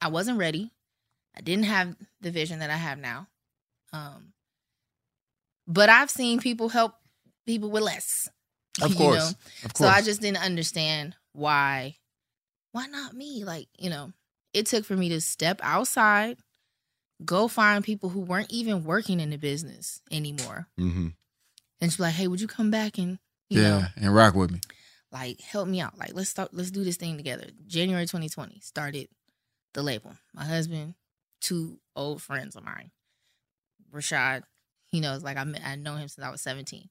I 0.00 0.08
wasn't 0.08 0.38
ready. 0.38 0.70
I 1.36 1.40
didn't 1.40 1.64
have 1.64 1.96
the 2.20 2.30
vision 2.30 2.58
that 2.58 2.70
I 2.70 2.76
have 2.76 2.98
now. 2.98 3.28
Um, 3.92 4.32
but 5.66 5.88
I've 5.88 6.10
seen 6.10 6.40
people 6.40 6.68
help 6.68 6.94
people 7.46 7.70
with 7.70 7.82
less. 7.82 8.28
Of 8.80 8.94
course. 8.94 9.32
know? 9.32 9.38
Of 9.64 9.72
So 9.74 9.88
I 9.88 10.02
just 10.02 10.20
didn't 10.20 10.44
understand 10.44 11.16
why 11.32 11.96
why 12.70 12.86
not 12.86 13.12
me? 13.12 13.44
Like, 13.44 13.66
you 13.76 13.90
know, 13.90 14.12
it 14.52 14.66
took 14.66 14.84
for 14.84 14.96
me 14.96 15.08
to 15.08 15.20
step 15.20 15.60
outside, 15.64 16.38
go 17.24 17.48
find 17.48 17.82
people 17.82 18.08
who 18.08 18.20
weren't 18.20 18.52
even 18.52 18.84
working 18.84 19.18
in 19.20 19.30
the 19.30 19.36
business 19.36 20.00
anymore. 20.12 20.68
Mm-hmm. 20.78 21.08
And 21.80 21.96
be 21.96 22.02
like, 22.02 22.14
hey, 22.14 22.28
would 22.28 22.40
you 22.40 22.48
come 22.48 22.70
back 22.70 22.98
and, 22.98 23.18
you 23.50 23.60
yeah, 23.60 23.68
know, 23.68 23.86
and 23.96 24.14
rock 24.14 24.34
with 24.34 24.50
me. 24.50 24.60
like 25.10 25.40
help 25.40 25.68
me 25.68 25.80
out? 25.80 25.98
Like, 25.98 26.12
let's 26.14 26.28
start 26.28 26.50
let's 26.52 26.70
do 26.70 26.84
this 26.84 26.96
thing 26.96 27.16
together. 27.16 27.46
January 27.66 28.04
2020 28.04 28.60
started 28.60 29.08
the 29.74 29.82
label. 29.82 30.12
My 30.34 30.44
husband, 30.44 30.94
two 31.40 31.78
old 31.94 32.22
friends 32.22 32.56
of 32.56 32.64
mine. 32.64 32.90
Rashad, 33.92 34.42
he 34.86 35.00
knows 35.00 35.22
like 35.22 35.36
I 35.36 35.44
I 35.64 35.76
know 35.76 35.96
him 35.96 36.08
since 36.08 36.24
I 36.26 36.30
was 36.30 36.40
17. 36.40 36.88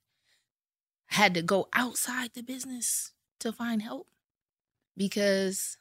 I 1.12 1.16
had 1.16 1.34
to 1.36 1.42
go 1.42 1.68
outside 1.74 2.32
the 2.34 2.44
business 2.44 3.14
to 3.40 3.52
find 3.52 3.82
help 3.82 4.08
because 4.96 5.78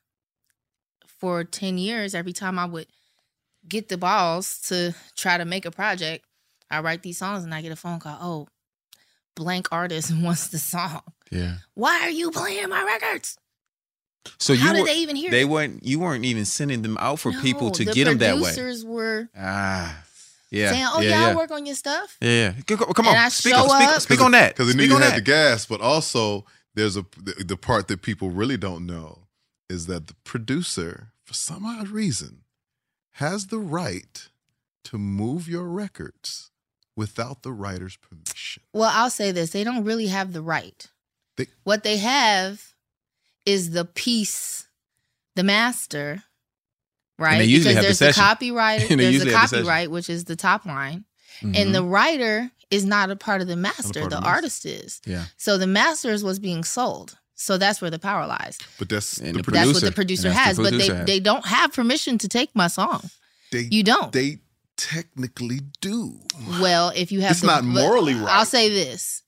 for 1.06 1.44
10 1.44 1.78
years 1.78 2.14
every 2.14 2.32
time 2.32 2.58
I 2.58 2.66
would 2.66 2.86
get 3.68 3.88
the 3.88 3.96
balls 3.96 4.60
to 4.68 4.94
try 5.16 5.38
to 5.38 5.44
make 5.44 5.64
a 5.64 5.70
project, 5.70 6.24
I 6.70 6.80
write 6.80 7.02
these 7.02 7.18
songs 7.18 7.44
and 7.44 7.54
I 7.54 7.62
get 7.62 7.72
a 7.72 7.76
phone 7.76 7.98
call, 7.98 8.18
"Oh, 8.20 8.48
blank 9.34 9.68
artist 9.72 10.12
wants 10.22 10.48
the 10.48 10.58
song. 10.58 11.02
Yeah. 11.30 11.56
Why 11.74 12.00
are 12.02 12.10
you 12.10 12.30
playing 12.30 12.68
my 12.68 12.82
records?" 12.84 13.36
So 14.38 14.52
you 14.52 14.58
How 14.60 14.72
did 14.72 14.86
they 14.86 14.98
even 14.98 15.16
hear 15.16 15.30
They 15.30 15.42
it? 15.42 15.48
weren't. 15.48 15.84
You 15.84 16.00
weren't 16.00 16.24
even 16.24 16.44
sending 16.44 16.82
them 16.82 16.96
out 16.98 17.20
for 17.20 17.32
people 17.32 17.70
to 17.70 17.84
the 17.84 17.92
get 17.92 18.04
them 18.06 18.18
that 18.18 18.36
way. 18.36 18.52
Producers 18.54 18.84
were 18.84 19.28
Ah, 19.36 20.04
yeah. 20.50 20.70
saying, 20.70 20.86
"Oh 20.92 21.00
yeah, 21.00 21.08
yeah, 21.08 21.20
yeah. 21.20 21.26
I'll 21.28 21.36
work 21.36 21.50
on 21.50 21.66
your 21.66 21.74
stuff." 21.74 22.16
Yeah, 22.20 22.30
yeah. 22.30 22.52
Go- 22.66 22.76
go- 22.76 22.92
Come 22.92 23.06
on, 23.08 23.14
And 23.14 23.24
I 23.24 23.28
speak, 23.28 23.54
show 23.54 23.60
on, 23.70 23.82
speak, 24.00 24.00
speak 24.00 24.20
on 24.20 24.30
that. 24.32 24.54
Because 24.54 24.68
they 24.68 24.74
knew 24.74 24.84
Speak 24.84 24.90
you 24.96 25.02
had 25.02 25.12
that. 25.12 25.16
the 25.16 25.22
gas, 25.22 25.66
but 25.66 25.80
also 25.80 26.44
there's 26.74 26.96
a 26.96 27.04
the, 27.22 27.44
the 27.44 27.56
part 27.56 27.88
that 27.88 28.02
people 28.02 28.30
really 28.30 28.56
don't 28.56 28.86
know 28.86 29.26
is 29.68 29.86
that 29.86 30.06
the 30.06 30.14
producer, 30.24 31.08
for 31.24 31.34
some 31.34 31.64
odd 31.66 31.88
reason, 31.88 32.42
has 33.12 33.46
the 33.48 33.58
right 33.58 34.28
to 34.84 34.98
move 34.98 35.48
your 35.48 35.64
records 35.64 36.50
without 36.94 37.42
the 37.42 37.52
writer's 37.52 37.96
permission. 37.96 38.62
Well, 38.72 38.90
I'll 38.92 39.10
say 39.10 39.32
this: 39.32 39.50
they 39.50 39.64
don't 39.64 39.84
really 39.84 40.06
have 40.08 40.32
the 40.32 40.42
right. 40.42 40.86
They- 41.36 41.48
what 41.64 41.82
they 41.82 41.96
have 41.98 42.74
is 43.44 43.70
the 43.70 43.84
piece, 43.84 44.66
the 45.34 45.44
master, 45.44 46.24
right? 47.18 47.38
they 47.38 47.44
usually 47.44 47.74
because 47.74 47.76
have 47.76 47.82
the 47.82 47.86
there's 47.86 47.98
the, 47.98 48.12
session. 48.12 48.22
copyright, 48.28 48.90
And 48.90 49.00
there's 49.00 49.06
the 49.08 49.12
usually 49.12 49.32
have 49.32 49.50
the 49.50 49.56
copyright, 49.58 49.90
which 49.90 50.08
is 50.10 50.24
the 50.24 50.36
top 50.36 50.64
line, 50.66 51.04
Mhm. 51.42 51.56
and 51.56 51.74
the 51.74 51.82
writer 51.82 52.50
is 52.70 52.84
not 52.84 53.10
a 53.10 53.16
part 53.16 53.40
of 53.42 53.46
the 53.48 53.56
master. 53.56 54.00
The 54.00 54.04
of 54.04 54.10
the 54.10 54.16
master. 54.20 54.28
artist 54.28 54.66
is. 54.66 55.00
Yeah. 55.06 55.24
So 55.36 55.56
the 55.58 55.66
master 55.66 56.10
is 56.10 56.24
what's 56.24 56.38
being 56.38 56.64
sold. 56.64 57.16
So 57.34 57.58
that's 57.58 57.80
where 57.82 57.90
the 57.90 57.98
power 57.98 58.26
lies. 58.26 58.58
But 58.78 58.88
that's 58.88 59.18
And 59.18 59.34
the, 59.34 59.38
the 59.38 59.42
producer. 59.44 59.66
That's 59.66 59.82
what 59.82 59.88
the 59.88 59.92
producer 59.94 60.32
has, 60.32 60.56
the 60.56 60.62
but 60.62 60.72
they 60.78 60.86
has. 60.86 61.06
they 61.06 61.20
don't 61.20 61.44
have 61.46 61.72
permission 61.74 62.16
to 62.18 62.28
take 62.28 62.50
my 62.56 62.66
song. 62.66 63.10
They, 63.52 63.68
You 63.70 63.82
don't. 63.84 64.10
They 64.12 64.38
technically 64.78 65.60
do. 65.80 66.20
Well, 66.60 66.92
if 66.96 67.12
you 67.12 67.20
have 67.20 67.32
It's 67.32 67.40
the- 67.40 67.46
not 67.46 67.64
morally 67.64 68.14
right. 68.14 68.28
I'll 68.30 68.44
say 68.46 68.68
this. 68.70 69.22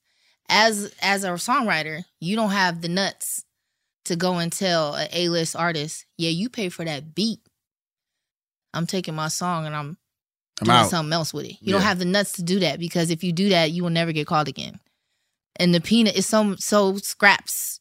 As 0.49 0.91
as 1.03 1.25
a 1.25 1.29
songwriter, 1.33 2.05
you 2.21 2.35
don't 2.35 2.51
have 2.51 2.81
the 2.81 2.89
nuts 2.89 3.45
to 4.07 4.17
go 4.17 4.39
and 4.39 4.51
tell 4.51 4.97
a 4.97 5.07
A-list 5.13 5.55
artist, 5.55 6.07
"Yeah, 6.17 6.31
you 6.31 6.49
pay 6.49 6.71
for 6.71 6.85
that 6.87 7.15
beat. 7.15 7.41
I'm 8.75 8.87
taking 8.87 9.15
my 9.15 9.29
song 9.29 9.67
and 9.67 9.75
I'm, 9.75 9.97
I'm 10.61 10.65
doing 10.65 10.77
out. 10.79 10.91
something 10.91 11.13
else 11.13 11.33
with 11.35 11.47
it." 11.47 11.57
You 11.61 11.73
don't 11.73 11.83
have 11.83 11.99
the 11.99 12.05
nuts 12.05 12.33
to 12.33 12.43
do 12.43 12.61
that 12.61 12.79
because 12.79 13.11
if 13.11 13.23
you 13.25 13.33
do 13.33 13.49
that, 13.51 13.71
you 13.73 13.83
will 13.83 13.91
never 13.91 14.13
get 14.13 14.27
called 14.27 14.49
again. 14.49 14.79
And 15.57 15.75
the 15.75 15.81
peanut 15.81 16.17
is 16.17 16.27
so 16.27 16.55
so 16.57 16.97
scraps 16.97 17.81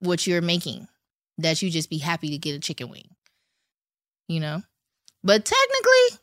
what 0.00 0.26
you're 0.26 0.40
making 0.42 0.88
that 1.38 1.60
you 1.62 1.70
just 1.70 1.90
be 1.90 1.98
happy 1.98 2.30
to 2.30 2.38
get 2.38 2.54
a 2.54 2.58
chicken 2.60 2.88
wing. 2.88 3.08
You 4.28 4.40
know? 4.40 4.62
But 5.22 5.44
technically, 5.44 6.18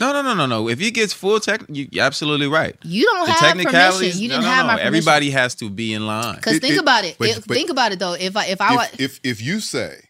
No, 0.00 0.12
no, 0.12 0.22
no, 0.22 0.34
no, 0.34 0.46
no. 0.46 0.68
If 0.68 0.80
you 0.80 0.90
gets 0.90 1.12
full 1.12 1.38
tech, 1.40 1.62
you, 1.68 1.88
you're 1.90 2.04
absolutely 2.04 2.46
right. 2.46 2.76
you 2.82 3.04
don't 3.04 3.26
the 3.26 3.32
have 3.32 3.40
technicalities. 3.40 3.98
permission. 4.00 4.22
You 4.22 4.28
no, 4.28 4.34
didn't 4.36 4.44
no, 4.44 4.50
have 4.50 4.64
no. 4.64 4.66
my 4.66 4.72
permission. 4.74 4.86
Everybody 4.86 5.30
has 5.30 5.54
to 5.56 5.70
be 5.70 5.92
in 5.94 6.06
line. 6.06 6.36
Because 6.36 6.58
think 6.58 6.74
it- 6.74 6.80
about 6.80 7.04
it. 7.04 7.16
but- 7.18 7.28
If- 7.28 7.46
but- 7.46 7.54
think 7.56 7.70
about 7.70 7.92
it 7.92 7.98
though. 7.98 8.12
If 8.14 8.36
I 8.36 8.46
if 8.46 8.60
I 8.60 8.74
wa- 8.74 8.82
if, 8.94 9.00
if 9.00 9.20
if 9.24 9.42
you 9.42 9.60
say, 9.60 10.08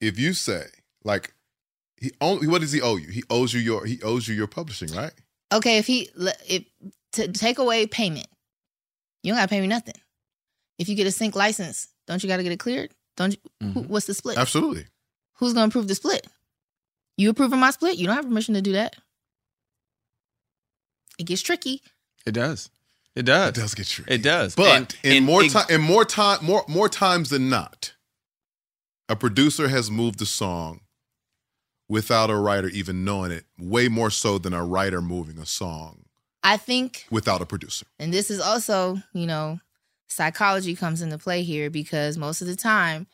if 0.00 0.18
you 0.18 0.34
say 0.34 0.66
like 1.04 1.32
he 2.04 2.12
only 2.20 2.46
what 2.46 2.60
does 2.60 2.72
he 2.72 2.80
owe 2.80 2.96
you? 2.96 3.08
He 3.08 3.22
owes 3.30 3.52
you 3.52 3.60
your 3.60 3.84
he 3.84 4.00
owes 4.02 4.28
you 4.28 4.34
your 4.34 4.46
publishing, 4.46 4.90
right? 4.92 5.12
okay, 5.52 5.78
if 5.78 5.86
he 5.86 6.08
le- 6.16 6.32
if 6.48 6.64
to 7.12 7.28
take 7.32 7.58
away 7.58 7.86
payment, 7.86 8.26
you 9.22 9.32
don't 9.32 9.38
gotta 9.38 9.48
pay 9.48 9.60
me 9.60 9.66
nothing. 9.66 9.94
If 10.78 10.88
you 10.88 10.96
get 10.96 11.06
a 11.06 11.10
sync 11.12 11.34
license, 11.36 11.88
don't 12.06 12.22
you 12.22 12.28
gotta 12.28 12.42
get 12.42 12.52
it 12.52 12.58
cleared? 12.58 12.90
Don't 13.16 13.32
you? 13.32 13.38
Mm-hmm. 13.66 13.80
what's 13.88 14.06
the 14.06 14.14
split? 14.14 14.38
Absolutely. 14.38 14.86
Who's 15.34 15.52
gonna 15.54 15.68
approve 15.68 15.88
the 15.88 15.94
split? 15.94 16.26
You 17.16 17.30
approving 17.30 17.60
my 17.60 17.70
split? 17.70 17.96
You 17.98 18.06
don't 18.06 18.16
have 18.16 18.24
permission 18.26 18.54
to 18.54 18.62
do 18.62 18.72
that. 18.72 18.96
It 21.18 21.24
gets 21.26 21.42
tricky. 21.42 21.80
It 22.26 22.32
does. 22.32 22.70
It 23.14 23.22
does. 23.22 23.50
It 23.50 23.54
does 23.54 23.74
get 23.74 23.86
tricky. 23.86 24.12
It 24.14 24.22
does. 24.22 24.56
But 24.56 24.76
And- 24.76 24.96
in 25.04 25.16
and 25.18 25.26
more 25.26 25.44
time, 25.44 25.66
in 25.70 25.80
more 25.80 26.04
time, 26.04 26.44
more 26.44 26.64
more 26.68 26.88
times 26.88 27.30
than 27.30 27.48
not, 27.48 27.94
a 29.08 29.14
producer 29.14 29.68
has 29.68 29.90
moved 29.90 30.20
a 30.20 30.26
song 30.26 30.80
without 31.88 32.30
a 32.30 32.36
writer 32.36 32.68
even 32.68 33.04
knowing 33.04 33.30
it. 33.30 33.44
Way 33.58 33.88
more 33.88 34.10
so 34.10 34.38
than 34.38 34.52
a 34.52 34.64
writer 34.64 35.00
moving 35.00 35.38
a 35.38 35.46
song 35.46 36.04
I 36.44 36.58
think 36.58 37.06
without 37.10 37.40
a 37.40 37.46
producer. 37.46 37.86
and 37.98 38.12
this 38.12 38.30
is 38.30 38.38
also, 38.38 38.98
you 39.14 39.26
know, 39.26 39.60
psychology 40.08 40.76
comes 40.76 41.00
into 41.00 41.16
play 41.16 41.42
here 41.42 41.70
because 41.70 42.18
most 42.18 42.42
of 42.42 42.46
the 42.46 42.54
time, 42.54 43.06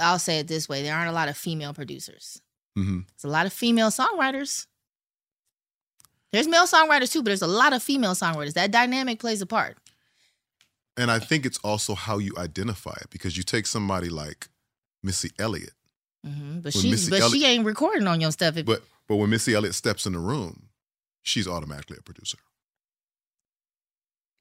I'll 0.00 0.18
say 0.18 0.40
it 0.40 0.48
this 0.48 0.68
way: 0.68 0.82
there 0.82 0.94
aren't 0.94 1.08
a 1.08 1.14
lot 1.14 1.28
of 1.28 1.36
female 1.36 1.72
producers. 1.72 2.42
Mm-hmm. 2.76 3.00
There's 3.08 3.24
a 3.24 3.32
lot 3.32 3.46
of 3.46 3.52
female 3.52 3.90
songwriters. 3.90 4.66
There's 6.32 6.48
male 6.48 6.66
songwriters 6.66 7.12
too, 7.12 7.22
but 7.22 7.26
there's 7.26 7.42
a 7.42 7.46
lot 7.46 7.72
of 7.72 7.82
female 7.82 8.14
songwriters. 8.14 8.54
That 8.54 8.72
dynamic 8.72 9.20
plays 9.20 9.40
a 9.40 9.46
part. 9.46 9.78
And 10.96 11.10
I 11.10 11.18
think 11.18 11.46
it's 11.46 11.58
also 11.58 11.94
how 11.94 12.18
you 12.18 12.34
identify 12.36 12.96
it 13.00 13.10
because 13.10 13.36
you 13.36 13.42
take 13.42 13.66
somebody 13.66 14.08
like 14.08 14.48
Missy 15.02 15.30
Elliott, 15.38 15.72
hmm 16.24 16.60
But 16.60 16.74
When 16.74 16.82
she, 16.82 16.90
Missy 16.90 17.10
but 17.10 17.20
Elliott- 17.20 17.40
she 17.40 17.46
ain't 17.46 17.64
recording 17.64 18.06
on 18.06 18.20
your 18.20 18.32
stuff. 18.32 18.56
If, 18.56 18.66
but 18.66 18.82
but 19.08 19.16
when 19.16 19.30
Missy 19.30 19.54
Elliott 19.54 19.74
steps 19.74 20.06
in 20.06 20.12
the 20.12 20.18
room, 20.18 20.68
she's 21.22 21.48
automatically 21.48 21.96
a 21.98 22.02
producer. 22.02 22.38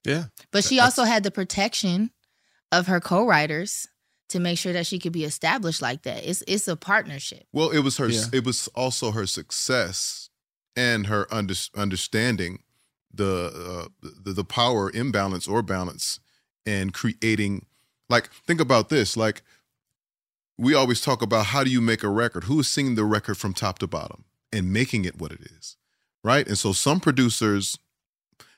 Yeah. 0.05 0.25
But 0.51 0.63
she 0.63 0.79
also 0.79 1.03
had 1.03 1.23
the 1.23 1.31
protection 1.31 2.11
of 2.71 2.87
her 2.87 2.99
co-writers 2.99 3.87
to 4.29 4.39
make 4.39 4.57
sure 4.57 4.73
that 4.73 4.85
she 4.85 4.99
could 4.99 5.11
be 5.11 5.25
established 5.25 5.81
like 5.81 6.03
that. 6.03 6.23
It's 6.23 6.43
it's 6.47 6.67
a 6.67 6.75
partnership. 6.75 7.43
Well, 7.51 7.69
it 7.71 7.79
was 7.79 7.97
her. 7.97 8.09
Yeah. 8.09 8.25
It 8.31 8.45
was 8.45 8.67
also 8.69 9.11
her 9.11 9.25
success 9.25 10.29
and 10.75 11.07
her 11.07 11.27
under, 11.33 11.55
understanding 11.75 12.59
the, 13.13 13.87
uh, 14.03 14.07
the 14.23 14.33
the 14.33 14.43
power 14.43 14.91
imbalance 14.91 15.47
or 15.47 15.61
balance 15.61 16.19
and 16.65 16.93
creating. 16.93 17.65
Like, 18.07 18.31
think 18.47 18.61
about 18.61 18.89
this. 18.89 19.17
Like, 19.17 19.41
we 20.59 20.73
always 20.73 20.99
talk 21.01 21.21
about 21.21 21.47
how 21.47 21.63
do 21.63 21.71
you 21.71 21.79
make 21.81 22.03
a 22.03 22.09
record? 22.09 22.43
Who 22.43 22.59
is 22.59 22.67
singing 22.67 22.95
the 22.95 23.05
record 23.05 23.37
from 23.37 23.53
top 23.53 23.79
to 23.79 23.87
bottom 23.87 24.25
and 24.51 24.73
making 24.73 25.05
it 25.05 25.19
what 25.19 25.31
it 25.31 25.41
is, 25.41 25.77
right? 26.23 26.45
And 26.45 26.57
so, 26.57 26.73
some 26.73 26.99
producers, 26.99 27.77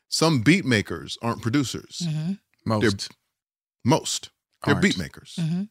some 0.09 0.41
beat 0.41 0.65
makers 0.65 1.17
aren't 1.21 1.41
producers. 1.41 2.01
Mm-hmm. 2.03 2.31
Most. 2.65 2.81
They're, 2.81 3.15
most. 3.85 4.29
They're 4.65 4.75
beat 4.75 4.97
makers 4.97 5.35
Mm-hmm. 5.39 5.63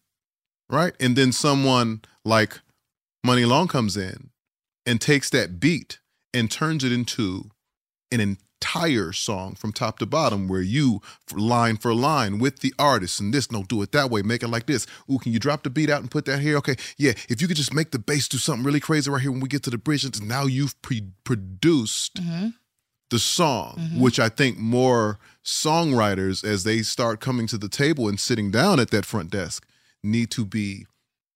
right? 0.74 0.94
And 0.98 1.14
then 1.16 1.32
someone 1.32 2.02
like 2.24 2.60
Muni 3.24 3.44
Long 3.44 3.68
comes 3.68 3.96
in 3.96 4.30
and 4.86 5.00
takes 5.00 5.30
that 5.30 5.60
beat 5.60 5.98
and 6.34 6.50
turns 6.50 6.82
it 6.84 6.90
into 6.92 7.50
an 8.10 8.38
entire 8.64 9.10
song 9.12 9.54
from 9.54 9.72
top 9.72 9.98
to 9.98 10.06
bottom, 10.06 10.46
where 10.46 10.60
you 10.60 11.00
line 11.34 11.76
for 11.78 11.94
line 11.94 12.38
with 12.38 12.60
the 12.60 12.74
artist 12.78 13.18
and 13.18 13.32
this, 13.32 13.50
no, 13.50 13.62
do 13.62 13.80
it 13.82 13.92
that 13.92 14.10
way, 14.10 14.20
make 14.22 14.42
it 14.42 14.48
like 14.48 14.66
this. 14.66 14.86
Ooh, 15.10 15.18
can 15.18 15.32
you 15.32 15.38
drop 15.38 15.62
the 15.62 15.70
beat 15.70 15.88
out 15.88 16.02
and 16.02 16.10
put 16.10 16.26
that 16.26 16.40
here? 16.40 16.56
Okay, 16.58 16.76
yeah. 16.98 17.12
If 17.30 17.40
you 17.40 17.48
could 17.48 17.56
just 17.56 17.72
make 17.72 17.90
the 17.90 17.98
bass 17.98 18.28
do 18.28 18.36
something 18.36 18.62
really 18.64 18.80
crazy 18.80 19.10
right 19.10 19.20
here 19.22 19.30
when 19.30 19.40
we 19.40 19.48
get 19.48 19.62
to 19.64 19.70
the 19.70 19.78
bridge, 19.78 20.04
it's- 20.04 20.20
now 20.22 20.44
you've 20.44 20.80
pre- 20.82 21.08
produced 21.24 22.16
Mm-hmm. 22.16 22.48
the 23.08 23.18
song, 23.18 23.76
Mhm. 23.78 23.98
which 24.00 24.20
I 24.20 24.28
think 24.28 24.58
more 24.58 25.18
songwriters, 25.42 26.44
as 26.44 26.64
they 26.64 26.82
start 26.82 27.20
coming 27.20 27.46
to 27.48 27.58
the 27.58 27.68
table 27.68 28.08
and 28.08 28.20
sitting 28.20 28.50
down 28.50 28.78
at 28.78 28.90
that 28.90 29.06
front 29.06 29.30
desk, 29.30 29.66
need 30.02 30.30
to 30.32 30.44
be 30.44 30.86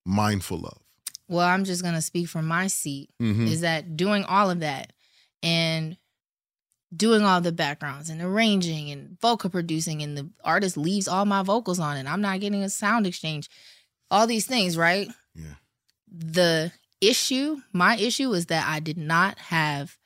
mindful 0.05 0.67
of. 0.67 0.79
Well, 1.27 1.47
I'm 1.49 1.65
just 1.65 1.83
gonna 1.83 2.03
speak 2.03 2.29
from 2.29 2.47
my 2.47 2.67
seat. 2.67 3.11
Mhm. 3.21 3.49
Is 3.49 3.63
that 3.63 3.97
doing 3.97 4.25
all 4.25 4.51
of 4.51 4.61
that 4.61 4.93
and 5.43 5.97
doing 6.95 7.23
all 7.23 7.41
the 7.41 7.53
backgrounds 7.53 8.09
and 8.11 8.21
arranging 8.21 8.91
and 8.91 9.19
vocal 9.21 9.51
producing 9.51 10.03
and 10.03 10.17
the 10.17 10.29
artist 10.45 10.77
leaves 10.77 11.09
all 11.09 11.25
my 11.25 11.43
vocals 11.43 11.81
on 11.81 11.97
and 11.97 12.09
I'm 12.09 12.21
not 12.21 12.41
getting 12.41 12.63
a 12.63 12.67
SoundExchange. 12.67 13.49
All 14.11 14.27
these 14.27 14.47
things, 14.47 14.77
right? 14.77 15.09
Yeah. 15.35 15.55
The 16.09 16.73
issue, 17.01 17.57
my 17.73 17.97
issue 17.97 18.29
was 18.31 18.47
that 18.47 18.69
I 18.69 18.81
did 18.81 18.97
not 18.99 19.39
have 19.39 19.97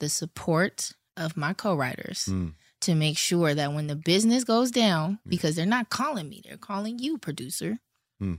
the 0.00 0.08
support 0.08 0.92
of 1.16 1.36
my 1.36 1.52
co-writers 1.52 2.26
Mm. 2.30 2.54
to 2.82 2.94
make 2.94 3.18
sure 3.18 3.54
that 3.54 3.72
when 3.72 3.88
the 3.88 3.96
business 3.96 4.44
goes 4.44 4.70
down, 4.70 5.18
because 5.26 5.56
they're 5.56 5.66
not 5.66 5.90
calling 5.90 6.28
me, 6.28 6.42
they're 6.44 6.56
calling 6.56 6.98
you, 7.00 7.18
producer. 7.18 7.80
Mm. 8.22 8.38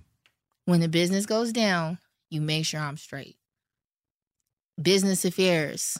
When 0.65 0.79
the 0.79 0.87
business 0.87 1.25
goes 1.25 1.51
down, 1.51 1.97
you 2.29 2.39
make 2.39 2.65
sure 2.65 2.79
I'm 2.79 2.95
straight. 2.97 3.35
Business 4.81 5.25
affairs 5.25 5.97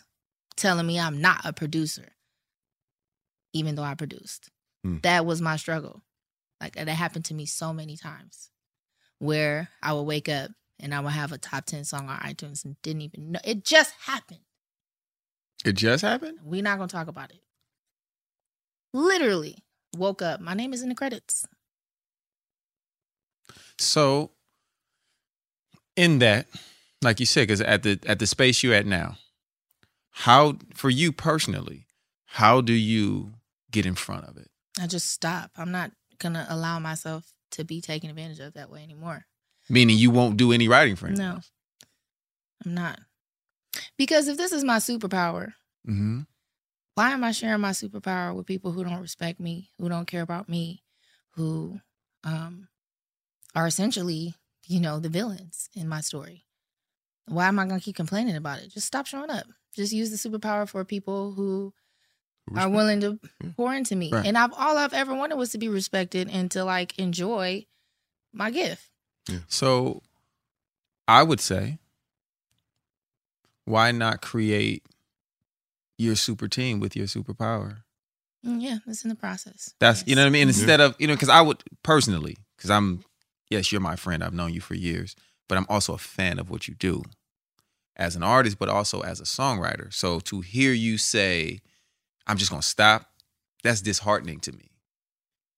telling 0.60 0.86
me 0.86 1.00
I'm 1.00 1.22
not 1.22 1.42
a 1.46 1.54
producer, 1.54 2.10
even 3.54 3.76
though 3.76 3.84
I 3.84 3.96
produced. 3.96 4.50
Mm. 4.86 5.02
That 5.02 5.26
was 5.26 5.42
my 5.42 5.56
struggle. 5.56 6.02
Like 6.62 6.76
that 6.76 6.88
happened 6.90 7.26
to 7.26 7.34
me 7.34 7.46
so 7.46 7.74
many 7.74 7.96
times 7.96 8.50
where 9.20 9.70
I 9.82 9.94
would 9.94 10.04
wake 10.04 10.30
up 10.30 10.52
and 10.80 10.94
I 10.94 11.00
would 11.00 11.14
have 11.14 11.32
a 11.32 11.38
top 11.38 11.66
10 11.66 11.86
song 11.86 12.10
on 12.10 12.20
iTunes 12.20 12.64
and 12.66 12.82
didn't 12.82 13.02
even 13.02 13.32
know. 13.32 13.40
It 13.44 13.64
just 13.64 13.94
happened. 14.02 14.40
It 15.66 15.74
just 15.74 16.04
happened? 16.04 16.40
We're 16.44 16.64
not 16.64 16.78
going 16.78 16.88
to 16.90 16.96
talk 16.96 17.08
about 17.08 17.32
it. 17.32 17.42
Literally 18.94 19.58
woke 19.96 20.22
up. 20.22 20.40
My 20.40 20.54
name 20.54 20.74
is 20.74 20.82
in 20.82 20.90
the 20.90 20.96
credits. 20.96 21.46
So, 23.78 24.32
in 25.96 26.20
that, 26.20 26.48
like 27.02 27.20
you 27.20 27.26
said, 27.26 27.42
because 27.42 27.62
at 27.62 27.84
the 27.84 28.00
at 28.06 28.20
the 28.20 28.28
space 28.28 28.64
you're 28.64 28.74
at 28.74 28.86
now, 28.86 29.18
how 30.24 30.58
for 30.74 30.90
you 30.90 31.12
personally, 31.14 31.88
how 32.26 32.60
do 32.62 32.74
you 32.74 33.34
get 33.72 33.86
in 33.86 33.96
front 33.96 34.26
of 34.28 34.36
it? 34.38 34.50
I 34.80 34.86
just 34.86 35.12
stop. 35.12 35.52
I'm 35.58 35.72
not 35.72 35.92
going 36.20 36.34
to 36.34 36.46
allow 36.50 36.78
myself 36.80 37.32
to 37.52 37.64
be 37.64 37.80
taken 37.80 38.10
advantage 38.10 38.40
of 38.40 38.54
that 38.56 38.70
way 38.70 38.84
anymore. 38.84 39.26
Meaning 39.70 39.98
you 39.98 40.12
won't 40.12 40.36
do 40.36 40.52
any 40.52 40.68
writing 40.68 40.96
for 40.98 41.08
anyone. 41.08 41.26
No, 41.36 41.40
I'm 42.66 42.74
not. 42.74 43.00
Because 43.98 44.28
if 44.28 44.38
this 44.38 44.52
is 44.52 44.64
my 44.64 44.78
superpower, 44.78 45.54
Mm-hmm. 45.88 46.20
why 46.96 47.12
am 47.12 47.24
I 47.24 47.32
sharing 47.32 47.62
my 47.62 47.72
superpower 47.72 48.36
with 48.36 48.46
people 48.46 48.74
who 48.74 48.84
don't 48.84 49.00
respect 49.02 49.40
me, 49.40 49.70
who 49.80 49.88
don't 49.88 50.06
care 50.06 50.22
about 50.22 50.50
me, 50.50 50.84
who 51.36 51.80
um, 52.26 52.68
are 53.56 53.66
essentially, 53.68 54.36
you 54.68 54.82
know, 54.82 55.00
the 55.00 55.08
villains 55.08 55.70
in 55.74 55.88
my 55.88 56.02
story? 56.02 56.46
Why 57.28 57.48
am 57.48 57.58
I 57.60 57.66
going 57.66 57.80
to 57.80 57.84
keep 57.84 57.96
complaining 57.96 58.36
about 58.36 58.60
it? 58.60 58.74
Just 58.74 58.88
stop 58.88 59.06
showing 59.08 59.30
up. 59.30 59.46
Just 59.76 59.94
use 59.94 60.10
the 60.10 60.30
superpower 60.30 60.68
for 60.68 60.84
people 60.84 61.32
who 61.34 61.74
are 62.56 62.70
willing 62.70 63.00
to 63.02 63.20
pour 63.56 63.74
into 63.74 63.96
me. 63.96 64.12
Right. 64.12 64.26
And 64.26 64.38
I've 64.38 64.54
all 64.54 64.78
I've 64.78 64.94
ever 64.94 65.14
wanted 65.14 65.36
was 65.36 65.52
to 65.52 65.58
be 65.58 65.68
respected 65.68 66.30
and 66.32 66.50
to 66.52 66.64
like 66.64 66.98
enjoy 66.98 67.66
my 68.34 68.50
gift. 68.52 68.90
So, 69.48 70.02
I 71.08 71.22
would 71.22 71.40
say, 71.40 71.78
why 73.66 73.92
not 73.92 74.22
create 74.22 74.84
your 75.98 76.16
super 76.16 76.48
team 76.48 76.80
with 76.80 76.96
your 76.96 77.06
superpower? 77.06 77.84
Mm, 78.46 78.62
Yeah, 78.62 78.78
it's 78.88 79.04
in 79.04 79.10
the 79.10 79.16
process. 79.16 79.76
That's 79.80 80.04
you 80.08 80.16
know 80.16 80.24
what 80.24 80.28
I 80.28 80.32
mean. 80.32 80.48
Instead 80.48 80.82
of 80.82 80.96
you 80.98 81.08
know, 81.08 81.14
because 81.14 81.30
I 81.30 81.42
would 81.42 81.62
personally, 81.84 82.38
because 82.58 82.72
I'm 82.72 83.04
yes, 83.50 83.72
you're 83.72 83.82
my 83.82 83.96
friend. 83.96 84.24
I've 84.24 84.34
known 84.34 84.54
you 84.54 84.62
for 84.62 84.74
years, 84.76 85.16
but 85.48 85.58
I'm 85.58 85.66
also 85.70 85.94
a 85.94 85.98
fan 85.98 86.40
of 86.40 86.50
what 86.50 86.68
you 86.68 86.74
do 86.74 87.04
as 88.00 88.16
an 88.16 88.24
artist, 88.24 88.58
but 88.58 88.70
also 88.70 89.02
as 89.02 89.20
a 89.20 89.26
songwriter. 89.26 89.94
So 89.94 90.20
to 90.22 90.42
hear 90.42 90.74
you 90.74 90.98
say, 90.98 91.60
"I'm 92.26 92.38
just 92.38 92.50
gonna 92.50 92.64
stop," 92.64 93.12
that's 93.64 93.82
disheartening 93.82 94.40
to 94.40 94.52
me. 94.54 94.72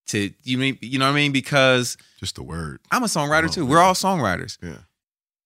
To 0.08 0.34
you 0.44 0.58
mean 0.58 0.78
you 0.82 1.00
know 1.00 1.06
what 1.06 1.12
I 1.12 1.16
mean? 1.16 1.32
Because 1.32 1.96
just 2.20 2.36
the 2.36 2.44
word. 2.44 2.82
I'm 2.92 3.04
a 3.04 3.08
songwriter 3.08 3.46
Oh, 3.46 3.48
too. 3.54 3.66
We're 3.66 3.80
all 3.80 3.94
songwriters. 3.94 4.58
Yeah. 4.62 4.80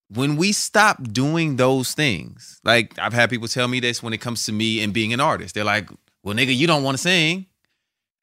When 0.07 0.37
we 0.37 0.51
stop 0.53 1.03
doing 1.11 1.57
those 1.57 1.93
things, 1.93 2.59
like 2.63 2.97
I've 2.97 3.13
had 3.13 3.29
people 3.29 3.47
tell 3.47 3.67
me 3.67 3.79
this 3.79 4.01
when 4.01 4.13
it 4.13 4.19
comes 4.21 4.45
to 4.45 4.51
me 4.51 4.81
and 4.81 4.93
being 4.93 5.13
an 5.13 5.19
artist, 5.19 5.53
they're 5.53 5.63
like, 5.63 5.89
"Well, 6.23 6.35
nigga, 6.35 6.55
you 6.55 6.65
don't 6.65 6.83
want 6.83 6.97
to 6.97 7.01
sing." 7.01 7.47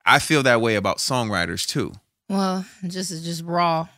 I 0.04 0.18
feel 0.18 0.42
that 0.44 0.60
way 0.60 0.74
about 0.76 0.98
songwriters 0.98 1.66
too. 1.66 1.92
Well, 2.28 2.64
just 2.86 3.10
just 3.22 3.42
raw, 3.44 3.88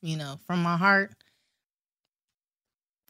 you 0.00 0.16
know, 0.16 0.38
from 0.46 0.62
my 0.62 0.76
heart. 0.76 1.12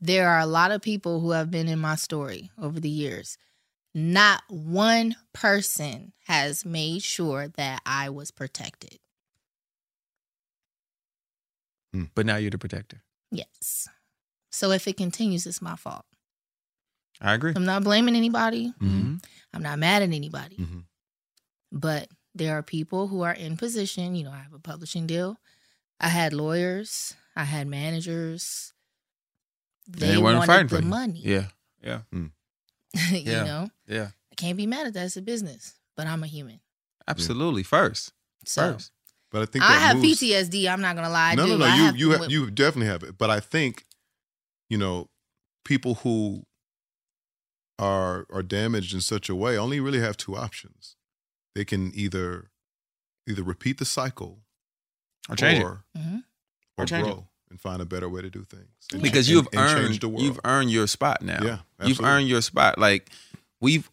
There 0.01 0.29
are 0.29 0.39
a 0.41 0.47
lot 0.47 0.71
of 0.73 0.83
people 0.83 1.21
who 1.21 1.31
have 1.31 1.51
been 1.51 1.69
in 1.69 1.79
my 1.79 1.97
story 1.97 2.51
over 2.59 2.79
the 2.81 2.89
years. 2.91 3.39
Not 3.95 4.43
one 4.49 5.17
person 5.33 6.13
has 6.27 6.65
made 6.67 7.03
sure 7.03 7.49
that 7.57 7.81
I 7.87 8.11
was 8.11 8.31
protected. 8.31 8.99
But 12.15 12.27
now 12.27 12.37
you're 12.37 12.51
the 12.51 12.59
protector. 12.59 13.03
Yes. 13.31 13.89
So 14.51 14.71
if 14.71 14.87
it 14.87 14.99
continues, 14.99 15.47
it's 15.47 15.63
my 15.63 15.77
fault. 15.77 16.05
I 17.23 17.33
agree. 17.33 17.55
I'm 17.57 17.65
not 17.65 17.85
blaming 17.85 18.17
anybody. 18.17 18.75
Mhm. 18.79 19.25
I'm 19.55 19.63
not 19.63 19.79
mad 19.79 20.03
at 20.03 20.11
anybody. 20.11 20.57
Mhm. 20.59 20.85
But 21.73 22.11
there 22.35 22.57
are 22.59 22.63
people 22.63 23.09
who 23.09 23.23
are 23.23 23.33
in 23.33 23.57
position. 23.57 24.15
You 24.15 24.25
know, 24.25 24.31
I 24.33 24.41
have 24.41 24.53
a 24.53 24.59
publishing 24.59 25.07
deal. 25.07 25.41
I 25.99 26.09
had 26.09 26.35
lawyers. 26.35 27.15
I 27.35 27.45
had 27.45 27.67
managers. 27.67 28.75
They, 29.89 30.07
They 30.09 30.19
weren't 30.19 30.39
wanted 30.39 30.47
fighting 30.47 30.67
the 30.69 30.77
for 30.77 30.83
you. 30.83 30.89
money. 30.89 31.21
Yeah. 31.25 31.47
Yeah. 31.83 32.01
you 32.13 32.31
Yeah. 33.11 33.45
know, 33.45 33.71
Yeah. 33.87 34.09
I 34.33 34.35
can't 34.37 34.57
be 34.57 34.67
mad 34.67 34.87
at 34.87 34.95
that. 34.95 35.07
It's 35.07 35.17
a 35.17 35.23
business, 35.23 35.75
but 35.97 36.07
I'm 36.07 36.23
a 36.23 36.27
human. 36.27 36.61
Absolutely. 37.09 37.63
First. 37.63 38.13
So 38.45 38.73
First. 38.75 38.93
But 39.31 39.43
I 39.43 39.47
think 39.47 39.65
I 39.65 39.73
have 39.79 39.97
moves- 39.99 40.21
PTSD. 40.21 40.69
I'm 40.69 40.81
not 40.81 40.95
gonna 40.97 41.11
lie. 41.11 41.33
I 41.33 41.35
no, 41.35 41.47
do. 41.47 41.53
no, 41.53 41.59
no. 41.59 41.65
I 41.67 41.77
You 41.77 41.83
have, 41.85 41.97
you 41.97 42.11
have, 42.13 42.31
you 42.31 42.51
definitely 42.51 42.87
have 42.87 43.03
it. 43.03 43.19
But 43.19 43.29
I 43.31 43.41
think, 43.41 43.85
you 44.71 44.79
know, 44.79 45.09
people 45.65 45.97
who 45.97 46.45
are 47.79 48.27
are 48.31 48.43
damaged 48.43 48.95
in 48.95 49.01
such 49.01 49.29
a 49.29 49.35
way 49.35 49.57
only 49.59 49.81
really 49.81 50.01
have 50.01 50.17
two 50.17 50.37
options. 50.37 50.97
They 51.55 51.65
can 51.65 51.93
either 51.95 52.51
either 53.29 53.43
repeat 53.43 53.79
the 53.79 53.85
cycle 53.85 54.43
Or 55.29 55.37
change 55.37 55.59
it. 55.61 55.65
or, 55.65 55.85
Mhm. 55.97 56.23
or 56.79 56.83
Or 56.85 56.87
change 56.87 57.09
it. 57.09 57.25
Grow 57.49 57.53
and 57.53 57.61
find 57.61 57.81
a 57.83 57.85
better 57.85 58.09
way 58.09 58.23
to 58.23 58.31
do 58.31 58.45
things. 58.45 58.67
And- 58.93 59.03
because 59.03 59.29
and- 59.29 59.35
you've 59.37 59.49
and 59.53 59.71
change 59.71 59.91
earned 59.91 60.01
the 60.01 60.09
world. 60.09 60.23
you've 60.23 60.41
earned 60.45 60.71
your 60.71 60.87
spot 60.87 61.23
now. 61.23 61.39
Yeah, 61.43 61.59
absolutely. 61.81 61.89
you've 61.89 62.01
earned 62.05 62.29
your 62.29 62.43
spot. 62.43 62.79
Like 62.79 63.11
we've 63.61 63.91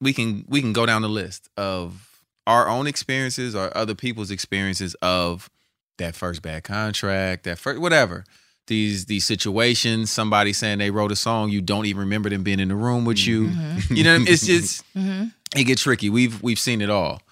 we 0.00 0.12
can 0.12 0.44
we 0.48 0.60
can 0.60 0.72
go 0.72 0.86
down 0.86 1.02
the 1.02 1.08
list 1.08 1.48
of 1.56 2.22
our 2.46 2.68
own 2.68 2.86
experiences 2.86 3.54
or 3.54 3.76
other 3.76 3.94
people's 3.94 4.30
experiences 4.30 4.94
of 5.02 5.50
that 5.98 6.14
first 6.14 6.42
bad 6.42 6.64
contract, 6.64 7.44
that 7.44 7.58
first 7.58 7.80
whatever. 7.80 8.24
These 8.68 9.04
these 9.06 9.24
situations, 9.24 10.10
somebody 10.10 10.52
saying 10.52 10.78
they 10.78 10.90
wrote 10.90 11.12
a 11.12 11.16
song, 11.16 11.50
you 11.50 11.60
don't 11.62 11.86
even 11.86 12.00
remember 12.00 12.28
them 12.28 12.42
being 12.42 12.58
in 12.58 12.66
the 12.68 12.74
room 12.74 13.04
with 13.04 13.24
you. 13.26 13.50
You 13.90 14.02
know, 14.02 14.16
it's 14.20 14.44
just 14.44 14.82
Mm-hmm. 14.96 15.26
it 15.56 15.64
gets 15.64 15.82
tricky. 15.82 16.10
We've 16.10 16.42
we've 16.42 16.58
seen 16.58 16.80
it 16.82 16.90
all. 16.90 17.22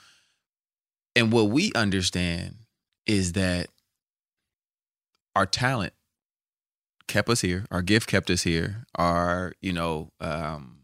And 1.16 1.32
what 1.32 1.50
we 1.50 1.72
understand 1.74 2.54
is 3.06 3.32
that 3.32 3.66
our 5.34 5.46
talent 5.46 5.92
kept 7.08 7.28
us 7.28 7.40
here. 7.40 7.66
Our 7.70 7.82
gift 7.82 8.08
kept 8.08 8.30
us 8.30 8.42
here. 8.42 8.84
Our, 8.94 9.52
you 9.60 9.72
know, 9.72 10.10
um, 10.20 10.78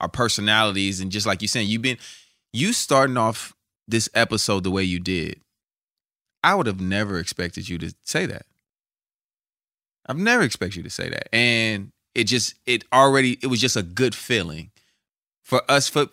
our 0.00 0.08
personalities, 0.08 1.00
and 1.00 1.10
just 1.10 1.26
like 1.26 1.42
you 1.42 1.48
saying, 1.48 1.68
you've 1.68 1.82
been 1.82 1.98
you 2.52 2.72
starting 2.72 3.16
off 3.16 3.54
this 3.88 4.08
episode 4.14 4.64
the 4.64 4.70
way 4.70 4.82
you 4.82 5.00
did. 5.00 5.40
I 6.44 6.54
would 6.54 6.66
have 6.66 6.80
never 6.80 7.18
expected 7.18 7.68
you 7.68 7.78
to 7.78 7.94
say 8.04 8.26
that. 8.26 8.46
I've 10.06 10.18
never 10.18 10.42
expected 10.42 10.78
you 10.78 10.82
to 10.82 10.90
say 10.90 11.08
that, 11.08 11.32
and 11.32 11.92
it 12.14 12.24
just 12.24 12.54
it 12.66 12.84
already 12.92 13.38
it 13.42 13.46
was 13.46 13.60
just 13.60 13.76
a 13.76 13.82
good 13.82 14.14
feeling 14.14 14.72
for 15.44 15.62
us 15.70 15.88
for 15.88 16.06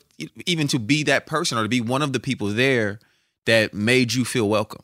even 0.46 0.68
to 0.68 0.80
be 0.80 1.04
that 1.04 1.26
person 1.26 1.58
or 1.58 1.64
to 1.64 1.70
be 1.70 1.82
one 1.82 2.02
of 2.02 2.14
the 2.14 2.20
people 2.20 2.48
there 2.48 3.00
that 3.46 3.74
made 3.74 4.14
you 4.14 4.26
feel 4.26 4.48
welcome. 4.48 4.84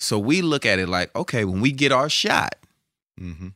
So 0.00 0.18
we 0.18 0.40
look 0.42 0.64
at 0.66 0.78
it 0.78 0.88
like, 0.88 1.14
okay, 1.14 1.44
when 1.44 1.60
we 1.60 1.72
get 1.72 1.92
our 1.92 2.08
shot, 2.08 2.54
Mm-hmm. 3.20 3.48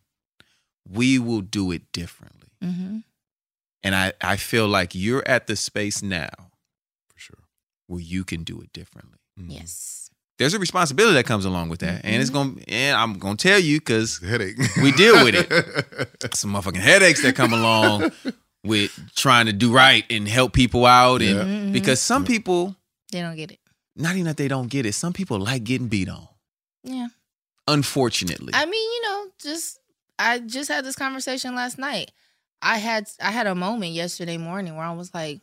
we 0.87 1.19
will 1.19 1.41
do 1.41 1.73
it 1.73 1.91
differently. 1.93 2.49
Mm-hmm. 2.63 2.99
And 3.83 3.95
I, 3.95 4.13
I 4.21 4.37
feel 4.37 4.69
like 4.69 4.95
you're 4.95 5.27
at 5.27 5.47
the 5.47 5.57
space 5.57 6.03
now 6.03 6.29
for 7.09 7.19
sure 7.19 7.45
where 7.87 8.01
you 8.01 8.25
can 8.25 8.43
do 8.45 8.61
it 8.61 8.73
differently. 8.75 9.19
Yes. 9.37 10.11
There's 10.39 10.53
a 10.53 10.59
responsibility 10.59 11.15
that 11.15 11.25
comes 11.25 11.45
along 11.47 11.71
with 11.71 11.81
that. 11.81 12.05
And 12.05 12.21
it's 12.21 12.31
Mm-hmm. 12.31 12.55
gonna 12.57 12.65
and 12.69 12.97
I'm 12.97 13.19
gonna 13.19 13.37
tell 13.37 13.59
you 13.59 13.79
because 13.79 14.19
headache. 14.21 14.57
we 14.83 14.93
deal 14.93 15.25
with 15.25 15.35
it. 15.35 16.35
Some 16.37 16.53
motherfucking 16.53 16.77
headaches 16.77 17.23
that 17.23 17.35
come 17.37 17.53
along 17.55 18.11
with 18.65 18.91
trying 19.17 19.47
to 19.47 19.53
do 19.55 19.73
right 19.73 20.05
and 20.11 20.29
help 20.29 20.53
people 20.53 20.85
out. 20.85 21.23
And 21.23 21.37
Yeah. 21.37 21.45
Mhm. 21.45 21.73
because 21.73 22.01
some 22.03 22.25
people, 22.27 22.77
They 23.13 23.21
don't 23.23 23.37
get 23.37 23.51
it. 23.53 23.61
not 23.97 24.13
even 24.15 24.25
that 24.27 24.37
they 24.37 24.49
don't 24.49 24.69
get 24.69 24.85
it, 24.87 24.93
some 24.95 25.13
people 25.15 25.39
like 25.39 25.65
getting 25.65 25.89
beat 25.89 26.09
on. 26.11 26.29
Yeah. 26.85 27.09
Unfortunately. 27.67 28.53
I 28.55 28.67
mean, 28.67 28.93
you 28.93 29.03
know, 29.03 29.27
just 29.43 29.79
I 30.19 30.39
just 30.39 30.69
had 30.71 30.85
this 30.85 30.97
conversation 30.97 31.55
last 31.55 31.79
night. 31.79 32.13
I 32.63 32.79
had 32.79 33.09
I 33.21 33.31
had 33.31 33.47
a 33.47 33.55
moment 33.55 33.93
yesterday 33.93 34.37
morning 34.37 34.77
where 34.77 34.87
I 34.87 34.93
was 34.93 35.13
like, 35.13 35.41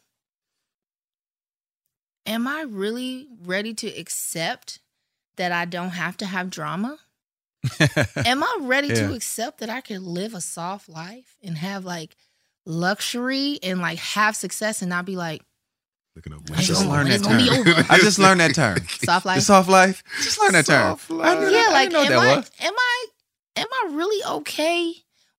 am 2.25 2.47
I 2.47 2.61
really 2.61 3.27
ready 3.43 3.73
to 3.75 3.87
accept 3.87 4.79
that 5.37 5.51
I 5.51 5.65
don't 5.65 5.89
have 5.89 6.17
to 6.17 6.25
have 6.25 6.49
drama? 6.49 6.97
am 8.15 8.43
I 8.43 8.57
ready 8.61 8.87
Yeah. 8.89 9.07
to 9.07 9.13
accept 9.13 9.59
that 9.59 9.69
I 9.69 9.81
can 9.81 10.03
live 10.05 10.33
a 10.33 10.41
soft 10.41 10.89
life 10.89 11.35
and 11.43 11.57
have 11.57 11.85
like 11.85 12.15
luxury 12.65 13.59
and 13.63 13.79
like 13.79 13.99
have 13.99 14.35
success 14.35 14.81
and 14.81 14.89
not 14.89 15.05
be 15.05 15.15
like 15.15 15.41
Looking 16.25 16.33
up 16.33 16.57
I 16.57 16.61
just 16.61 16.85
learned 16.85 17.09
that 17.09 17.23
term. 17.23 17.85
I 17.89 17.97
just 17.99 18.19
learned 18.19 18.39
that 18.41 18.53
term. 18.53 18.77
Soft 18.87 19.25
life? 19.25 19.37
The 19.37 19.41
soft 19.41 19.69
life. 19.69 20.03
Just 20.21 20.39
learned 20.39 20.55
that 20.55 20.65
term. 20.65 20.97
Soft 20.97 21.11
I 21.11 21.39
knew 21.39 21.45
yeah, 21.47 21.63
that- 21.63 21.71
like 21.73 21.89
didn't 21.89 21.93
know 21.93 22.15
am 22.19 22.23
that 22.23 22.33
I 22.33 22.35
was. 22.37 22.51
am 22.61 22.73
I 22.77 23.05
am 23.57 23.67
I 23.71 23.89
really 23.91 24.23
okay 24.37 24.93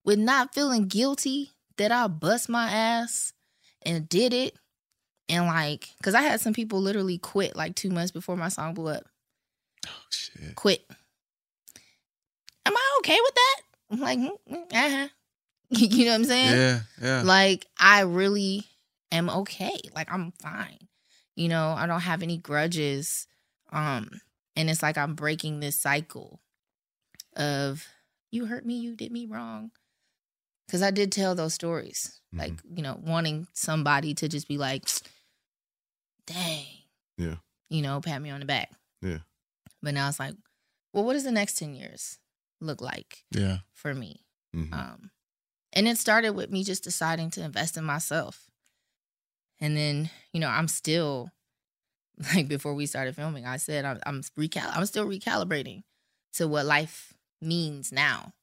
with 0.04 0.18
not 0.18 0.54
feeling 0.54 0.88
guilty 0.88 1.50
that 1.76 1.92
I 1.92 2.06
bust 2.08 2.48
my 2.48 2.68
ass 2.70 3.32
and 3.82 4.08
did 4.08 4.32
it 4.32 4.54
and 5.28 5.46
like 5.46 5.88
because 5.98 6.14
I 6.14 6.22
had 6.22 6.40
some 6.40 6.52
people 6.52 6.80
literally 6.80 7.18
quit 7.18 7.54
like 7.54 7.74
two 7.76 7.90
months 7.90 8.10
before 8.10 8.36
my 8.36 8.48
song 8.48 8.74
blew 8.74 8.88
up. 8.88 9.04
Oh 9.86 9.90
shit. 10.10 10.54
Quit. 10.56 10.84
Am 12.66 12.76
I 12.76 12.96
okay 13.00 13.18
with 13.22 13.34
that? 13.34 13.60
I'm 13.90 14.00
like, 14.00 14.18
uh 14.72 14.90
huh. 14.90 15.08
you 15.70 16.04
know 16.04 16.10
what 16.12 16.16
I'm 16.16 16.24
saying? 16.24 16.56
Yeah, 16.56 16.80
yeah. 17.00 17.22
Like 17.22 17.66
I 17.78 18.00
really 18.00 18.64
am 19.12 19.30
okay. 19.30 19.78
Like 19.94 20.12
I'm 20.12 20.32
fine. 20.42 20.88
You 21.36 21.48
know, 21.48 21.70
I 21.76 21.86
don't 21.86 22.00
have 22.00 22.22
any 22.22 22.38
grudges. 22.38 23.26
Um 23.70 24.20
and 24.56 24.68
it's 24.68 24.82
like 24.82 24.98
I'm 24.98 25.14
breaking 25.14 25.60
this 25.60 25.78
cycle 25.80 26.40
of 27.36 27.86
you 28.30 28.46
hurt 28.46 28.66
me, 28.66 28.74
you 28.78 28.96
did 28.96 29.12
me 29.12 29.26
wrong. 29.26 29.70
Cuz 30.70 30.82
I 30.82 30.90
did 30.90 31.12
tell 31.12 31.34
those 31.34 31.54
stories. 31.54 32.20
Like, 32.32 32.54
you 32.64 32.82
know, 32.82 32.98
wanting 33.02 33.46
somebody 33.52 34.14
to 34.14 34.28
just 34.28 34.48
be 34.48 34.56
like 34.58 34.88
dang, 36.26 36.66
Yeah. 37.18 37.36
you 37.68 37.82
know, 37.82 38.00
pat 38.00 38.22
me 38.22 38.30
on 38.30 38.40
the 38.40 38.46
back. 38.46 38.70
Yeah. 39.00 39.18
But 39.82 39.94
now 39.94 40.08
it's 40.08 40.20
like, 40.20 40.34
well, 40.92 41.04
what 41.04 41.14
does 41.14 41.24
the 41.24 41.32
next 41.32 41.58
10 41.58 41.74
years 41.74 42.18
look 42.60 42.80
like? 42.80 43.24
Yeah. 43.32 43.58
for 43.72 43.92
me. 43.94 44.24
Mhm. 44.54 44.72
Um, 44.72 45.10
and 45.72 45.88
it 45.88 45.98
started 45.98 46.30
with 46.36 46.50
me 46.50 46.62
just 46.62 46.84
deciding 46.84 47.30
to 47.32 47.42
invest 47.42 47.76
in 47.76 47.84
myself. 47.84 48.48
And 49.62 49.76
then, 49.76 50.10
you 50.32 50.40
know, 50.40 50.48
I'm 50.48 50.68
still 50.68 51.30
like 52.34 52.48
before 52.48 52.74
we 52.74 52.84
started 52.84 53.16
filming, 53.16 53.46
I 53.46 53.56
said 53.56 53.86
I'm 53.86 54.00
I'm, 54.04 54.20
recal- 54.38 54.76
I'm 54.76 54.84
still 54.84 55.06
recalibrating 55.06 55.84
to 56.34 56.46
what 56.46 56.66
life 56.66 57.14
means 57.40 57.92
now. 57.92 58.34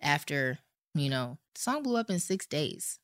After 0.00 0.58
you 0.94 1.08
know, 1.08 1.38
the 1.54 1.60
song 1.60 1.82
blew 1.82 1.96
up 1.96 2.10
in 2.10 2.18
six 2.18 2.46
days. 2.46 2.98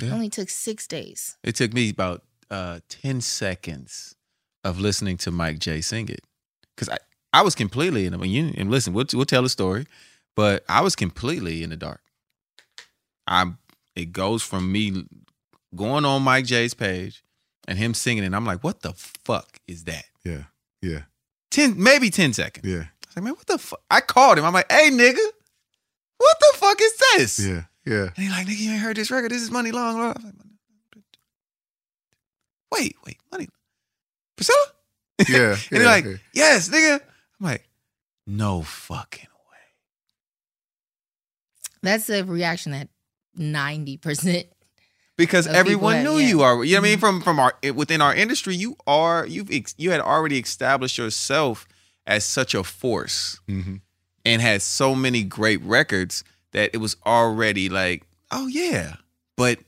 It 0.00 0.10
only 0.10 0.28
took 0.28 0.48
six 0.48 0.86
days. 0.86 1.36
It 1.42 1.54
took 1.54 1.72
me 1.72 1.90
about 1.90 2.22
uh, 2.50 2.80
10 2.88 3.20
seconds 3.20 4.14
of 4.64 4.80
listening 4.80 5.16
to 5.18 5.30
Mike 5.30 5.58
J 5.58 5.80
sing 5.80 6.08
it. 6.08 6.20
Because 6.74 6.88
I, 6.88 6.98
I 7.32 7.42
was 7.42 7.54
completely 7.54 8.06
in 8.06 8.18
the, 8.18 8.26
you, 8.26 8.52
and 8.56 8.70
listen, 8.70 8.94
we'll, 8.94 9.04
we'll 9.12 9.26
tell 9.26 9.42
the 9.42 9.48
story, 9.48 9.86
but 10.34 10.64
I 10.68 10.80
was 10.80 10.96
completely 10.96 11.62
in 11.62 11.70
the 11.70 11.76
dark. 11.76 12.00
I'm, 13.26 13.58
it 13.94 14.12
goes 14.12 14.42
from 14.42 14.72
me 14.72 15.04
going 15.74 16.04
on 16.04 16.22
Mike 16.22 16.44
J's 16.44 16.74
page 16.74 17.24
and 17.68 17.78
him 17.78 17.94
singing, 17.94 18.24
and 18.24 18.34
I'm 18.34 18.44
like, 18.44 18.62
what 18.62 18.82
the 18.82 18.92
fuck 18.92 19.60
is 19.66 19.84
that? 19.84 20.04
Yeah. 20.24 20.44
Yeah. 20.80 21.02
10, 21.50 21.80
maybe 21.82 22.10
10 22.10 22.32
seconds. 22.32 22.66
Yeah. 22.66 22.78
I 22.78 23.06
was 23.06 23.16
like, 23.16 23.24
man, 23.24 23.34
what 23.34 23.46
the 23.46 23.58
fuck? 23.58 23.80
I 23.90 24.00
called 24.00 24.38
him. 24.38 24.44
I'm 24.44 24.52
like, 24.52 24.70
hey, 24.70 24.90
nigga, 24.90 25.24
what 26.18 26.36
the 26.40 26.58
fuck 26.58 26.80
is 26.80 26.96
this? 27.14 27.38
Yeah. 27.46 27.62
Yeah. 27.84 28.04
And 28.04 28.16
he's 28.16 28.30
like, 28.30 28.46
nigga, 28.46 28.58
you 28.58 28.70
ain't 28.72 28.80
heard 28.80 28.96
this 28.96 29.10
record. 29.10 29.30
This 29.30 29.42
is 29.42 29.50
Muni 29.50 29.72
Long. 29.72 30.00
I 30.00 30.08
was 30.08 30.24
like, 30.24 30.34
wait, 32.72 32.96
wait, 33.06 33.18
Muni. 33.30 33.48
Priscilla? 34.36 34.66
Yeah. 35.18 35.26
and 35.28 35.28
yeah, 35.38 35.54
he's 35.70 35.84
like, 35.84 36.04
yeah. 36.04 36.16
yes, 36.32 36.68
nigga. 36.68 37.00
I'm 37.40 37.46
like, 37.46 37.68
no 38.26 38.62
fucking. 38.62 39.28
Way. 39.50 39.58
That's 41.82 42.08
a 42.08 42.22
reaction 42.22 42.72
that 42.72 42.88
ninety 43.34 43.96
percent. 43.96 44.46
Because 45.22 45.46
Of 45.46 45.54
everyone 45.54 45.94
that- 45.94 46.02
knew 46.04 46.18
yeah. 46.18 46.28
you 46.28 46.42
are. 46.42 46.64
You 46.64 46.74
know 46.74 46.80
what 46.80 46.86
I 46.86 46.90
mean? 46.90 46.98
From 46.98 47.20
from 47.22 47.38
our 47.38 47.54
within 47.74 48.00
our 48.00 48.14
industry, 48.14 48.54
you 48.56 48.76
are 48.86 49.26
you've 49.26 49.50
ex- 49.50 49.74
you 49.78 49.90
had 49.92 50.00
already 50.00 50.38
established 50.38 50.98
yourself 50.98 51.66
as 52.06 52.24
such 52.24 52.54
a 52.54 52.64
force 52.64 53.38
Mm-hmm. 53.48 53.76
and 54.24 54.42
had 54.42 54.60
so 54.62 54.94
many 54.94 55.22
great 55.22 55.60
records 55.62 56.24
that 56.52 56.70
it 56.74 56.78
was 56.78 56.96
already 57.06 57.68
like, 57.68 58.02
oh 58.30 58.46
yeah, 58.48 58.96
but 59.36 59.58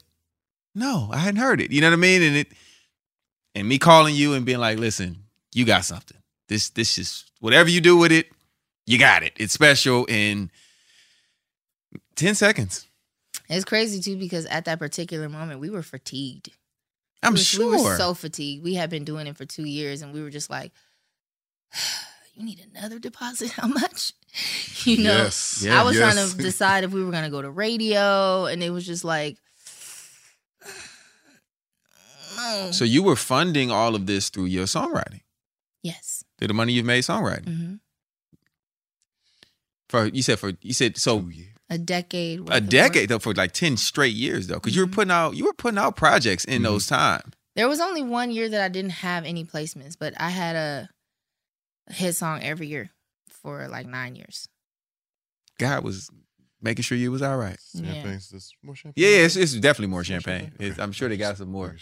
no, 0.74 1.08
I 1.12 1.18
hadn't 1.18 1.40
heard 1.40 1.60
it. 1.60 1.70
You 1.70 1.80
know 1.80 1.88
what 1.90 1.94
I 1.94 2.08
mean? 2.10 2.22
And 2.22 2.36
it 2.36 2.48
and 3.54 3.68
me 3.68 3.78
calling 3.78 4.14
you 4.16 4.34
and 4.34 4.44
being 4.44 4.58
like, 4.58 4.78
listen, 4.78 5.18
you 5.54 5.64
got 5.64 5.84
something. 5.84 6.18
This 6.48 6.70
this 6.70 6.98
is 6.98 7.24
whatever 7.40 7.70
you 7.70 7.80
do 7.80 7.96
with 7.96 8.10
it, 8.12 8.26
you 8.86 8.98
got 8.98 9.22
it. 9.22 9.32
It's 9.36 9.52
special 9.54 10.04
in 10.06 10.50
ten 12.16 12.34
seconds. 12.34 12.86
It's 13.54 13.64
crazy 13.64 14.00
too 14.00 14.16
because 14.16 14.46
at 14.46 14.64
that 14.66 14.78
particular 14.78 15.28
moment 15.28 15.60
we 15.60 15.70
were 15.70 15.82
fatigued. 15.82 16.50
I'm 17.22 17.32
we 17.34 17.38
were, 17.40 17.44
sure. 17.44 17.70
we 17.76 17.82
were 17.82 17.96
so 17.96 18.12
fatigued. 18.14 18.62
We 18.62 18.74
had 18.74 18.90
been 18.90 19.04
doing 19.04 19.26
it 19.26 19.36
for 19.36 19.46
two 19.46 19.64
years, 19.64 20.02
and 20.02 20.12
we 20.12 20.22
were 20.22 20.30
just 20.30 20.50
like, 20.50 20.72
"You 22.34 22.44
need 22.44 22.64
another 22.74 22.98
deposit? 22.98 23.50
How 23.58 23.68
much?" 23.68 24.12
You 24.84 25.04
know, 25.04 25.16
Yes. 25.16 25.64
I 25.66 25.82
was 25.84 25.96
trying 25.96 26.16
to 26.16 26.36
decide 26.42 26.84
if 26.84 26.92
we 26.92 27.02
were 27.02 27.10
gonna 27.12 27.30
go 27.30 27.40
to 27.40 27.50
radio, 27.50 28.44
and 28.46 28.62
it 28.62 28.68
was 28.70 28.84
just 28.84 29.04
like, 29.04 29.38
no. 32.36 32.68
So 32.72 32.84
you 32.84 33.02
were 33.02 33.16
funding 33.16 33.70
all 33.70 33.94
of 33.94 34.06
this 34.06 34.28
through 34.28 34.46
your 34.46 34.66
songwriting. 34.66 35.20
yes, 35.82 36.24
Through 36.38 36.48
the 36.48 36.54
money 36.54 36.72
you've 36.74 36.84
made 36.84 37.04
songwriting. 37.04 37.46
hmm 37.46 37.74
For 39.88 40.06
you 40.06 40.22
said 40.22 40.38
for 40.38 40.52
you 40.60 40.74
said 40.74 40.98
so 40.98 41.30
a 41.70 41.78
decade. 41.78 42.48
a 42.50 42.60
decade 42.60 43.08
though 43.08 43.18
for 43.18 43.32
like 43.34 43.52
10 43.52 43.76
straight 43.76 44.14
years 44.14 44.46
though 44.46 44.56
because 44.56 44.74
you 44.76 44.82
were 44.82 44.86
mm-hmm. 44.86 44.94
putting 44.94 45.10
out 45.10 45.34
you 45.34 45.46
were 45.46 45.52
putting 45.54 45.78
out 45.78 45.96
projects 45.96 46.44
in 46.44 46.56
mm-hmm. 46.56 46.64
those 46.64 46.86
times 46.86 47.32
There 47.56 47.68
was 47.68 47.80
only 47.80 48.02
one 48.02 48.30
year 48.30 48.48
that 48.48 48.60
I 48.60 48.68
didn't 48.68 48.90
have 48.90 49.24
any 49.24 49.44
placements, 49.44 49.96
but 49.98 50.12
I 50.18 50.30
had 50.30 50.56
a, 50.56 50.88
a 51.88 51.92
hit 51.92 52.14
song 52.14 52.42
every 52.42 52.66
year 52.66 52.90
for 53.28 53.68
like 53.68 53.86
nine 53.86 54.16
years. 54.16 54.48
God 55.58 55.84
was 55.84 56.10
making 56.60 56.82
sure 56.82 56.98
you 56.98 57.12
was 57.12 57.22
all 57.22 57.36
right. 57.36 57.58
Champagne's 57.76 58.30
this 58.30 58.52
more 58.62 58.74
champagne. 58.74 59.04
Yeah, 59.04 59.18
yeah, 59.18 59.24
it's, 59.24 59.36
it's 59.36 59.54
definitely 59.54 59.92
more 59.92 60.02
champagne. 60.02 60.52
It's- 60.58 60.78
I'm 60.78 60.92
sure 60.92 61.08
they 61.08 61.16
got 61.16 61.36
some 61.36 61.50
more. 61.50 61.76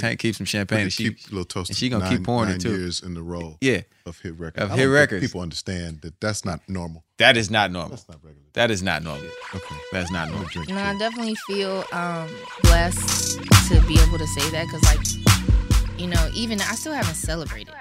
Tank 0.00 0.20
keeps 0.20 0.38
some 0.38 0.44
champagne. 0.46 0.78
But 0.78 0.82
And 0.82 0.92
she, 0.92 1.04
keep 1.10 1.18
a 1.26 1.30
little 1.30 1.44
toast 1.44 1.70
and 1.70 1.76
she 1.76 1.88
gonna 1.88 2.04
nine, 2.04 2.16
keep 2.16 2.24
pouring 2.24 2.48
nine 2.48 2.56
it 2.56 2.60
too. 2.62 2.70
years 2.76 3.02
in 3.02 3.14
the 3.14 3.22
row. 3.22 3.56
Yeah. 3.60 3.82
of 4.06 4.18
hit 4.20 4.38
records. 4.38 4.64
Of 4.64 4.72
I 4.72 4.74
hit 4.76 4.82
don't 4.84 4.88
think 4.92 4.94
records. 5.00 5.26
People 5.26 5.40
understand 5.42 6.00
that 6.02 6.20
that's 6.20 6.44
not 6.44 6.60
normal. 6.68 7.04
That 7.18 7.36
is 7.36 7.50
not 7.50 7.70
normal. 7.70 7.90
That's 7.90 8.08
not 8.08 8.18
regular. 8.22 8.46
That 8.54 8.70
is 8.70 8.82
not 8.82 9.02
normal. 9.02 9.26
Okay, 9.54 9.76
that's 9.92 10.10
not 10.10 10.28
normal. 10.28 10.48
No, 10.68 10.76
I 10.82 10.96
definitely 10.98 11.36
feel 11.46 11.84
um, 11.92 12.28
blessed 12.62 13.38
to 13.68 13.80
be 13.86 13.98
able 14.00 14.18
to 14.18 14.26
say 14.26 14.50
that 14.50 14.66
because, 14.66 14.82
like, 14.84 16.00
you 16.00 16.06
know, 16.08 16.30
even 16.34 16.60
I 16.60 16.74
still 16.74 16.92
haven't 16.92 17.14
celebrated. 17.14 17.74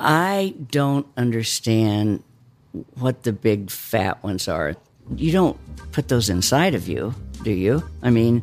I 0.00 0.54
don't 0.70 1.06
understand 1.16 2.22
what 2.98 3.24
the 3.24 3.32
big 3.32 3.70
fat 3.70 4.22
ones 4.22 4.46
are. 4.46 4.76
You 5.16 5.32
don't 5.32 5.56
put 5.92 6.08
those 6.08 6.28
inside 6.30 6.74
of 6.74 6.86
you, 6.88 7.14
do 7.42 7.50
you? 7.50 7.82
I 8.02 8.10
mean, 8.10 8.42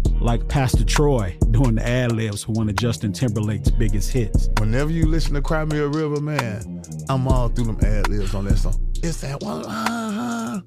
Like 0.21 0.47
Pastor 0.47 0.85
Troy 0.85 1.35
doing 1.49 1.75
the 1.75 1.87
ad 1.87 2.11
libs 2.11 2.43
for 2.43 2.51
one 2.51 2.69
of 2.69 2.75
Justin 2.75 3.11
Timberlake's 3.11 3.71
biggest 3.71 4.11
hits. 4.11 4.49
Whenever 4.59 4.91
you 4.91 5.07
listen 5.07 5.33
to 5.33 5.41
Cry 5.41 5.65
Me 5.65 5.79
a 5.79 5.87
River, 5.87 6.21
man, 6.21 6.83
I'm 7.09 7.27
all 7.27 7.49
through 7.49 7.65
them 7.65 7.79
ad 7.83 8.07
libs 8.07 8.35
on 8.35 8.45
that 8.45 8.57
song. 8.57 8.79
It's 9.01 9.21
that 9.21 9.41
one, 9.41 9.65
uh, 9.65 10.61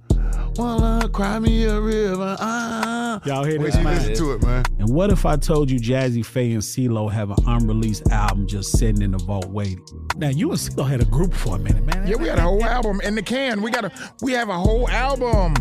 one, 0.56 0.82
uh, 0.82 1.06
Cry 1.06 1.38
Me 1.38 1.66
a 1.66 1.80
River, 1.80 2.36
uh. 2.40 3.20
Y'all 3.24 3.44
hear 3.44 3.60
Wait 3.60 3.66
this, 3.66 3.74
till 3.74 3.82
you 3.82 3.88
man? 3.88 4.08
listen 4.08 4.14
to 4.26 4.32
it, 4.32 4.42
man. 4.42 4.64
And 4.80 4.88
what 4.92 5.10
if 5.10 5.24
I 5.24 5.36
told 5.36 5.70
you 5.70 5.78
Jazze 5.78 6.26
Pha 6.26 6.40
and 6.40 6.58
CeeLo 6.58 7.10
have 7.12 7.30
an 7.30 7.36
unreleased 7.46 8.10
album 8.10 8.48
just 8.48 8.76
sitting 8.76 9.02
in 9.02 9.12
the 9.12 9.18
vault 9.18 9.46
waiting? 9.50 9.86
Now, 10.16 10.30
you 10.30 10.50
and 10.50 10.58
CeeLo 10.58 10.88
had 10.88 11.00
a 11.00 11.04
group 11.04 11.32
for 11.32 11.54
a 11.54 11.58
minute, 11.60 11.84
man. 11.84 12.08
Yeah, 12.08 12.16
we 12.16 12.26
had 12.26 12.38
a 12.40 12.42
whole 12.42 12.64
album 12.64 13.00
in 13.02 13.14
the 13.14 13.22
can. 13.22 13.62
We 13.62 13.70
got 13.70 13.84
a 13.84 13.92
we 14.20 14.32
have 14.32 14.48
a 14.48 14.58
whole 14.58 14.88
album. 14.88 15.54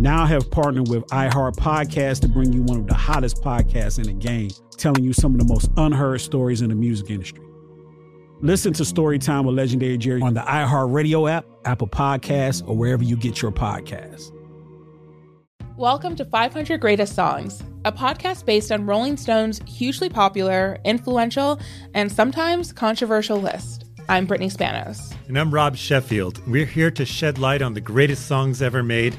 Now 0.00 0.22
I 0.22 0.26
have 0.26 0.48
partnered 0.52 0.88
with 0.88 1.04
iHeart 1.06 1.56
Podcast 1.56 2.20
to 2.20 2.28
bring 2.28 2.52
you 2.52 2.62
one 2.62 2.78
of 2.78 2.86
the 2.86 2.94
hottest 2.94 3.42
podcasts 3.42 3.98
in 3.98 4.04
the 4.04 4.12
game, 4.12 4.48
telling 4.76 5.02
you 5.02 5.12
some 5.12 5.34
of 5.34 5.40
the 5.40 5.52
most 5.52 5.72
unheard 5.76 6.20
stories 6.20 6.62
in 6.62 6.68
the 6.68 6.76
music 6.76 7.10
industry. 7.10 7.42
Listen 8.40 8.72
to 8.74 8.84
Storytime 8.84 9.44
with 9.44 9.56
Legendary 9.56 9.98
Jerry 9.98 10.22
on 10.22 10.34
the 10.34 10.40
iHeart 10.42 10.94
Radio 10.94 11.26
app, 11.26 11.46
Apple 11.64 11.88
Podcasts, 11.88 12.62
or 12.68 12.76
wherever 12.76 13.02
you 13.02 13.16
get 13.16 13.42
your 13.42 13.50
podcasts. 13.50 14.30
Welcome 15.76 16.14
to 16.14 16.24
500 16.24 16.80
Greatest 16.80 17.16
Songs, 17.16 17.60
a 17.84 17.90
podcast 17.90 18.46
based 18.46 18.70
on 18.70 18.86
Rolling 18.86 19.16
Stone's 19.16 19.60
hugely 19.66 20.08
popular, 20.08 20.78
influential, 20.84 21.58
and 21.94 22.12
sometimes 22.12 22.72
controversial 22.72 23.40
list. 23.40 23.86
I'm 24.08 24.26
Brittany 24.26 24.48
Spanos. 24.48 25.12
And 25.26 25.36
I'm 25.36 25.52
Rob 25.52 25.74
Sheffield. 25.76 26.40
We're 26.46 26.64
here 26.66 26.92
to 26.92 27.04
shed 27.04 27.38
light 27.38 27.62
on 27.62 27.74
the 27.74 27.80
greatest 27.80 28.26
songs 28.26 28.62
ever 28.62 28.84
made 28.84 29.18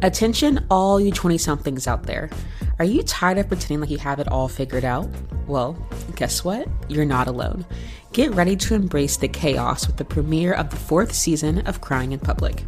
Attention, 0.00 0.64
all 0.70 1.00
you 1.00 1.10
20 1.10 1.38
somethings 1.38 1.88
out 1.88 2.04
there. 2.04 2.30
Are 2.78 2.84
you 2.84 3.02
tired 3.02 3.38
of 3.38 3.48
pretending 3.48 3.80
like 3.80 3.90
you 3.90 3.98
have 3.98 4.20
it 4.20 4.28
all 4.28 4.46
figured 4.46 4.84
out? 4.84 5.08
Well, 5.48 5.76
guess 6.14 6.44
what? 6.44 6.68
You're 6.88 7.04
not 7.04 7.26
alone. 7.26 7.66
Get 8.12 8.32
ready 8.32 8.54
to 8.54 8.76
embrace 8.76 9.16
the 9.16 9.26
chaos 9.26 9.88
with 9.88 9.96
the 9.96 10.04
premiere 10.04 10.52
of 10.52 10.70
the 10.70 10.76
fourth 10.76 11.12
season 11.12 11.66
of 11.66 11.80
Crying 11.80 12.12
in 12.12 12.20
Public. 12.20 12.62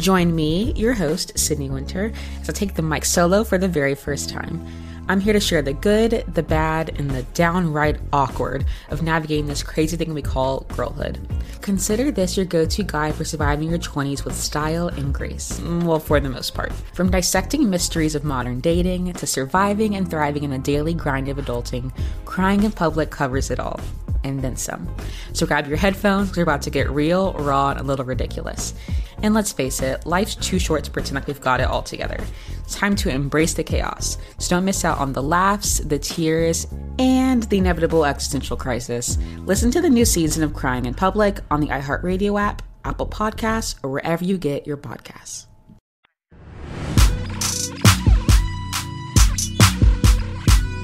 Join 0.00 0.34
me, 0.34 0.72
your 0.72 0.94
host, 0.94 1.38
Sydney 1.38 1.70
Winter, 1.70 2.12
as 2.40 2.50
I 2.50 2.52
take 2.52 2.74
the 2.74 2.82
mic 2.82 3.04
solo 3.04 3.44
for 3.44 3.56
the 3.56 3.68
very 3.68 3.94
first 3.94 4.28
time. 4.28 4.66
I'm 5.06 5.20
here 5.20 5.34
to 5.34 5.40
share 5.40 5.60
the 5.60 5.74
good, 5.74 6.24
the 6.32 6.42
bad, 6.42 6.98
and 6.98 7.10
the 7.10 7.24
downright 7.34 8.00
awkward 8.12 8.64
of 8.88 9.02
navigating 9.02 9.46
this 9.46 9.62
crazy 9.62 9.98
thing 9.98 10.14
we 10.14 10.22
call 10.22 10.60
girlhood. 10.74 11.18
Consider 11.60 12.10
this 12.10 12.36
your 12.38 12.46
go 12.46 12.64
to 12.64 12.82
guide 12.82 13.14
for 13.14 13.24
surviving 13.24 13.68
your 13.68 13.78
20s 13.78 14.24
with 14.24 14.34
style 14.34 14.88
and 14.88 15.12
grace. 15.12 15.60
Mm, 15.60 15.84
Well, 15.84 15.98
for 15.98 16.20
the 16.20 16.30
most 16.30 16.54
part. 16.54 16.72
From 16.94 17.10
dissecting 17.10 17.68
mysteries 17.68 18.14
of 18.14 18.24
modern 18.24 18.60
dating 18.60 19.12
to 19.12 19.26
surviving 19.26 19.94
and 19.94 20.10
thriving 20.10 20.42
in 20.44 20.50
the 20.50 20.58
daily 20.58 20.94
grind 20.94 21.28
of 21.28 21.36
adulting, 21.36 21.92
Crying 22.24 22.62
in 22.62 22.72
Public 22.72 23.10
covers 23.10 23.50
it 23.50 23.60
all. 23.60 23.80
And 24.24 24.42
then 24.42 24.56
some. 24.56 24.88
So 25.34 25.46
grab 25.46 25.68
your 25.68 25.76
headphones, 25.76 26.36
we're 26.36 26.42
about 26.42 26.62
to 26.62 26.70
get 26.70 26.90
real, 26.90 27.34
raw, 27.34 27.70
and 27.70 27.78
a 27.78 27.82
little 27.82 28.04
ridiculous. 28.04 28.74
And 29.22 29.32
let's 29.32 29.52
face 29.52 29.80
it, 29.80 30.04
life's 30.06 30.34
too 30.34 30.58
short 30.58 30.84
to 30.84 30.90
pretend 30.90 31.14
like 31.14 31.26
we've 31.26 31.40
got 31.40 31.60
it 31.60 31.64
all 31.64 31.82
together. 31.82 32.18
It's 32.64 32.74
time 32.74 32.96
to 32.96 33.10
embrace 33.10 33.54
the 33.54 33.62
chaos. 33.62 34.18
So 34.38 34.56
don't 34.56 34.64
miss 34.64 34.84
out 34.84 34.98
on 34.98 35.12
the 35.12 35.22
laughs, 35.22 35.78
the 35.78 35.98
tears, 35.98 36.66
and 36.98 37.42
the 37.44 37.58
inevitable 37.58 38.04
existential 38.04 38.56
crisis. 38.56 39.18
Listen 39.38 39.70
to 39.70 39.80
the 39.80 39.90
new 39.90 40.04
season 40.04 40.42
of 40.42 40.54
Crying 40.54 40.86
in 40.86 40.94
Public 40.94 41.40
on 41.50 41.60
the 41.60 41.68
iHeartRadio 41.68 42.40
app, 42.40 42.62
Apple 42.84 43.06
Podcasts, 43.06 43.76
or 43.82 43.90
wherever 43.90 44.24
you 44.24 44.36
get 44.38 44.66
your 44.66 44.76
podcasts. 44.76 45.46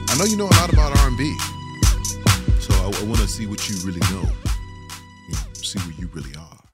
I 0.09 0.17
know 0.19 0.25
you 0.25 0.37
know 0.37 0.47
a 0.47 0.57
lot 0.57 0.73
about 0.73 0.99
R&B, 0.99 1.37
I, 2.93 3.01
I 3.01 3.05
want 3.05 3.21
to 3.21 3.29
see 3.29 3.47
what 3.47 3.69
you 3.69 3.77
really 3.85 4.01
know. 4.01 4.29
You 5.29 5.35
know, 5.35 5.53
see 5.55 5.79
where 5.81 5.95
you 5.99 6.09
really 6.13 6.35
are 6.37 6.65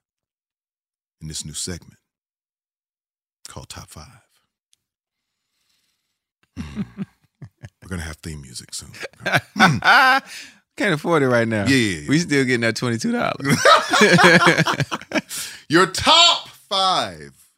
in 1.20 1.28
this 1.28 1.44
new 1.44 1.52
segment 1.52 1.98
called 3.48 3.68
Top 3.68 3.88
Five. 3.88 4.06
Hmm. 6.58 6.82
We're 7.82 7.88
gonna 7.88 8.02
have 8.02 8.16
theme 8.16 8.40
music 8.40 8.74
soon. 8.74 8.92
Can't 10.76 10.94
afford 10.94 11.22
it 11.22 11.28
right 11.28 11.46
now. 11.48 11.64
Yeah, 11.66 11.76
yeah, 11.76 11.98
yeah. 12.00 12.08
We 12.08 12.18
still 12.18 12.44
getting 12.44 12.62
that 12.62 12.76
twenty 12.76 12.98
two 12.98 13.12
dollars. 13.12 13.56
Your 15.68 15.86
top 15.86 16.48
five 16.48 17.48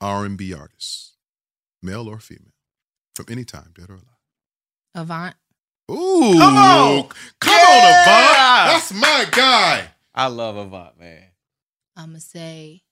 R&B 0.00 0.52
artists, 0.54 1.14
male 1.82 2.08
or 2.08 2.18
female, 2.20 2.52
from 3.14 3.26
any 3.30 3.44
time, 3.44 3.72
dead 3.74 3.88
or 3.88 3.94
alive. 3.94 4.04
Avant. 4.94 5.34
Ooh, 5.90 6.34
Come 6.38 6.56
on! 6.56 7.08
come 7.40 7.54
Yeah! 7.54 7.68
on, 7.68 7.84
Avant. 7.84 8.72
That's 8.72 8.92
my 8.92 9.26
guy. 9.30 9.88
I 10.14 10.26
love 10.26 10.56
Avant, 10.56 10.98
man. 10.98 11.22
I'm 11.96 12.06
gonna 12.10 12.20
say 12.20 12.82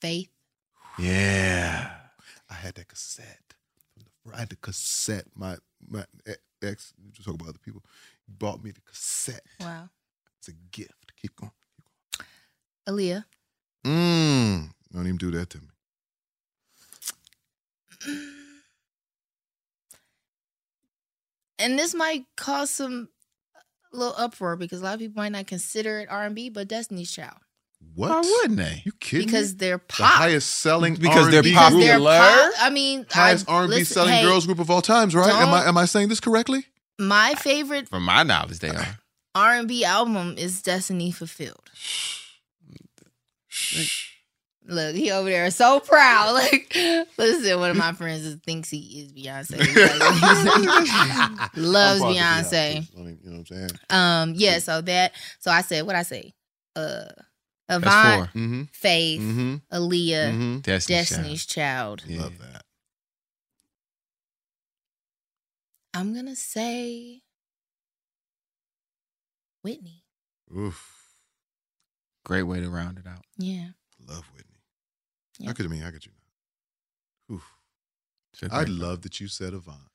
Faith. 0.00 0.28
Yeah. 0.98 1.90
I 2.50 2.54
had 2.54 2.74
that 2.74 2.88
cassette. 2.88 3.54
I 4.34 4.40
had 4.40 4.48
the 4.50 4.56
cassette. 4.56 5.26
My 5.36 5.56
my 5.88 6.04
ex, 6.62 6.92
just 7.12 7.24
talk 7.26 7.34
about 7.34 7.48
other 7.50 7.58
people, 7.58 7.82
bought 8.28 8.62
me 8.62 8.70
the 8.72 8.80
cassette. 8.82 9.44
Wow. 9.60 9.88
It's 10.38 10.48
a 10.48 10.52
gift. 10.72 11.12
Keep 11.20 11.36
going. 11.36 11.52
Aaliyah. 12.88 13.24
Mmm. 13.86 14.70
Don't 14.92 15.06
even 15.06 15.16
do 15.16 15.30
that 15.30 15.48
to 15.50 15.58
me. 15.58 15.68
And 21.62 21.78
this 21.78 21.94
might 21.94 22.24
cause 22.36 22.70
some 22.70 23.08
uh, 23.56 23.96
little 23.96 24.14
uproar 24.18 24.56
because 24.56 24.80
a 24.80 24.84
lot 24.84 24.94
of 24.94 25.00
people 25.00 25.22
might 25.22 25.32
not 25.32 25.46
consider 25.46 26.00
it 26.00 26.08
R&B, 26.10 26.50
but 26.50 26.68
Destiny's 26.68 27.10
Child. 27.12 27.38
What? 27.94 28.10
Why 28.10 28.20
wouldn't 28.20 28.58
they? 28.58 28.82
You 28.84 28.92
kidding 29.00 29.26
Because 29.26 29.52
me? 29.52 29.58
they're 29.58 29.76
The 29.78 29.84
pop. 29.88 30.06
highest 30.12 30.50
selling 30.56 30.94
Because 30.94 31.26
they're 31.30 31.36
R&B 31.38 31.50
Because 31.50 31.72
group, 31.72 31.82
they're 31.82 31.98
Popular? 31.98 32.50
pop. 32.52 32.52
I 32.60 32.70
mean, 32.70 33.06
highest 33.10 33.48
I, 33.50 33.52
R&B 33.54 33.84
selling 33.84 34.12
hey, 34.14 34.22
girls 34.22 34.46
group 34.46 34.58
of 34.60 34.70
all 34.70 34.82
times, 34.82 35.14
right? 35.14 35.32
Am 35.32 35.48
I 35.52 35.66
am 35.66 35.76
I 35.76 35.84
saying 35.86 36.08
this 36.08 36.20
correctly? 36.20 36.64
My 36.98 37.34
favorite 37.34 37.88
From 37.88 38.04
my 38.04 38.22
knowledge, 38.22 38.58
they 38.60 38.68
are. 38.70 38.98
R&B 39.34 39.84
album 39.84 40.36
is 40.38 40.62
Destiny 40.62 41.10
Fulfilled. 41.10 41.70
Look, 44.64 44.94
he 44.94 45.10
over 45.10 45.28
there 45.28 45.50
so 45.50 45.80
proud. 45.80 46.32
Like, 46.34 46.72
listen, 47.18 47.58
one 47.58 47.70
of 47.70 47.76
my 47.76 47.92
friends 47.92 48.24
is- 48.24 48.36
thinks 48.46 48.70
he 48.70 49.00
is 49.02 49.12
Beyonce. 49.12 49.58
Like, 49.58 51.50
loves 51.56 52.00
I'm 52.02 52.12
Beyonce. 52.14 52.88
You 52.94 53.04
know 53.04 53.10
what 53.12 53.38
I'm 53.38 53.46
saying? 53.46 53.70
Um, 53.90 54.32
yeah, 54.36 54.58
so 54.60 54.80
that 54.82 55.12
so 55.40 55.50
I 55.50 55.62
said 55.62 55.84
what 55.86 55.96
I 55.96 56.02
say. 56.04 56.32
Uh 56.76 57.04
That's 57.68 57.84
Avant, 57.84 58.30
four. 58.32 58.40
Mhm. 58.40 58.68
Faith, 58.72 59.20
Mhm. 59.20 59.62
Aaliyah, 59.72 60.32
Mhm. 60.32 60.62
Destiny's, 60.62 61.08
Destiny's 61.08 61.46
Child. 61.46 62.02
Yeah. 62.06 62.20
Love 62.22 62.38
that. 62.38 62.64
I'm 65.94 66.14
gonna 66.14 66.36
say 66.36 67.22
Whitney. 69.62 70.04
Oof. 70.56 70.88
Great 72.24 72.44
way 72.44 72.60
to 72.60 72.70
round 72.70 72.98
it 72.98 73.06
out. 73.06 73.24
Yeah. 73.38 73.68
Love 74.06 74.24
Whitney. 74.34 74.51
Yeah. 75.42 75.50
I 75.50 75.52
could 75.52 75.68
mean 75.70 75.82
I 75.82 75.90
could 75.90 76.04
you 76.06 76.12
know. 77.28 77.34
Oof. 77.36 77.44
It's 78.32 78.42
a 78.42 78.54
I 78.54 78.64
love 78.64 79.02
that 79.02 79.20
you 79.20 79.28
said 79.28 79.52
Avant. 79.54 79.88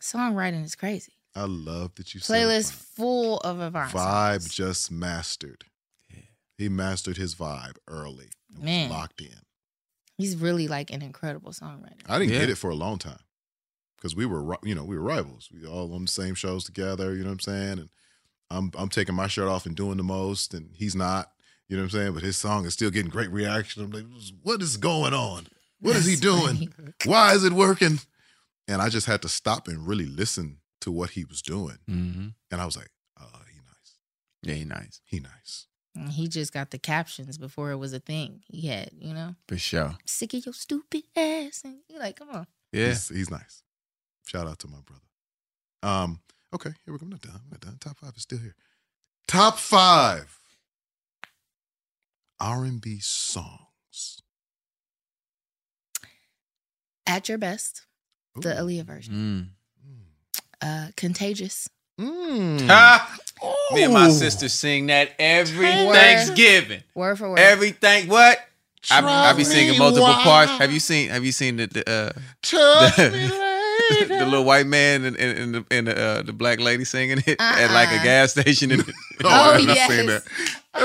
Songwriting 0.00 0.64
is 0.64 0.74
crazy. 0.74 1.12
I 1.34 1.44
love 1.44 1.94
that 1.94 2.12
you 2.14 2.20
said 2.20 2.34
Playlist 2.46 2.72
full 2.72 3.38
of 3.38 3.60
Avant. 3.60 3.90
Vibe 3.92 4.42
songs. 4.42 4.54
just 4.54 4.90
mastered. 4.90 5.64
Yeah. 6.10 6.20
He 6.58 6.68
mastered 6.68 7.16
his 7.16 7.34
vibe 7.34 7.76
early. 7.88 8.30
Man. 8.60 8.90
locked 8.90 9.20
in. 9.20 9.38
He's 10.18 10.36
really 10.36 10.68
like 10.68 10.90
an 10.92 11.00
incredible 11.02 11.52
songwriter. 11.52 12.02
I 12.08 12.18
didn't 12.18 12.32
Yeah. 12.34 12.40
get 12.40 12.50
it 12.50 12.58
for 12.58 12.68
a 12.70 12.74
long 12.74 12.98
time 12.98 13.20
because 13.96 14.14
we 14.14 14.26
were, 14.26 14.56
you 14.62 14.74
know, 14.74 14.84
we 14.84 14.96
were 14.96 15.02
rivals. 15.02 15.48
We 15.52 15.66
all 15.66 15.94
on 15.94 16.02
the 16.02 16.10
same 16.10 16.34
shows 16.34 16.64
together. 16.64 17.14
You 17.14 17.20
know 17.22 17.30
what 17.30 17.32
I'm 17.34 17.40
saying? 17.40 17.78
And 17.78 17.88
I'm 18.50 18.70
I'm 18.76 18.90
taking 18.90 19.14
my 19.14 19.26
shirt 19.28 19.48
off 19.48 19.64
and 19.64 19.74
doing 19.74 19.96
the 19.96 20.02
most, 20.02 20.52
and 20.52 20.70
he's 20.74 20.94
not. 20.94 21.31
You 21.68 21.76
know 21.76 21.84
what 21.84 21.94
I'm 21.94 21.98
saying? 22.00 22.14
But 22.14 22.22
his 22.22 22.36
song 22.36 22.66
is 22.66 22.74
still 22.74 22.90
getting 22.90 23.10
great 23.10 23.30
reaction. 23.30 23.82
I'm 23.84 23.90
like, 23.90 24.04
what 24.42 24.60
is 24.60 24.76
going 24.76 25.14
on? 25.14 25.46
What 25.80 25.96
is 25.96 26.06
he 26.06 26.16
doing? 26.16 26.72
Why 27.06 27.32
is 27.34 27.44
it 27.44 27.52
working? 27.52 27.98
And 28.68 28.80
I 28.82 28.88
just 28.88 29.06
had 29.06 29.22
to 29.22 29.28
stop 29.28 29.68
and 29.68 29.86
really 29.86 30.06
listen 30.06 30.58
to 30.82 30.92
what 30.92 31.10
he 31.10 31.24
was 31.24 31.42
doing. 31.42 31.78
Mm-hmm. 31.90 32.28
And 32.50 32.60
I 32.60 32.64
was 32.64 32.76
like, 32.76 32.90
oh, 33.20 33.40
he 33.52 33.58
nice. 33.58 33.96
Yeah, 34.42 34.54
he 34.54 34.64
nice. 34.64 35.00
He 35.04 35.20
nice. 35.20 35.66
And 35.96 36.10
He 36.10 36.28
just 36.28 36.52
got 36.52 36.70
the 36.70 36.78
captions 36.78 37.36
before 37.38 37.70
it 37.70 37.76
was 37.76 37.92
a 37.92 37.98
thing. 38.00 38.40
He 38.46 38.68
had, 38.68 38.90
you 38.98 39.12
know, 39.12 39.34
For 39.48 39.58
sure. 39.58 39.96
sick 40.06 40.34
of 40.34 40.46
your 40.46 40.52
stupid 40.54 41.02
ass. 41.16 41.62
And 41.64 41.78
you're 41.88 42.00
like, 42.00 42.16
come 42.16 42.30
on. 42.30 42.46
Yeah. 42.72 42.88
He's, 42.88 43.08
he's 43.08 43.30
nice. 43.30 43.62
Shout 44.24 44.46
out 44.46 44.58
to 44.60 44.68
my 44.68 44.78
brother. 44.86 45.02
Um, 45.82 46.20
okay, 46.54 46.70
here 46.84 46.94
we 46.94 46.98
go. 46.98 47.04
I'm 47.04 47.10
not 47.10 47.20
done. 47.22 47.34
I'm 47.44 47.50
not 47.50 47.60
done. 47.60 47.76
Top 47.80 47.98
five 47.98 48.12
is 48.16 48.22
still 48.22 48.38
here. 48.38 48.54
Top 49.26 49.58
five 49.58 50.38
R&B 52.42 52.98
songs. 53.00 54.20
At 57.06 57.28
your 57.28 57.38
best, 57.38 57.86
the 58.36 58.52
Ooh. 58.60 58.64
Aaliyah 58.64 58.84
version. 58.84 59.14
Mm. 59.14 59.46
Uh, 60.60 60.88
Contagious. 60.96 61.68
Mm. 62.00 62.66
Ah, 62.70 63.16
me 63.72 63.82
and 63.84 63.92
my 63.92 64.08
sister 64.10 64.48
sing 64.48 64.86
that 64.86 65.10
every 65.18 65.66
Word. 65.66 65.94
Thanksgiving. 65.94 66.82
Word 66.94 67.18
for 67.18 67.30
word. 67.30 67.38
Every 67.38 67.70
thank 67.72 68.10
what? 68.10 68.38
I, 68.90 69.30
I 69.30 69.32
be 69.34 69.44
singing 69.44 69.78
multiple 69.78 70.08
why. 70.08 70.22
parts. 70.24 70.50
Have 70.52 70.72
you 70.72 70.80
seen? 70.80 71.10
Have 71.10 71.24
you 71.24 71.30
seen 71.32 71.56
the 71.58 71.66
the, 71.66 71.80
uh, 71.88 72.12
the, 72.50 74.06
the 74.08 74.24
little 74.26 74.44
white 74.44 74.66
man 74.66 75.04
and, 75.04 75.16
and, 75.16 75.38
and 75.38 75.54
the 75.54 75.64
and 75.70 75.86
the, 75.86 75.96
uh, 76.02 76.22
the 76.22 76.32
black 76.32 76.58
lady 76.60 76.84
singing 76.84 77.18
it 77.26 77.36
at 77.40 77.72
like 77.72 77.88
a 77.90 77.96
Uh-uh. 77.96 78.02
gas 78.04 78.32
station? 78.32 78.72
In, 78.72 78.80
Oh, 79.24 79.28
Oh, 79.28 79.52
I've 79.54 79.64
not 79.66 79.76
yes. 79.76 80.26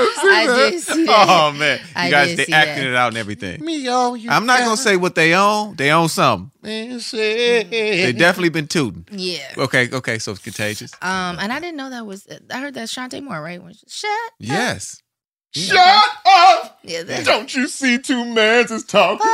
seen 0.20 0.30
that. 0.30 0.48
I 0.48 0.70
did 0.70 0.80
see 0.82 1.04
that. 1.06 1.26
oh 1.28 1.52
man, 1.52 1.78
you 1.78 1.84
I 1.96 2.10
guys 2.10 2.36
they 2.36 2.44
see 2.44 2.52
acting 2.52 2.84
that. 2.84 2.90
it 2.90 2.94
out 2.94 3.08
and 3.08 3.16
everything. 3.16 3.64
Me, 3.64 3.86
all 3.88 4.16
you 4.16 4.30
I'm 4.30 4.46
not 4.46 4.60
gonna 4.60 4.76
say 4.76 4.96
what 4.96 5.14
they 5.14 5.34
own. 5.34 5.76
They 5.76 5.90
own 5.90 6.08
something. 6.08 6.50
and 6.62 7.00
say- 7.02 7.62
They 7.64 8.12
definitely 8.12 8.50
been 8.50 8.68
tooting. 8.68 9.06
Yeah. 9.10 9.38
Okay, 9.56 9.90
okay, 9.92 10.18
so 10.18 10.32
it's 10.32 10.40
contagious. 10.40 10.92
Um, 11.02 11.38
and 11.40 11.52
I 11.52 11.60
didn't 11.60 11.76
know 11.76 11.90
that 11.90 12.06
was. 12.06 12.26
I 12.50 12.60
heard 12.60 12.74
that 12.74 12.88
Chanté 12.88 13.22
Moore, 13.22 13.40
right? 13.42 13.62
When 13.62 13.72
she- 13.74 13.86
Shut. 13.88 14.32
Yes. 14.38 15.02
Shut 15.54 15.78
up! 16.26 16.78
Yeah. 16.84 17.02
That, 17.04 17.24
Don't 17.24 17.52
you 17.54 17.68
see 17.68 17.98
two 17.98 18.22
mans 18.26 18.70
is 18.70 18.84
talking? 18.84 19.26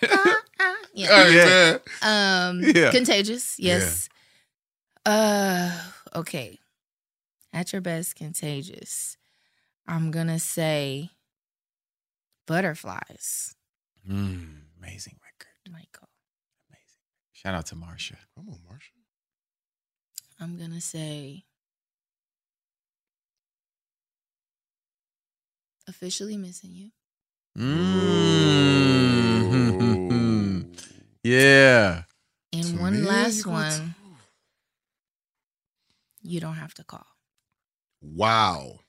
yeah. 0.94 1.24
Hey, 1.24 1.34
Yeah. 1.34 1.78
Um, 2.48 2.60
Yeah. 2.62 2.90
contagious. 2.92 3.56
Yes. 3.58 4.08
Uh, 5.04 5.70
okay. 6.14 6.58
At 7.52 7.72
your 7.72 7.82
best, 7.82 8.14
contagious. 8.14 9.16
I'm 9.88 10.10
gonna 10.10 10.38
say 10.38 11.10
butterflies. 12.46 13.54
Mm, 14.08 14.60
Amazing 14.78 15.16
record. 15.22 15.72
Michael. 15.72 16.08
Amazing. 16.70 17.02
Shout 17.32 17.54
out 17.54 17.66
to 17.66 17.74
Marsha. 17.74 18.16
Come 18.36 18.48
on, 18.50 18.58
Marsha. 18.70 18.92
I'm 20.40 20.56
gonna 20.58 20.80
say 20.80 21.44
officially 25.86 26.36
missing 26.36 26.70
you. 26.74 26.90
Mm. 27.58 28.88
yeah. 31.24 32.02
And 32.52 32.64
To 32.64 32.76
one 32.78 33.00
me, 33.02 33.08
last 33.08 33.36
you 33.38 33.42
to- 33.44 33.50
one. 33.50 33.94
You 36.22 36.40
don't 36.40 36.56
have 36.56 36.74
to 36.74 36.84
call. 36.84 37.06
Wow. 38.02 38.80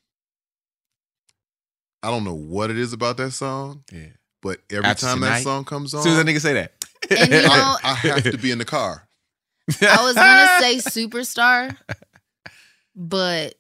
I 2.02 2.10
don't 2.12 2.24
know 2.24 2.36
what 2.36 2.70
it 2.70 2.78
is 2.78 2.94
about 2.94 3.18
that 3.18 3.32
song. 3.32 3.84
Yeah. 3.92 4.08
But 4.42 4.60
every 4.70 4.86
After 4.86 5.06
time 5.06 5.16
tonight, 5.20 5.30
that 5.40 5.44
song 5.44 5.66
comes 5.66 5.94
on, 5.94 6.00
As 6.00 6.04
soon 6.06 6.14
as 6.14 6.24
that 6.24 6.32
nigga 6.32 6.40
say 6.40 6.54
that. 6.54 6.74
And 7.10 7.32
you 7.34 7.42
know, 7.42 7.48
I, 7.52 7.80
I 7.84 7.94
have 7.96 8.24
to 8.24 8.38
be 8.38 8.52
in 8.52 8.58
the 8.58 8.66
car. 8.66 9.08
I 9.82 10.04
was 10.04 10.16
gonna 10.16 10.60
say 10.60 10.78
superstar, 10.78 11.76
but 12.96 13.56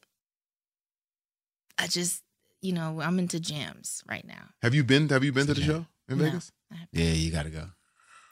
I 1.78 1.88
just, 1.88 2.24
you 2.62 2.74
know, 2.74 3.02
I'm 3.02 3.20
into 3.20 3.40
jams 3.40 4.04
right 4.08 4.26
now. 4.26 4.50
Have 4.62 4.74
you 4.74 4.84
been? 4.84 5.10
Have 5.10 5.24
you 5.24 5.32
been 5.32 5.48
to 5.48 5.54
the 5.54 5.62
show 5.62 5.86
in 6.10 6.18
No. 6.18 6.26
Vegas? 6.26 6.52
Yeah, 6.92 7.12
you 7.12 7.32
gotta 7.32 7.50
go. 7.50 7.66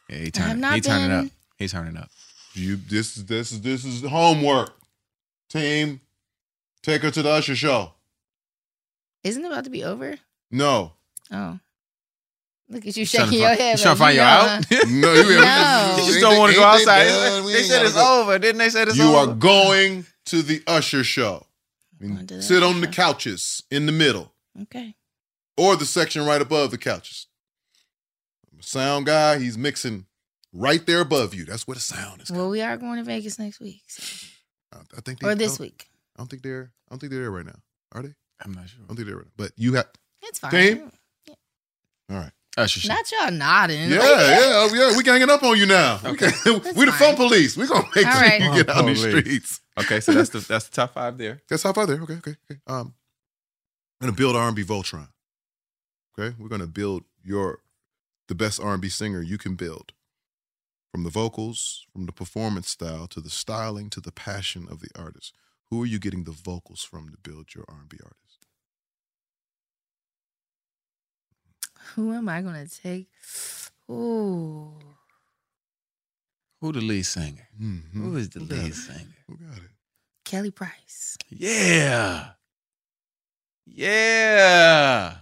Yeah, 0.10 0.18
he 0.18 0.22
I 0.22 0.24
have 0.26 0.34
turning, 0.34 0.60
not 0.62 0.76
he 0.76 0.82
turning 0.82 1.12
up. 1.12 1.26
He's 1.58 1.72
turning 1.72 1.98
up. 1.98 2.10
You 2.54 2.76
this 2.76 3.16
this 3.16 3.52
is 3.52 3.62
this 3.62 3.86
is 3.86 4.04
homework. 4.04 4.74
Team, 5.50 6.02
take 6.84 7.02
her 7.04 7.12
to 7.12 7.22
the 7.22 7.30
Usher 7.30 7.56
show. 7.56 7.94
Isn't 9.28 9.44
it 9.44 9.48
about 9.52 9.64
to 9.66 9.70
be 9.70 9.84
over? 9.84 10.16
No. 10.52 10.94
Oh. 11.32 11.60
Look 12.70 12.86
at 12.86 12.98
you 12.98 13.06
Trying 13.06 13.26
shaking 13.26 13.40
your 13.40 13.50
find- 13.50 13.60
head. 13.62 13.78
you 13.80 13.84
trying 13.84 13.96
to 13.96 14.00
find 14.00 14.16
you 14.16 14.22
you 14.22 14.28
know, 14.28 14.34
out? 14.34 14.66
No, 14.90 15.14
you, 15.14 15.36
No. 15.42 15.96
You 16.00 16.06
just 16.06 16.20
don't 16.20 16.38
want 16.38 16.54
to 16.54 16.58
go 16.60 16.66
Ain't 16.74 16.86
they 16.86 16.92
outside. 16.92 17.44
They 17.54 17.64
said 17.64 17.86
it's 17.86 17.94
go. 17.96 18.22
over. 18.22 18.38
Didn't 18.40 18.58
they 18.60 18.70
say 18.70 18.84
it's 18.84 18.98
You 18.98 19.04
over? 19.04 19.12
You 19.12 19.18
are 19.32 19.36
going 19.36 20.06
to 20.26 20.42
the 20.42 20.62
Usher 20.68 21.04
show. 21.04 21.46
And 22.00 22.28
to 22.28 22.36
the 22.38 22.42
sit 22.44 22.62
Usher 22.62 22.66
on 22.76 22.82
the 22.82 22.88
couches 22.88 23.64
in 23.72 23.86
the 23.86 23.92
middle 23.92 24.34
Okay. 24.64 24.96
or 25.56 25.76
the 25.76 25.86
section 25.86 26.26
right 26.26 26.42
above 26.42 26.72
the 26.72 26.78
couches. 26.78 27.28
Sound 28.60 29.06
guy, 29.06 29.38
he's 29.40 29.58
mixing 29.58 30.06
right 30.52 30.84
there 30.86 31.02
above 31.02 31.34
you. 31.34 31.46
That's 31.46 31.68
where 31.68 31.76
the 31.76 31.82
sound 31.82 32.22
is. 32.24 32.32
Well, 32.32 32.50
we 32.50 32.62
are 32.62 32.76
going 32.76 32.98
to 32.98 33.04
Vegas 33.04 33.38
next 33.40 33.60
week. 33.60 33.82
so- 33.88 34.28
I 34.74 34.80
I 34.98 35.02
think 35.02 35.24
Or 35.24 35.36
this 35.36 35.54
don't- 35.58 35.60
week. 35.68 35.88
I 36.16 36.20
don't 36.22 36.28
think 36.30 36.42
they're. 36.44 36.72
I 36.90 36.94
don't 36.94 37.00
think 37.00 37.12
they're 37.12 37.22
there 37.22 37.32
right 37.32 37.46
now. 37.46 37.60
Are 37.94 38.02
they? 38.02 38.14
I'm 38.44 38.54
not 38.54 38.70
sure. 38.70 38.80
I 38.84 38.88
don't 38.88 38.96
think 38.98 39.08
they're. 39.08 39.18
Right. 39.18 39.28
But 39.38 39.52
you 39.56 39.74
have. 39.76 39.88
It's 40.24 40.40
fine. 40.40 40.52
Team. 40.52 40.92
All 42.10 42.18
right. 42.18 42.32
Usher 42.58 42.80
show. 42.80 42.90
Not 42.94 43.12
y'all 43.12 43.32
nodding. 43.32 43.90
Yeah, 43.92 43.98
Like, 44.00 44.08
yeah, 44.08 44.38
oh, 44.56 44.70
yeah. 44.74 44.98
We 44.98 45.04
ganging 45.04 45.30
up 45.30 45.44
on 45.44 45.58
you 45.58 45.66
now. 45.68 46.00
Okay. 46.04 46.32
can- 46.32 46.54
we 46.76 46.86
the 46.86 46.92
phone 46.92 47.16
police. 47.16 47.56
We 47.56 47.68
gonna 47.68 47.88
make 47.96 48.06
All 48.06 48.12
sure 48.14 48.22
right. 48.22 48.42
you 48.42 48.52
get 48.64 48.70
out 48.70 48.78
on 48.78 48.86
these 48.88 49.00
Police. 49.06 49.22
streets. 49.26 49.62
Okay, 49.80 50.00
so 50.00 50.12
that's 50.14 50.30
the 50.32 50.40
that's 50.40 50.68
the 50.68 50.76
top 50.76 50.94
five 50.96 51.18
there. 51.20 51.42
That's 51.50 51.62
how 51.64 51.72
far 51.74 51.86
there. 51.86 52.02
Okay, 52.02 52.16
okay, 52.16 52.36
okay. 52.50 52.60
Um, 52.66 52.94
I'm 54.02 54.08
gonna 54.08 54.14
build 54.18 54.36
R&B 54.36 54.64
Voltron. 54.64 55.08
Okay, 56.18 56.36
we're 56.40 56.50
gonna 56.50 56.66
build 56.68 57.04
your 57.24 57.60
the 58.28 58.34
best 58.36 58.60
R&B 58.60 58.90
singer 58.90 59.22
you 59.22 59.38
can 59.38 59.54
build, 59.56 59.94
from 60.92 61.04
the 61.04 61.10
vocals, 61.12 61.86
from 61.94 62.08
the 62.08 62.12
performance 62.12 62.70
style 62.72 63.08
to 63.08 63.22
the 63.22 63.30
styling 63.30 63.90
to 63.92 64.02
the 64.02 64.12
passion 64.12 64.68
of 64.70 64.80
the 64.82 64.90
artist. 64.98 65.34
Who 65.70 65.82
are 65.84 65.86
you 65.86 66.00
getting 66.00 66.24
the 66.24 66.32
vocals 66.32 66.84
from 66.84 67.10
to 67.10 67.18
build 67.18 67.54
your 67.54 67.66
R&B 67.68 67.98
artist? 68.02 68.48
Who 71.96 72.14
am 72.14 72.30
I 72.30 72.42
going 72.42 72.66
to 72.68 72.82
take? 72.82 73.10
Ooh. 73.90 74.74
Who 76.62 76.72
the 76.72 76.82
lead 76.82 77.04
singer? 77.06 77.48
Mhm. 77.60 77.92
Who 77.94 78.18
is 78.18 78.30
the 78.30 78.40
Who 78.40 78.46
lead 78.46 78.68
it? 78.72 78.76
singer? 78.76 79.16
Who 79.28 79.38
got 79.38 79.58
it? 79.58 79.70
Kelly 80.26 80.52
Price. 80.52 81.18
Yeah. 81.30 82.32
Yeah. 83.66 85.18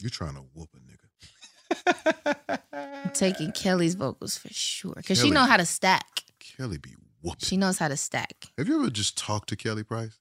You're 0.00 0.10
trying 0.10 0.34
to 0.34 0.40
whoop 0.54 0.70
a 0.74 0.78
nigga. 0.78 2.60
I'm 3.04 3.10
taking 3.12 3.52
Kelly's 3.52 3.94
vocals 3.94 4.36
for 4.36 4.48
sure. 4.52 4.94
Because 4.96 5.20
she 5.20 5.30
know 5.30 5.44
how 5.44 5.56
to 5.56 5.64
stack. 5.66 6.24
Kelly 6.40 6.78
be 6.78 6.94
whooping. 7.22 7.40
She 7.46 7.56
knows 7.56 7.78
how 7.78 7.88
to 7.88 7.96
stack. 7.96 8.46
Have 8.56 8.68
you 8.68 8.80
ever 8.80 8.90
just 8.90 9.16
talked 9.18 9.48
to 9.50 9.56
Kelly 9.56 9.82
Price? 9.84 10.18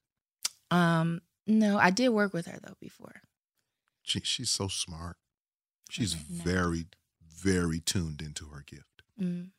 Um, 0.72 1.22
no, 1.46 1.78
I 1.78 1.90
did 1.92 2.10
work 2.10 2.34
with 2.34 2.46
her 2.48 2.60
though 2.62 2.76
before. 2.82 3.22
She, 4.04 4.20
she's 4.22 4.50
so 4.50 4.68
smart. 4.68 5.18
She's 5.90 6.14
very, 6.14 6.86
very 7.26 7.80
tuned 7.80 8.22
into 8.22 8.48
her 8.48 8.64
gift. 8.66 9.02
Mm. 9.22 9.52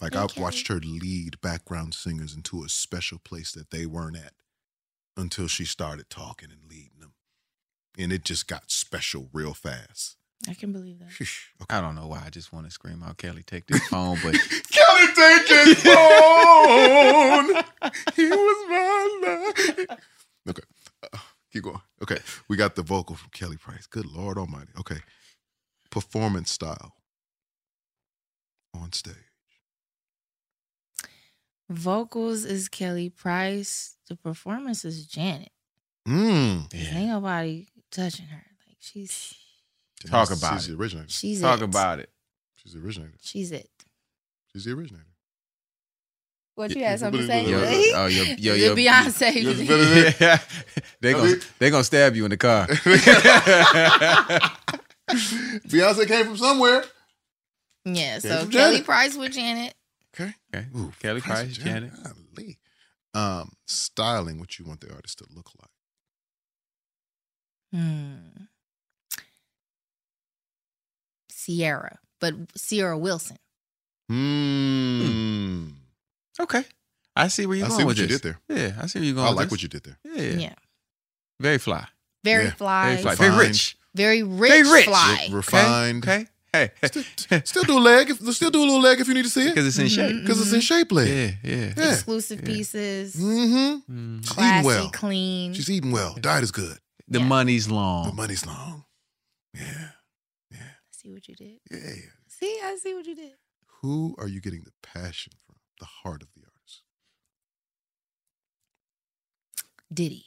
Like 0.00 0.14
Hey, 0.14 0.20
I've 0.20 0.34
Kelly. 0.34 0.44
watched 0.44 0.68
her 0.68 0.76
lead 0.76 1.40
background 1.40 1.94
singers 1.94 2.34
into 2.34 2.64
a 2.64 2.68
special 2.68 3.18
place 3.18 3.52
that 3.52 3.70
they 3.70 3.86
weren't 3.86 4.16
at 4.16 4.32
until 5.16 5.46
she 5.48 5.64
started 5.64 6.08
talking 6.10 6.50
and 6.50 6.68
leading 6.70 6.98
them. 7.00 7.14
And 7.98 8.12
it 8.12 8.24
just 8.24 8.46
got 8.46 8.70
special 8.70 9.28
real 9.32 9.52
fast. 9.54 10.16
I 10.48 10.54
can 10.54 10.72
believe 10.72 10.98
that. 11.00 11.08
I 11.68 11.80
don't 11.82 11.94
know 11.94 12.06
why. 12.06 12.22
I 12.24 12.30
just 12.30 12.50
want 12.52 12.64
to 12.66 12.70
scream 12.72 13.02
out, 13.02 13.18
Kelly, 13.18 13.42
take 13.42 13.66
this 13.66 13.86
phone, 13.88 14.16
but 14.22 14.34
Kelly 15.20 15.38
take 15.46 15.66
his 15.66 15.82
phone. 15.82 17.46
he 18.16 18.28
was 18.28 18.68
my 18.68 19.18
love. 19.88 19.98
Okay. 20.48 20.62
Uh, 21.02 21.18
keep 21.52 21.62
going. 21.64 21.80
Okay. 22.02 22.18
We 22.48 22.56
got 22.56 22.74
the 22.76 22.82
vocal 22.82 23.16
from 23.16 23.30
Kelly 23.32 23.56
Price. 23.56 23.86
Good 23.86 24.06
Lord 24.06 24.38
Almighty. 24.38 24.70
Okay. 24.78 24.98
Performance 25.90 26.50
style 26.50 26.94
on 28.74 28.92
stage. 28.92 29.14
Vocals 31.68 32.44
is 32.44 32.68
Kelly 32.68 33.10
Price. 33.10 33.96
The 34.08 34.16
performance 34.16 34.84
is 34.84 35.06
Janet. 35.06 35.50
Mm. 36.08 36.74
Ain't 36.74 37.08
nobody 37.08 37.66
touching 37.92 38.26
her. 38.26 38.44
Like 38.66 38.76
she's 38.80 39.34
talk 40.06 40.30
about 40.30 40.54
She's 40.54 40.68
it. 40.68 40.72
the 40.76 40.82
originator. 40.82 41.08
she's 41.08 41.40
Talk 41.40 41.60
it. 41.60 41.64
about 41.64 41.98
it. 42.00 42.10
She's 42.56 42.72
the 42.72 42.80
originator. 42.80 43.12
She's 43.20 43.52
it. 43.52 43.70
She's 44.52 44.64
the 44.64 44.72
originator. 44.72 45.04
What 46.60 46.76
you 46.76 46.84
had 46.84 47.00
something 47.00 47.22
to 47.22 47.26
say? 47.26 47.48
Yo, 47.48 47.58
Really? 47.58 47.90
oh, 47.94 48.06
yo, 48.06 48.22
yo, 48.36 48.52
Is 48.52 48.62
yo, 48.62 48.72
it 48.72 48.76
Beyonce. 48.76 49.34
Yes, 49.34 49.68
better 49.68 50.14
Yeah. 50.22 50.38
they 51.00 51.14
gonna 51.14 51.36
they 51.58 51.70
gonna 51.70 51.84
stab 51.84 52.14
you 52.14 52.26
in 52.26 52.30
the 52.30 52.36
car. 52.36 52.66
Beyonce 55.08 56.06
came 56.06 56.26
from 56.26 56.36
somewhere. 56.36 56.84
Yeah, 57.86 58.18
so 58.18 58.28
Kelly 58.40 58.50
Janet. 58.50 58.84
Price 58.84 59.16
with 59.16 59.32
Janet. 59.32 59.72
Okay. 60.14 60.34
Okay. 60.54 60.66
Ooh, 60.76 60.92
Kelly 61.00 61.22
Price, 61.22 61.44
and 61.44 61.52
Janet. 61.54 61.92
Golly. 62.36 62.58
Um, 63.14 63.52
styling 63.66 64.38
what 64.38 64.58
you 64.58 64.66
want 64.66 64.82
the 64.82 64.92
artist 64.92 65.16
to 65.20 65.24
look 65.34 65.48
like. 67.72 67.74
Hmm. 67.80 68.44
Ciara, 71.32 71.98
but 72.20 72.34
Ciara 72.54 72.98
Wilson. 72.98 73.38
Hmm. 74.10 75.68
Okay. 76.40 76.64
I 77.16 77.28
see 77.28 77.46
where 77.46 77.56
you're 77.56 77.66
I 77.66 77.68
going 77.68 77.80
see 77.80 77.84
with 77.84 77.96
what 77.98 78.02
you 78.02 78.06
this. 78.08 78.20
did 78.20 78.36
there. 78.48 78.58
Yeah, 78.72 78.82
I 78.82 78.86
see 78.86 78.98
where 78.98 79.06
you're 79.06 79.14
going. 79.14 79.26
I 79.26 79.30
with 79.30 79.36
like 79.36 79.46
this. 79.46 79.50
what 79.52 79.62
you 79.62 79.68
did 79.68 79.82
there. 79.84 79.98
Yeah. 80.04 80.38
Yeah. 80.48 80.54
Very 81.40 81.58
fly. 81.58 81.86
Very 82.24 82.44
Yeah. 82.44 82.50
fly. 82.52 82.90
Very 82.90 83.02
fly. 83.02 83.14
Very 83.16 83.30
Fine. 83.30 83.38
rich. 83.40 83.76
Very 83.94 84.22
rich, 84.22 84.50
Very 84.50 84.72
rich. 84.72 84.84
fly. 84.86 85.26
Re- 85.28 85.34
refined. 85.34 86.04
Okay. 86.04 86.26
Hey. 86.52 86.70
Still 87.44 87.62
do 87.64 87.78
a 87.78 87.80
leg. 87.80 88.10
If, 88.10 88.18
still 88.34 88.50
do 88.50 88.58
a 88.60 88.64
little 88.64 88.80
leg 88.80 89.00
if 89.00 89.06
you 89.08 89.14
need 89.14 89.22
to 89.24 89.30
see 89.30 89.46
it. 89.46 89.50
Because 89.50 89.66
it's 89.68 89.78
in 89.78 89.88
shape. 89.88 90.20
Because 90.22 90.40
it's 90.40 90.52
in 90.52 90.60
shape 90.60 90.90
leg. 90.92 91.08
Yeah, 91.08 91.30
yeah. 91.56 91.72
Yeah. 91.76 91.92
Exclusive 91.92 92.42
pieces. 92.44 93.14
Mm-hmm. 93.14 93.92
Mm. 93.92 94.20
She's 94.24 94.30
Classy, 94.32 94.56
eating 94.58 94.66
well. 94.66 94.90
clean. 94.90 95.54
She's 95.54 95.70
eating 95.70 95.92
well. 95.92 96.14
Diet 96.20 96.42
is 96.44 96.50
good. 96.52 96.78
The 97.08 97.20
Yeah. 97.20 97.24
money's 97.26 97.66
The 97.68 97.74
long. 97.74 98.16
money's 98.16 98.44
long. 98.46 98.84
Yeah. 99.54 99.62
Yeah. 100.50 100.58
I 100.58 100.92
see 100.92 101.10
what 101.12 101.26
you 101.28 101.34
did. 101.36 101.58
Yeah. 101.70 101.78
See, 102.28 102.58
I 102.64 102.76
see 102.82 102.94
what 102.94 103.06
you 103.06 103.14
did. 103.14 103.32
Who 103.82 104.14
are 104.18 104.28
you 104.28 104.40
getting 104.40 104.62
the 104.64 104.72
passion 104.82 105.32
from? 105.46 105.49
The 105.80 105.86
heart 105.86 106.22
of 106.22 106.28
the 106.36 106.42
artist. 106.44 106.82
Diddy. 109.92 110.24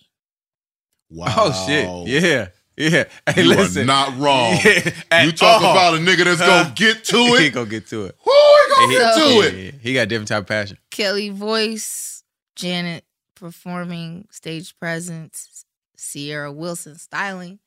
Wow. 1.10 1.26
Oh 1.38 1.66
shit. 1.68 2.08
Yeah. 2.24 2.48
Yeah. 2.76 3.04
Hey, 3.30 3.44
You 3.44 3.50
listen. 3.50 3.84
are 3.84 3.86
not 3.86 4.18
wrong. 4.18 4.58
Yeah, 4.66 4.92
at 5.12 5.26
You 5.26 5.32
talk 5.32 5.62
all. 5.62 5.72
about 5.72 5.94
a 5.94 5.98
nigga 5.98 6.24
that's 6.26 6.42
Huh? 6.42 6.64
gonna 6.64 6.74
get 6.76 7.04
to 7.06 7.18
it. 7.18 7.40
he 7.42 7.46
it. 7.48 7.50
gonna 7.54 7.70
get 7.70 7.88
to 7.90 8.06
it. 8.06 8.18
Who 8.24 8.32
he 8.32 8.76
gonna 8.76 8.88
He- 8.92 8.98
get 8.98 9.14
to 9.14 9.20
yeah, 9.20 9.44
it? 9.44 9.74
yeah. 9.76 9.80
He 9.80 9.94
got 9.94 10.02
a 10.02 10.06
different 10.08 10.28
type 10.30 10.42
of 10.42 10.48
passion. 10.48 10.78
Kelly 10.90 11.30
voice, 11.30 12.24
Janet 12.56 13.06
performing, 13.36 14.28
stage 14.32 14.76
presence, 14.80 15.66
Ciara 15.98 16.52
Wilson 16.52 16.96
styling, 16.98 17.60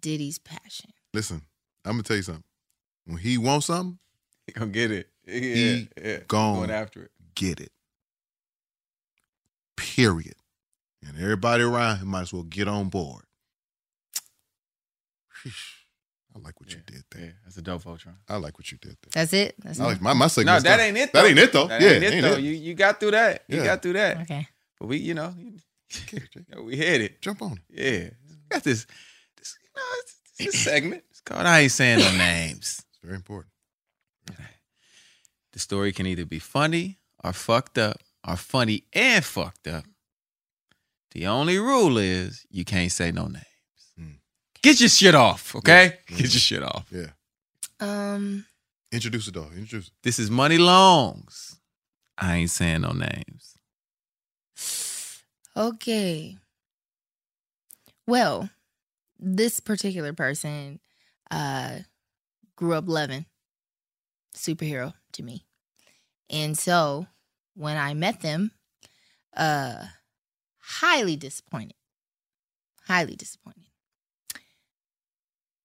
Diddy's 0.00 0.38
passion. 0.38 0.90
Listen, 1.12 1.42
I'm 1.84 1.92
gonna 1.92 2.02
tell 2.04 2.16
you 2.16 2.22
something. 2.22 2.44
When 3.04 3.18
he 3.18 3.36
wants 3.36 3.66
something, 3.66 3.98
He 4.50 4.52
gonna 4.58 4.70
get 4.70 4.90
it. 4.90 5.08
Yeah, 5.26 5.34
He 5.44 5.88
yeah. 6.02 6.16
gone. 6.26 6.56
Going 6.56 6.70
after 6.70 7.02
it. 7.04 7.10
get 7.36 7.60
it. 7.60 7.70
Period. 9.76 10.34
And 11.06 11.16
everybody 11.20 11.62
around 11.62 11.98
him 11.98 12.08
might 12.08 12.22
as 12.22 12.32
well 12.32 12.42
get 12.42 12.66
on 12.66 12.88
board. 12.88 13.22
Sheesh. 15.44 15.52
I 16.34 16.38
like 16.40 16.60
what 16.60 16.72
you 16.72 16.80
did 16.86 17.04
there. 17.12 17.24
Yeah, 17.26 17.30
that's 17.44 17.56
a 17.58 17.62
dope 17.62 17.82
Voltron. 17.84 18.14
I 18.28 18.36
like 18.36 18.58
what 18.58 18.70
you 18.72 18.78
did 18.78 18.96
there. 19.02 19.10
That's 19.12 19.32
it. 19.32 19.54
That's 19.62 19.78
I 19.80 19.84
like 19.86 20.00
my 20.00 20.12
my 20.14 20.24
No, 20.24 20.28
segment. 20.28 20.64
that 20.64 20.80
ain't 20.80 20.96
it. 20.96 21.12
That 21.12 21.26
ain't 21.26 21.38
it 21.38 21.52
though. 21.52 21.66
That 21.68 21.80
yeah, 21.80 21.88
ain't 21.90 22.04
it 22.04 22.12
ain't 22.14 22.22
though. 22.24 22.32
it. 22.34 22.40
You 22.42 22.50
you 22.52 22.74
got 22.74 22.98
through 23.00 23.12
that. 23.12 23.44
You 23.48 23.58
Yeah. 23.58 23.64
got 23.64 23.82
through 23.82 23.92
that. 23.94 24.16
Okay. 24.22 24.48
But 24.80 24.86
we, 24.88 24.96
you 24.98 25.14
know, 25.14 25.32
we 26.62 26.76
hit 26.76 27.00
it. 27.02 27.22
Jump 27.22 27.42
on 27.42 27.52
it. 27.52 27.62
Yeah, 27.70 28.10
got 28.48 28.64
this. 28.64 28.86
this 29.36 29.56
you 29.62 29.70
know, 29.76 29.82
it's, 30.00 30.16
it's 30.40 30.58
segment. 30.58 31.04
It's 31.10 31.20
called 31.20 31.46
I 31.46 31.60
ain't 31.60 31.72
saying 31.72 32.00
no 32.00 32.10
names. 32.16 32.84
It's 32.90 32.98
very 33.02 33.14
important. 33.16 33.52
The 35.52 35.58
story 35.58 35.92
can 35.92 36.06
either 36.06 36.24
be 36.24 36.38
funny 36.38 36.98
or 37.22 37.32
fucked 37.32 37.78
up, 37.78 37.98
or 38.26 38.36
funny 38.36 38.84
and 38.92 39.24
fucked 39.24 39.66
up. 39.66 39.84
The 41.12 41.26
only 41.26 41.58
rule 41.58 41.98
is 41.98 42.46
you 42.50 42.64
can't 42.64 42.92
say 42.92 43.10
no 43.10 43.26
names. 43.26 43.44
Get 44.62 44.78
your 44.78 44.90
shit 44.90 45.14
off, 45.14 45.56
okay? 45.56 45.98
Get 46.06 46.20
your 46.20 46.28
shit 46.28 46.62
off. 46.62 46.86
Yeah. 46.90 47.12
Um. 47.80 48.44
Introduce 48.92 49.28
it, 49.28 49.34
dog. 49.34 49.52
Introduce 49.56 49.86
it. 49.86 49.92
This 50.02 50.18
is 50.18 50.30
Muni 50.30 50.58
Long's. 50.58 51.58
I 52.18 52.36
ain't 52.36 52.50
saying 52.50 52.82
no 52.82 52.92
names. 52.92 53.56
Okay. 55.56 56.36
Well, 58.06 58.50
this 59.18 59.60
particular 59.60 60.12
person 60.12 60.80
uh 61.30 61.78
grew 62.56 62.74
up 62.74 62.84
loving 62.86 63.24
superhero 64.34 64.94
to 65.12 65.22
me. 65.22 65.44
And 66.28 66.56
so 66.56 67.06
when 67.54 67.76
I 67.76 67.94
met 67.94 68.20
them, 68.20 68.52
uh 69.36 69.84
highly 70.58 71.16
disappointed. 71.16 71.74
Highly 72.86 73.16
disappointed. 73.16 73.64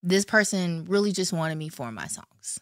This 0.04 0.26
person 0.26 0.86
really 0.88 1.12
just 1.12 1.34
wanted 1.34 1.58
me 1.58 1.70
for 1.70 1.92
my 1.92 2.08
songs. 2.08 2.60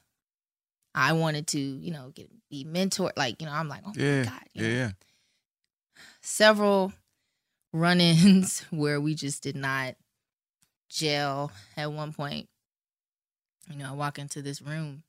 I 0.95 1.13
wanted 1.13 1.47
to, 1.47 1.59
you 1.59 1.91
know, 1.91 2.11
get 2.13 2.29
be 2.49 2.63
mentored. 2.65 3.11
Like, 3.17 3.41
you 3.41 3.47
know, 3.47 3.53
I'm 3.53 3.67
like, 3.67 3.81
oh 3.85 3.91
Yeah, 3.95 4.19
my 4.19 4.25
God. 4.25 4.41
yeah, 4.53 4.61
know. 4.61 4.69
yeah. 4.69 4.91
Several 6.21 6.93
run-ins 7.73 8.59
where 8.69 9.01
we 9.01 9.15
just 9.15 9.43
did 9.43 9.55
not 9.55 9.95
gel 10.89 11.51
at 11.75 11.91
one 11.91 12.13
point. 12.13 12.47
You 13.69 13.77
know, 13.77 13.89
I 13.89 13.93
walk 13.93 14.19
into 14.19 14.41
this 14.41 14.61
room 14.61 15.03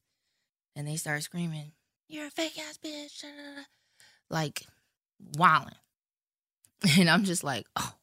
and 0.77 0.87
they 0.87 0.97
start 0.97 1.23
screaming, 1.23 1.73
You're 2.09 2.27
a 2.27 2.31
fake 2.31 2.59
ass 2.59 2.79
bitch. 2.85 3.23
da, 3.23 3.29
da, 3.29 3.57
da," 3.57 3.63
Like 4.31 4.67
wilding. 5.37 5.75
And 6.99 7.09
I'm 7.09 7.25
just 7.25 7.43
like, 7.43 7.67
oh 7.77 7.95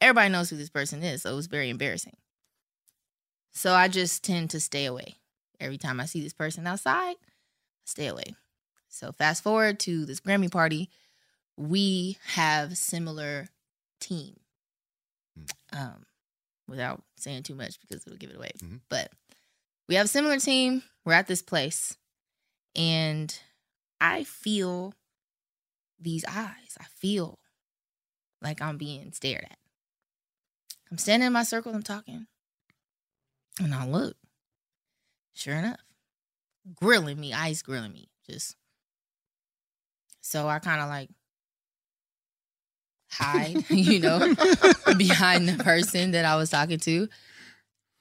everybody 0.00 0.30
knows 0.30 0.50
who 0.50 0.56
this 0.56 0.70
person 0.70 1.02
is, 1.02 1.22
so 1.22 1.32
it 1.32 1.36
was 1.36 1.46
very 1.46 1.70
embarrassing. 1.70 2.16
So 3.52 3.72
I 3.72 3.88
just 3.88 4.22
tend 4.22 4.50
to 4.50 4.60
stay 4.60 4.84
away. 4.84 5.16
Every 5.58 5.78
time 5.78 6.00
I 6.00 6.04
see 6.04 6.20
this 6.20 6.34
person 6.34 6.66
outside, 6.66 7.16
stay 7.84 8.06
away. 8.06 8.34
So 8.88 9.12
fast 9.12 9.42
forward 9.42 9.80
to 9.80 10.04
this 10.04 10.20
Grammy 10.20 10.50
party, 10.50 10.90
we 11.56 12.18
have 12.34 12.76
similar 12.76 13.48
team. 14.00 14.36
Um, 15.72 16.04
without 16.68 17.02
saying 17.16 17.42
too 17.42 17.54
much 17.54 17.80
because 17.80 18.06
it'll 18.06 18.18
give 18.18 18.30
it 18.30 18.36
away. 18.36 18.52
But 18.88 19.10
we 19.88 19.94
have 19.94 20.06
a 20.06 20.08
similar 20.08 20.38
team. 20.38 20.82
We're 21.04 21.12
at 21.12 21.26
this 21.26 21.42
place, 21.42 21.96
and 22.74 23.36
I 24.00 24.24
feel 24.24 24.94
these 26.00 26.24
eyes. 26.24 26.76
I 26.80 26.84
feel 26.96 27.38
like 28.42 28.60
I'm 28.60 28.76
being 28.76 29.12
stared 29.12 29.44
at. 29.44 29.58
I'm 30.90 30.98
standing 30.98 31.28
in 31.28 31.32
my 31.32 31.44
circle. 31.44 31.74
I'm 31.74 31.82
talking, 31.82 32.26
and 33.60 33.74
I 33.74 33.86
look. 33.86 34.16
Sure 35.34 35.54
enough, 35.54 35.80
grilling 36.74 37.20
me, 37.20 37.32
ice 37.32 37.62
grilling 37.62 37.92
me, 37.92 38.08
just. 38.28 38.56
So 40.22 40.48
I 40.48 40.58
kind 40.58 40.80
of 40.80 40.88
like 40.88 41.10
hide, 43.10 43.64
you 43.70 44.00
know, 44.00 44.18
behind 44.96 45.48
the 45.48 45.62
person 45.62 46.12
that 46.12 46.24
I 46.24 46.36
was 46.36 46.50
talking 46.50 46.78
to. 46.80 47.08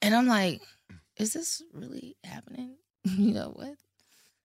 And 0.01 0.15
I'm 0.15 0.27
like, 0.27 0.61
is 1.17 1.33
this 1.33 1.61
really 1.73 2.17
happening? 2.23 2.75
you 3.03 3.33
know 3.33 3.51
what? 3.55 3.75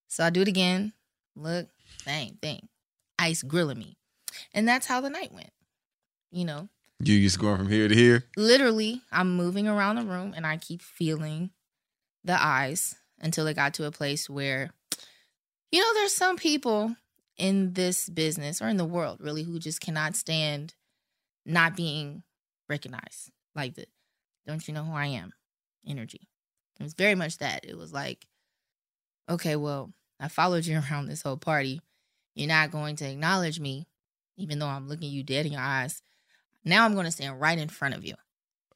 So 0.07 0.23
I 0.23 0.29
do 0.29 0.41
it 0.41 0.47
again. 0.47 0.93
Look, 1.35 1.67
same 2.03 2.37
thing. 2.41 2.67
Ice 3.19 3.43
grilling 3.43 3.79
me. 3.79 3.97
And 4.53 4.67
that's 4.67 4.87
how 4.87 5.01
the 5.01 5.09
night 5.09 5.31
went. 5.33 5.51
You 6.31 6.45
know, 6.45 6.69
You 7.03 7.21
just 7.21 7.39
going 7.39 7.57
from 7.57 7.69
here 7.69 7.87
to 7.87 7.95
here. 7.95 8.25
literally, 8.37 9.01
I'm 9.11 9.35
moving 9.35 9.67
around 9.67 9.97
the 9.97 10.03
room 10.03 10.33
and 10.35 10.45
I 10.47 10.57
keep 10.57 10.81
feeling 10.81 11.51
the 12.23 12.41
eyes 12.41 12.95
until 13.19 13.47
it 13.47 13.55
got 13.55 13.73
to 13.75 13.85
a 13.85 13.91
place 13.91 14.29
where, 14.29 14.71
you 15.71 15.79
know, 15.81 15.93
there's 15.93 16.13
some 16.15 16.37
people 16.37 16.95
in 17.37 17.73
this 17.73 18.07
business 18.09 18.61
or 18.61 18.67
in 18.69 18.77
the 18.77 18.85
world 18.85 19.19
really 19.21 19.43
who 19.43 19.59
just 19.59 19.81
cannot 19.81 20.15
stand 20.15 20.73
not 21.45 21.75
being 21.75 22.23
recognized. 22.69 23.31
Like 23.55 23.75
the, 23.75 23.85
don't 24.47 24.65
you 24.67 24.73
know 24.73 24.83
who 24.83 24.93
I 24.93 25.07
am? 25.07 25.33
Energy. 25.85 26.29
It 26.81 26.83
was 26.83 26.93
very 26.93 27.15
much 27.15 27.37
that. 27.37 27.63
It 27.65 27.77
was 27.77 27.93
like, 27.93 28.25
okay, 29.29 29.55
well, 29.55 29.91
I 30.19 30.27
followed 30.27 30.65
you 30.65 30.79
around 30.79 31.07
this 31.07 31.21
whole 31.21 31.37
party. 31.37 31.79
You're 32.35 32.47
not 32.47 32.71
going 32.71 32.95
to 32.97 33.09
acknowledge 33.09 33.59
me, 33.59 33.87
even 34.37 34.59
though 34.59 34.67
I'm 34.67 34.87
looking 34.87 35.11
you 35.11 35.23
dead 35.23 35.45
in 35.45 35.51
your 35.53 35.61
eyes. 35.61 36.01
Now 36.65 36.85
I'm 36.85 36.93
going 36.93 37.05
to 37.05 37.11
stand 37.11 37.39
right 37.39 37.57
in 37.57 37.69
front 37.69 37.95
of 37.95 38.05
you, 38.05 38.15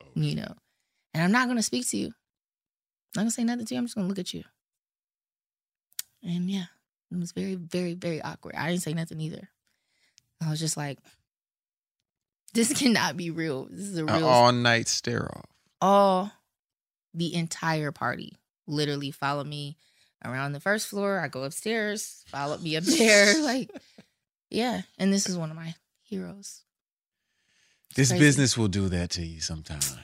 oh, 0.02 0.07
you 0.15 0.36
know, 0.36 0.53
and 1.14 1.23
I'm 1.23 1.32
not 1.32 1.45
going 1.45 1.57
to 1.57 1.64
speak 1.64 1.88
to 1.90 1.98
you. 1.98 2.07
I'm 2.07 2.11
not 3.15 3.22
going 3.22 3.27
to 3.30 3.34
say 3.34 3.44
nothing 3.44 3.65
to 3.65 3.73
you. 3.73 3.80
I'm 3.80 3.86
just 3.86 3.95
going 3.95 4.06
to 4.06 4.10
look 4.10 4.19
at 4.19 4.34
you. 4.34 4.44
And 6.23 6.49
yeah, 6.49 6.65
it 7.11 7.18
was 7.19 7.32
very, 7.32 7.56
very, 7.56 7.94
very 7.94 8.22
awkward. 8.22 8.56
I 8.56 8.69
didn't 8.69 8.82
say 8.82 8.94
nothing 8.94 9.22
either. 9.22 9.49
I 10.44 10.49
was 10.49 10.60
just 10.60 10.76
like, 10.77 10.99
this 12.53 12.73
cannot 12.80 13.18
be 13.18 13.30
real. 13.30 13.68
This 13.69 13.88
is 13.88 13.98
a 13.98 14.06
An 14.06 14.14
real 14.15 14.27
all 14.27 14.52
night 14.52 14.88
stare 14.88 15.30
off. 15.36 15.45
all 15.82 16.32
the 17.15 17.33
entire 17.33 17.91
party 17.91 18.37
literally 18.67 19.11
followed 19.11 19.47
me 19.47 19.77
around 20.23 20.53
the 20.53 20.59
first 20.59 20.87
floor. 20.87 21.19
I 21.19 21.27
go 21.27 21.43
upstairs, 21.43 22.23
followed 22.27 22.61
me 22.61 22.75
up 22.77 22.83
there. 22.83 23.41
like, 23.41 23.71
yeah. 24.49 24.81
And 24.97 25.11
this 25.11 25.27
is 25.27 25.37
one 25.37 25.49
of 25.49 25.55
my 25.55 25.75
heroes. 26.03 26.61
This 27.95 28.09
Crazy. 28.09 28.23
business 28.23 28.57
will 28.57 28.67
do 28.67 28.89
that 28.89 29.11
to 29.11 29.25
you 29.25 29.39
sometimes. 29.39 29.97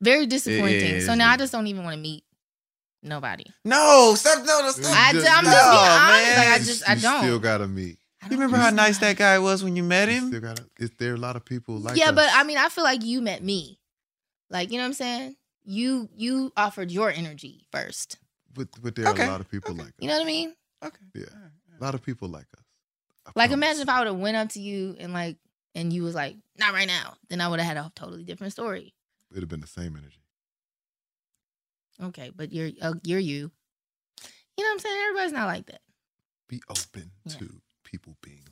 Very 0.00 0.26
disappointing. 0.26 0.96
is, 0.96 1.06
so 1.06 1.14
now 1.14 1.30
I 1.30 1.36
just 1.36 1.52
don't 1.52 1.66
even 1.66 1.84
want 1.84 1.94
to 1.94 2.00
meet 2.00 2.24
nobody. 3.02 3.44
No, 3.64 4.14
stop. 4.16 4.44
No, 4.44 4.60
no, 4.60 4.70
stop. 4.70 4.94
I, 4.94 5.10
am 5.10 5.14
just 5.14 5.26
being 5.26 5.46
honest. 5.46 6.36
Like, 6.36 6.48
I 6.48 6.58
just, 6.58 6.90
I 6.90 6.94
don't. 6.96 7.22
You 7.22 7.28
still 7.28 7.38
gotta 7.38 7.68
meet. 7.68 7.98
You 8.24 8.36
remember 8.36 8.56
how 8.56 8.70
nice 8.70 8.98
that 8.98 9.16
guy 9.16 9.38
was 9.38 9.64
when 9.64 9.74
you 9.76 9.82
met 9.82 10.08
him? 10.08 10.28
Still 10.28 10.40
gotta. 10.40 10.64
Is 10.78 10.90
there 10.98 11.14
a 11.14 11.16
lot 11.16 11.36
of 11.36 11.44
people 11.44 11.76
like? 11.76 11.96
yeah, 11.96 12.10
us? 12.10 12.14
but 12.14 12.28
I 12.32 12.44
mean, 12.44 12.58
I 12.58 12.68
feel 12.68 12.84
like 12.84 13.04
you 13.04 13.22
met 13.22 13.42
me. 13.42 13.78
Like, 14.50 14.70
you 14.70 14.76
know 14.76 14.84
what 14.84 14.88
I'm 14.88 14.94
saying? 14.94 15.36
You 15.64 16.08
you 16.16 16.52
offered 16.56 16.90
your 16.90 17.10
energy 17.10 17.66
first. 17.70 18.18
but 18.54 18.68
but 18.82 18.94
there 18.94 19.06
are 19.06 19.14
a 19.14 19.26
lot 19.26 19.40
of 19.40 19.50
people 19.50 19.74
like. 19.74 19.88
Us. 19.88 19.92
You 19.98 20.08
know 20.08 20.14
what 20.16 20.24
I 20.24 20.26
mean? 20.26 20.54
Okay. 20.84 20.98
Yeah, 21.14 21.24
a 21.80 21.82
lot 21.84 21.94
of 21.94 22.02
people 22.02 22.28
like 22.28 22.46
us. 22.56 22.64
Like, 23.36 23.52
imagine 23.52 23.82
if 23.82 23.88
I 23.88 23.98
would 24.00 24.08
have 24.08 24.16
went 24.18 24.36
up 24.36 24.48
to 24.50 24.60
you 24.60 24.96
and 24.98 25.12
like, 25.12 25.36
and 25.76 25.92
you 25.92 26.02
was 26.02 26.14
like, 26.14 26.36
"Not 26.58 26.72
right 26.74 26.88
now," 26.88 27.14
then 27.28 27.40
I 27.40 27.46
would 27.48 27.60
have 27.60 27.68
had 27.68 27.76
a 27.76 27.92
totally 27.94 28.24
different 28.24 28.52
story. 28.52 28.92
It'd 29.30 29.42
have 29.42 29.48
been 29.48 29.60
the 29.60 29.66
same 29.68 29.96
energy. 29.96 30.18
Okay, 32.02 32.30
but 32.34 32.52
you're 32.52 32.70
uh, 32.80 32.94
you're 33.04 33.20
you. 33.20 33.52
You 34.56 34.64
know 34.64 34.68
what 34.68 34.72
I'm 34.72 34.78
saying? 34.80 35.00
Everybody's 35.08 35.32
not 35.32 35.46
like 35.46 35.66
that. 35.66 35.80
Be 36.48 36.60
open 36.68 37.10
to 37.28 37.62
people 37.84 38.16
being 38.22 38.42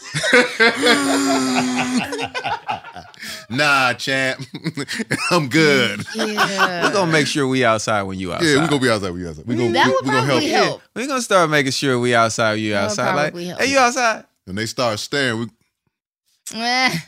nah, 3.50 3.92
champ. 3.94 4.40
I'm 5.30 5.48
good. 5.48 6.04
Yeah. 6.14 6.84
We're 6.84 6.92
gonna 6.92 7.12
make 7.12 7.26
sure 7.26 7.46
we 7.46 7.64
outside 7.64 8.02
when 8.02 8.18
you 8.18 8.32
outside. 8.32 8.46
Yeah, 8.48 8.62
we 8.62 8.68
gonna 8.68 8.80
be 8.80 8.90
outside. 8.90 9.10
We 9.12 9.28
outside. 9.28 9.46
We 9.46 9.56
gonna 9.56 9.72
That 9.72 9.86
we, 9.86 9.92
would 9.92 10.04
we 10.04 10.10
gonna 10.10 10.18
help. 10.20 10.28
probably 10.28 10.48
help. 10.48 10.82
We're 10.94 11.06
gonna 11.06 11.22
start 11.22 11.50
making 11.50 11.72
sure 11.72 11.98
we 11.98 12.14
outside 12.14 12.52
when 12.52 12.60
you 12.60 12.70
That 12.72 12.84
outside. 12.84 13.14
Like, 13.14 13.32
probably 13.32 13.46
help. 13.46 13.60
hey, 13.60 13.70
you 13.70 13.78
outside? 13.78 14.24
When 14.44 14.56
they 14.56 14.66
start 14.66 14.98
staring, 14.98 15.38
we 15.40 15.46
Eh. 16.54 16.98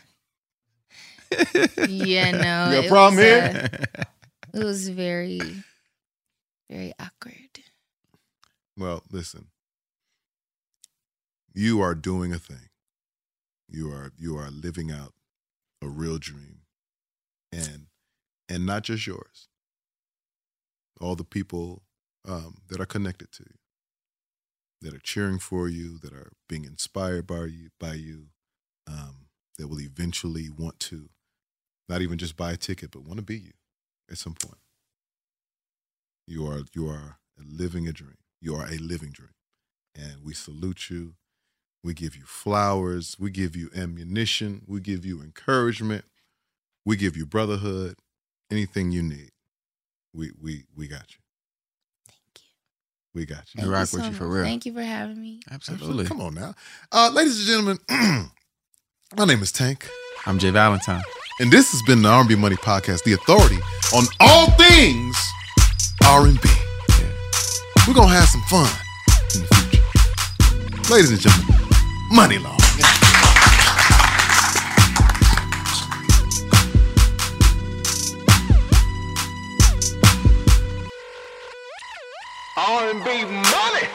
yeah, 1.89 2.31
no. 2.31 2.71
You 2.71 2.83
got 2.83 2.85
a 2.85 2.89
problem 2.89 3.17
was, 3.17 3.25
here? 3.25 3.69
uh, 3.99 4.05
it 4.55 4.65
was 4.65 4.89
very, 4.91 5.41
very 6.71 6.93
awkward. 7.01 7.35
Well, 8.77 9.03
listen. 9.11 9.47
You 11.55 11.81
are 11.81 11.95
doing 11.95 12.33
a 12.33 12.39
thing. 12.39 12.69
You 13.73 13.90
are 13.93 14.12
you 14.16 14.36
are 14.39 14.51
living 14.51 14.93
out 14.93 15.15
a 15.82 15.89
real 15.89 16.19
dream. 16.19 16.62
And 17.53 17.86
and 18.49 18.66
not 18.66 18.85
just 18.85 19.07
yours. 19.07 19.49
All 21.01 21.16
the 21.16 21.24
people 21.24 21.82
um, 22.27 22.59
that 22.69 22.81
are 22.81 22.86
connected 22.86 23.32
to 23.32 23.44
you, 23.44 23.59
that 24.81 24.94
are 24.94 25.01
cheering 25.03 25.39
for 25.39 25.69
you, 25.69 25.99
that 25.99 26.12
are 26.12 26.32
being 26.49 26.65
inspired 26.65 27.27
by 27.27 27.47
you, 27.47 27.70
by 27.78 27.94
you, 27.94 28.28
um, 28.86 29.27
that 29.59 29.69
will 29.69 29.81
eventually 29.81 30.49
want 30.51 30.78
to 30.81 31.11
not 31.89 32.03
even 32.03 32.19
just 32.19 32.36
buy 32.36 32.53
a 32.53 32.57
ticket, 32.57 32.90
but 32.93 33.05
want 33.05 33.19
to 33.19 33.23
be 33.24 33.39
you. 33.39 33.53
at 34.11 34.19
some 34.19 34.35
point. 34.35 34.59
You 36.27 36.47
are 36.47 36.62
you 36.74 36.89
are 36.89 37.19
living 37.39 37.89
a 37.89 37.93
dream. 37.93 38.19
You 38.40 38.55
are 38.57 38.66
a 38.66 38.78
living 38.78 39.11
dream, 39.12 39.35
and 39.94 40.24
we 40.24 40.35
salute 40.35 40.90
you. 40.90 41.15
We 41.85 41.95
give 41.95 42.17
you 42.17 42.25
flowers. 42.25 43.17
We 43.19 43.31
give 43.31 43.57
you 43.57 43.71
ammunition. 43.75 44.63
We 44.67 44.81
give 44.81 45.05
you 45.05 45.21
encouragement. 45.21 46.05
We 46.85 46.97
give 46.97 47.17
you 47.17 47.27
brotherhood. 47.27 47.97
Anything 48.51 48.93
you 48.93 49.03
need, 49.03 49.31
we 50.13 50.31
we 50.41 50.65
we 50.77 50.87
got 50.87 51.11
you. 51.15 51.21
Thank 52.07 52.21
you. 52.37 52.49
We 53.15 53.25
got 53.25 53.55
you. 53.55 53.63
Thank 53.63 53.81
you 53.81 53.87
so 53.87 54.05
you 54.05 54.13
for 54.13 54.25
much. 54.25 54.45
Thank 54.45 54.67
you 54.67 54.75
for 54.75 54.83
having 54.83 55.21
me. 55.21 55.41
Absolutely. 55.51 56.05
Come 56.05 56.21
on 56.21 56.35
now. 56.35 56.55
Uh, 56.93 57.11
ladies 57.15 57.39
and 57.39 57.47
gentlemen, 57.49 57.79
my 59.17 59.25
name 59.25 59.43
is 59.43 59.53
Tank. 59.53 59.89
I'm 60.27 60.39
J 60.39 60.51
Valentine. 60.51 61.03
And 61.41 61.51
this 61.51 61.73
has 61.73 61.83
been 61.83 62.03
the 62.03 62.11
R&B 62.11 62.35
Money 62.37 62.57
Podcast, 62.57 63.05
the 63.05 63.15
authority 63.15 63.57
on 63.95 64.05
all 64.21 64.51
things 64.51 65.17
R&B. 66.05 66.39
We're 67.89 67.95
going 67.95 68.09
to 68.09 68.15
have 68.15 68.29
some 68.29 68.43
fun 68.43 68.71
in 69.35 69.41
the 69.41 69.47
future. 69.71 70.93
Ladies 70.93 71.11
and 71.11 71.21
gentlemen, 71.21 71.52
Muni 72.12 72.36
Long. 72.36 72.59
R&B 82.55 83.24
money. 83.24 83.89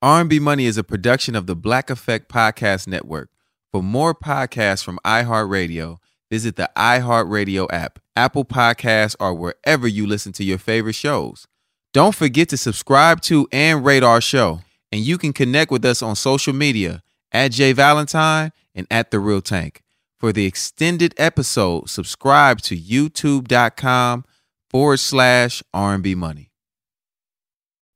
R&B 0.00 0.38
Money 0.38 0.64
is 0.64 0.78
a 0.78 0.82
production 0.82 1.34
of 1.36 1.46
the 1.46 1.54
Black 1.54 1.90
Effect 1.90 2.30
Podcast 2.30 2.88
Network. 2.88 3.28
For 3.70 3.82
more 3.82 4.14
podcasts 4.14 4.82
from 4.82 4.98
iHeartRadio, 5.04 5.98
visit 6.30 6.56
the 6.56 6.70
iHeartRadio 6.74 7.66
app, 7.70 7.98
Apple 8.16 8.46
Podcasts, 8.46 9.14
or 9.20 9.34
wherever 9.34 9.86
you 9.86 10.06
listen 10.06 10.32
to 10.32 10.44
your 10.44 10.56
favorite 10.56 10.94
shows. 10.94 11.46
Don't 11.92 12.14
forget 12.14 12.48
to 12.48 12.56
subscribe 12.56 13.20
to 13.22 13.46
and 13.52 13.84
rate 13.84 14.02
our 14.02 14.22
show. 14.22 14.62
And 14.92 15.00
you 15.00 15.18
can 15.18 15.32
connect 15.32 15.70
with 15.70 15.84
us 15.84 16.02
on 16.02 16.16
social 16.16 16.52
media 16.52 17.02
at 17.32 17.52
J 17.52 17.72
Valentine 17.72 18.52
and 18.74 18.86
at 18.90 19.10
The 19.10 19.18
Real 19.18 19.40
Tank. 19.40 19.82
For 20.18 20.32
the 20.32 20.46
extended 20.46 21.14
episode, 21.18 21.90
subscribe 21.90 22.60
to 22.62 22.76
youtube.com 22.76 24.24
forward 24.70 24.96
slash 24.98 25.62
R&B 25.74 26.14
Money. 26.14 26.50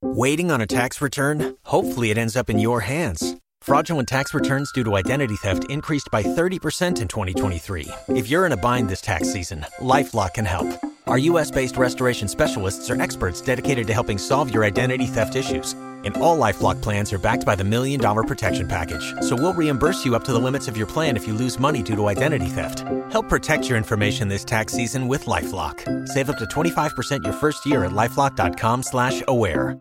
Waiting 0.02 0.50
on 0.50 0.60
a 0.60 0.66
tax 0.66 1.00
return? 1.00 1.56
Hopefully, 1.64 2.10
it 2.10 2.18
ends 2.18 2.36
up 2.36 2.48
in 2.48 2.58
your 2.58 2.80
hands. 2.80 3.36
Fraudulent 3.60 4.08
tax 4.08 4.32
returns 4.32 4.72
due 4.72 4.84
to 4.84 4.96
identity 4.96 5.36
theft 5.36 5.64
increased 5.70 6.08
by 6.10 6.22
30% 6.22 7.02
in 7.02 7.08
2023. 7.08 7.88
If 8.08 8.30
you're 8.30 8.46
in 8.46 8.52
a 8.52 8.56
bind 8.56 8.88
this 8.88 9.02
tax 9.02 9.30
season, 9.30 9.66
LifeLock 9.80 10.34
can 10.34 10.46
help. 10.46 10.89
Our 11.10 11.18
US 11.18 11.50
based 11.50 11.76
restoration 11.76 12.28
specialists 12.28 12.88
are 12.88 13.02
experts 13.02 13.40
dedicated 13.40 13.88
to 13.88 13.92
helping 13.92 14.16
solve 14.16 14.54
your 14.54 14.64
identity 14.64 15.06
theft 15.06 15.34
issues. 15.34 15.72
And 16.04 16.16
all 16.18 16.38
Lifelock 16.38 16.80
plans 16.80 17.12
are 17.12 17.18
backed 17.18 17.44
by 17.44 17.56
the 17.56 17.64
Million 17.64 17.98
Dollar 17.98 18.22
Protection 18.22 18.68
Package. 18.68 19.02
So 19.22 19.34
we'll 19.34 19.52
reimburse 19.52 20.04
you 20.04 20.14
up 20.14 20.22
to 20.26 20.32
the 20.32 20.38
limits 20.38 20.68
of 20.68 20.76
your 20.76 20.86
plan 20.86 21.16
if 21.16 21.26
you 21.26 21.34
lose 21.34 21.58
money 21.58 21.82
due 21.82 21.96
to 21.96 22.06
identity 22.06 22.46
theft. 22.46 22.84
Help 23.10 23.28
protect 23.28 23.68
your 23.68 23.76
information 23.76 24.28
this 24.28 24.44
tax 24.44 24.72
season 24.72 25.08
with 25.08 25.26
LifeLock. 25.26 26.06
Save 26.06 26.30
up 26.30 26.38
to 26.38 26.44
25% 26.44 27.24
your 27.24 27.32
first 27.32 27.66
year 27.66 27.84
at 27.84 27.90
LifeLock.com 27.90 28.84
slash 28.84 29.20
aware. 29.26 29.80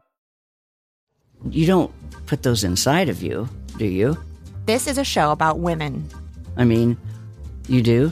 You 1.51 1.67
don't 1.67 1.91
put 2.25 2.41
those 2.41 2.63
inside 2.63 3.07
of 3.07 3.21
you, 3.21 3.47
do 3.77 3.85
you? 3.85 4.17
This 4.65 4.87
is 4.87 4.97
a 4.97 5.03
show 5.03 5.31
about 5.31 5.59
women. 5.59 6.09
I 6.57 6.65
mean, 6.65 6.97
you 7.67 7.83
do? 7.83 8.11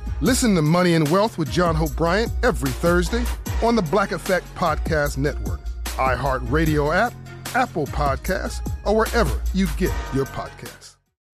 Listen 0.21 0.53
to 0.53 0.61
Money 0.61 0.93
and 0.93 1.09
Wealth 1.09 1.39
with 1.39 1.51
John 1.51 1.73
Hope 1.73 1.95
Bryant 1.95 2.31
every 2.43 2.69
Thursday 2.69 3.25
on 3.63 3.75
the 3.75 3.81
Black 3.81 4.11
Effect 4.11 4.45
Podcast 4.53 5.17
Network, 5.17 5.59
iHeartRadio 5.97 6.95
app, 6.95 7.13
Apple 7.55 7.87
Podcasts, 7.87 8.61
or 8.85 8.95
wherever 8.95 9.41
you 9.55 9.65
get 9.77 9.91
your 10.13 10.27
podcasts. 10.27 10.90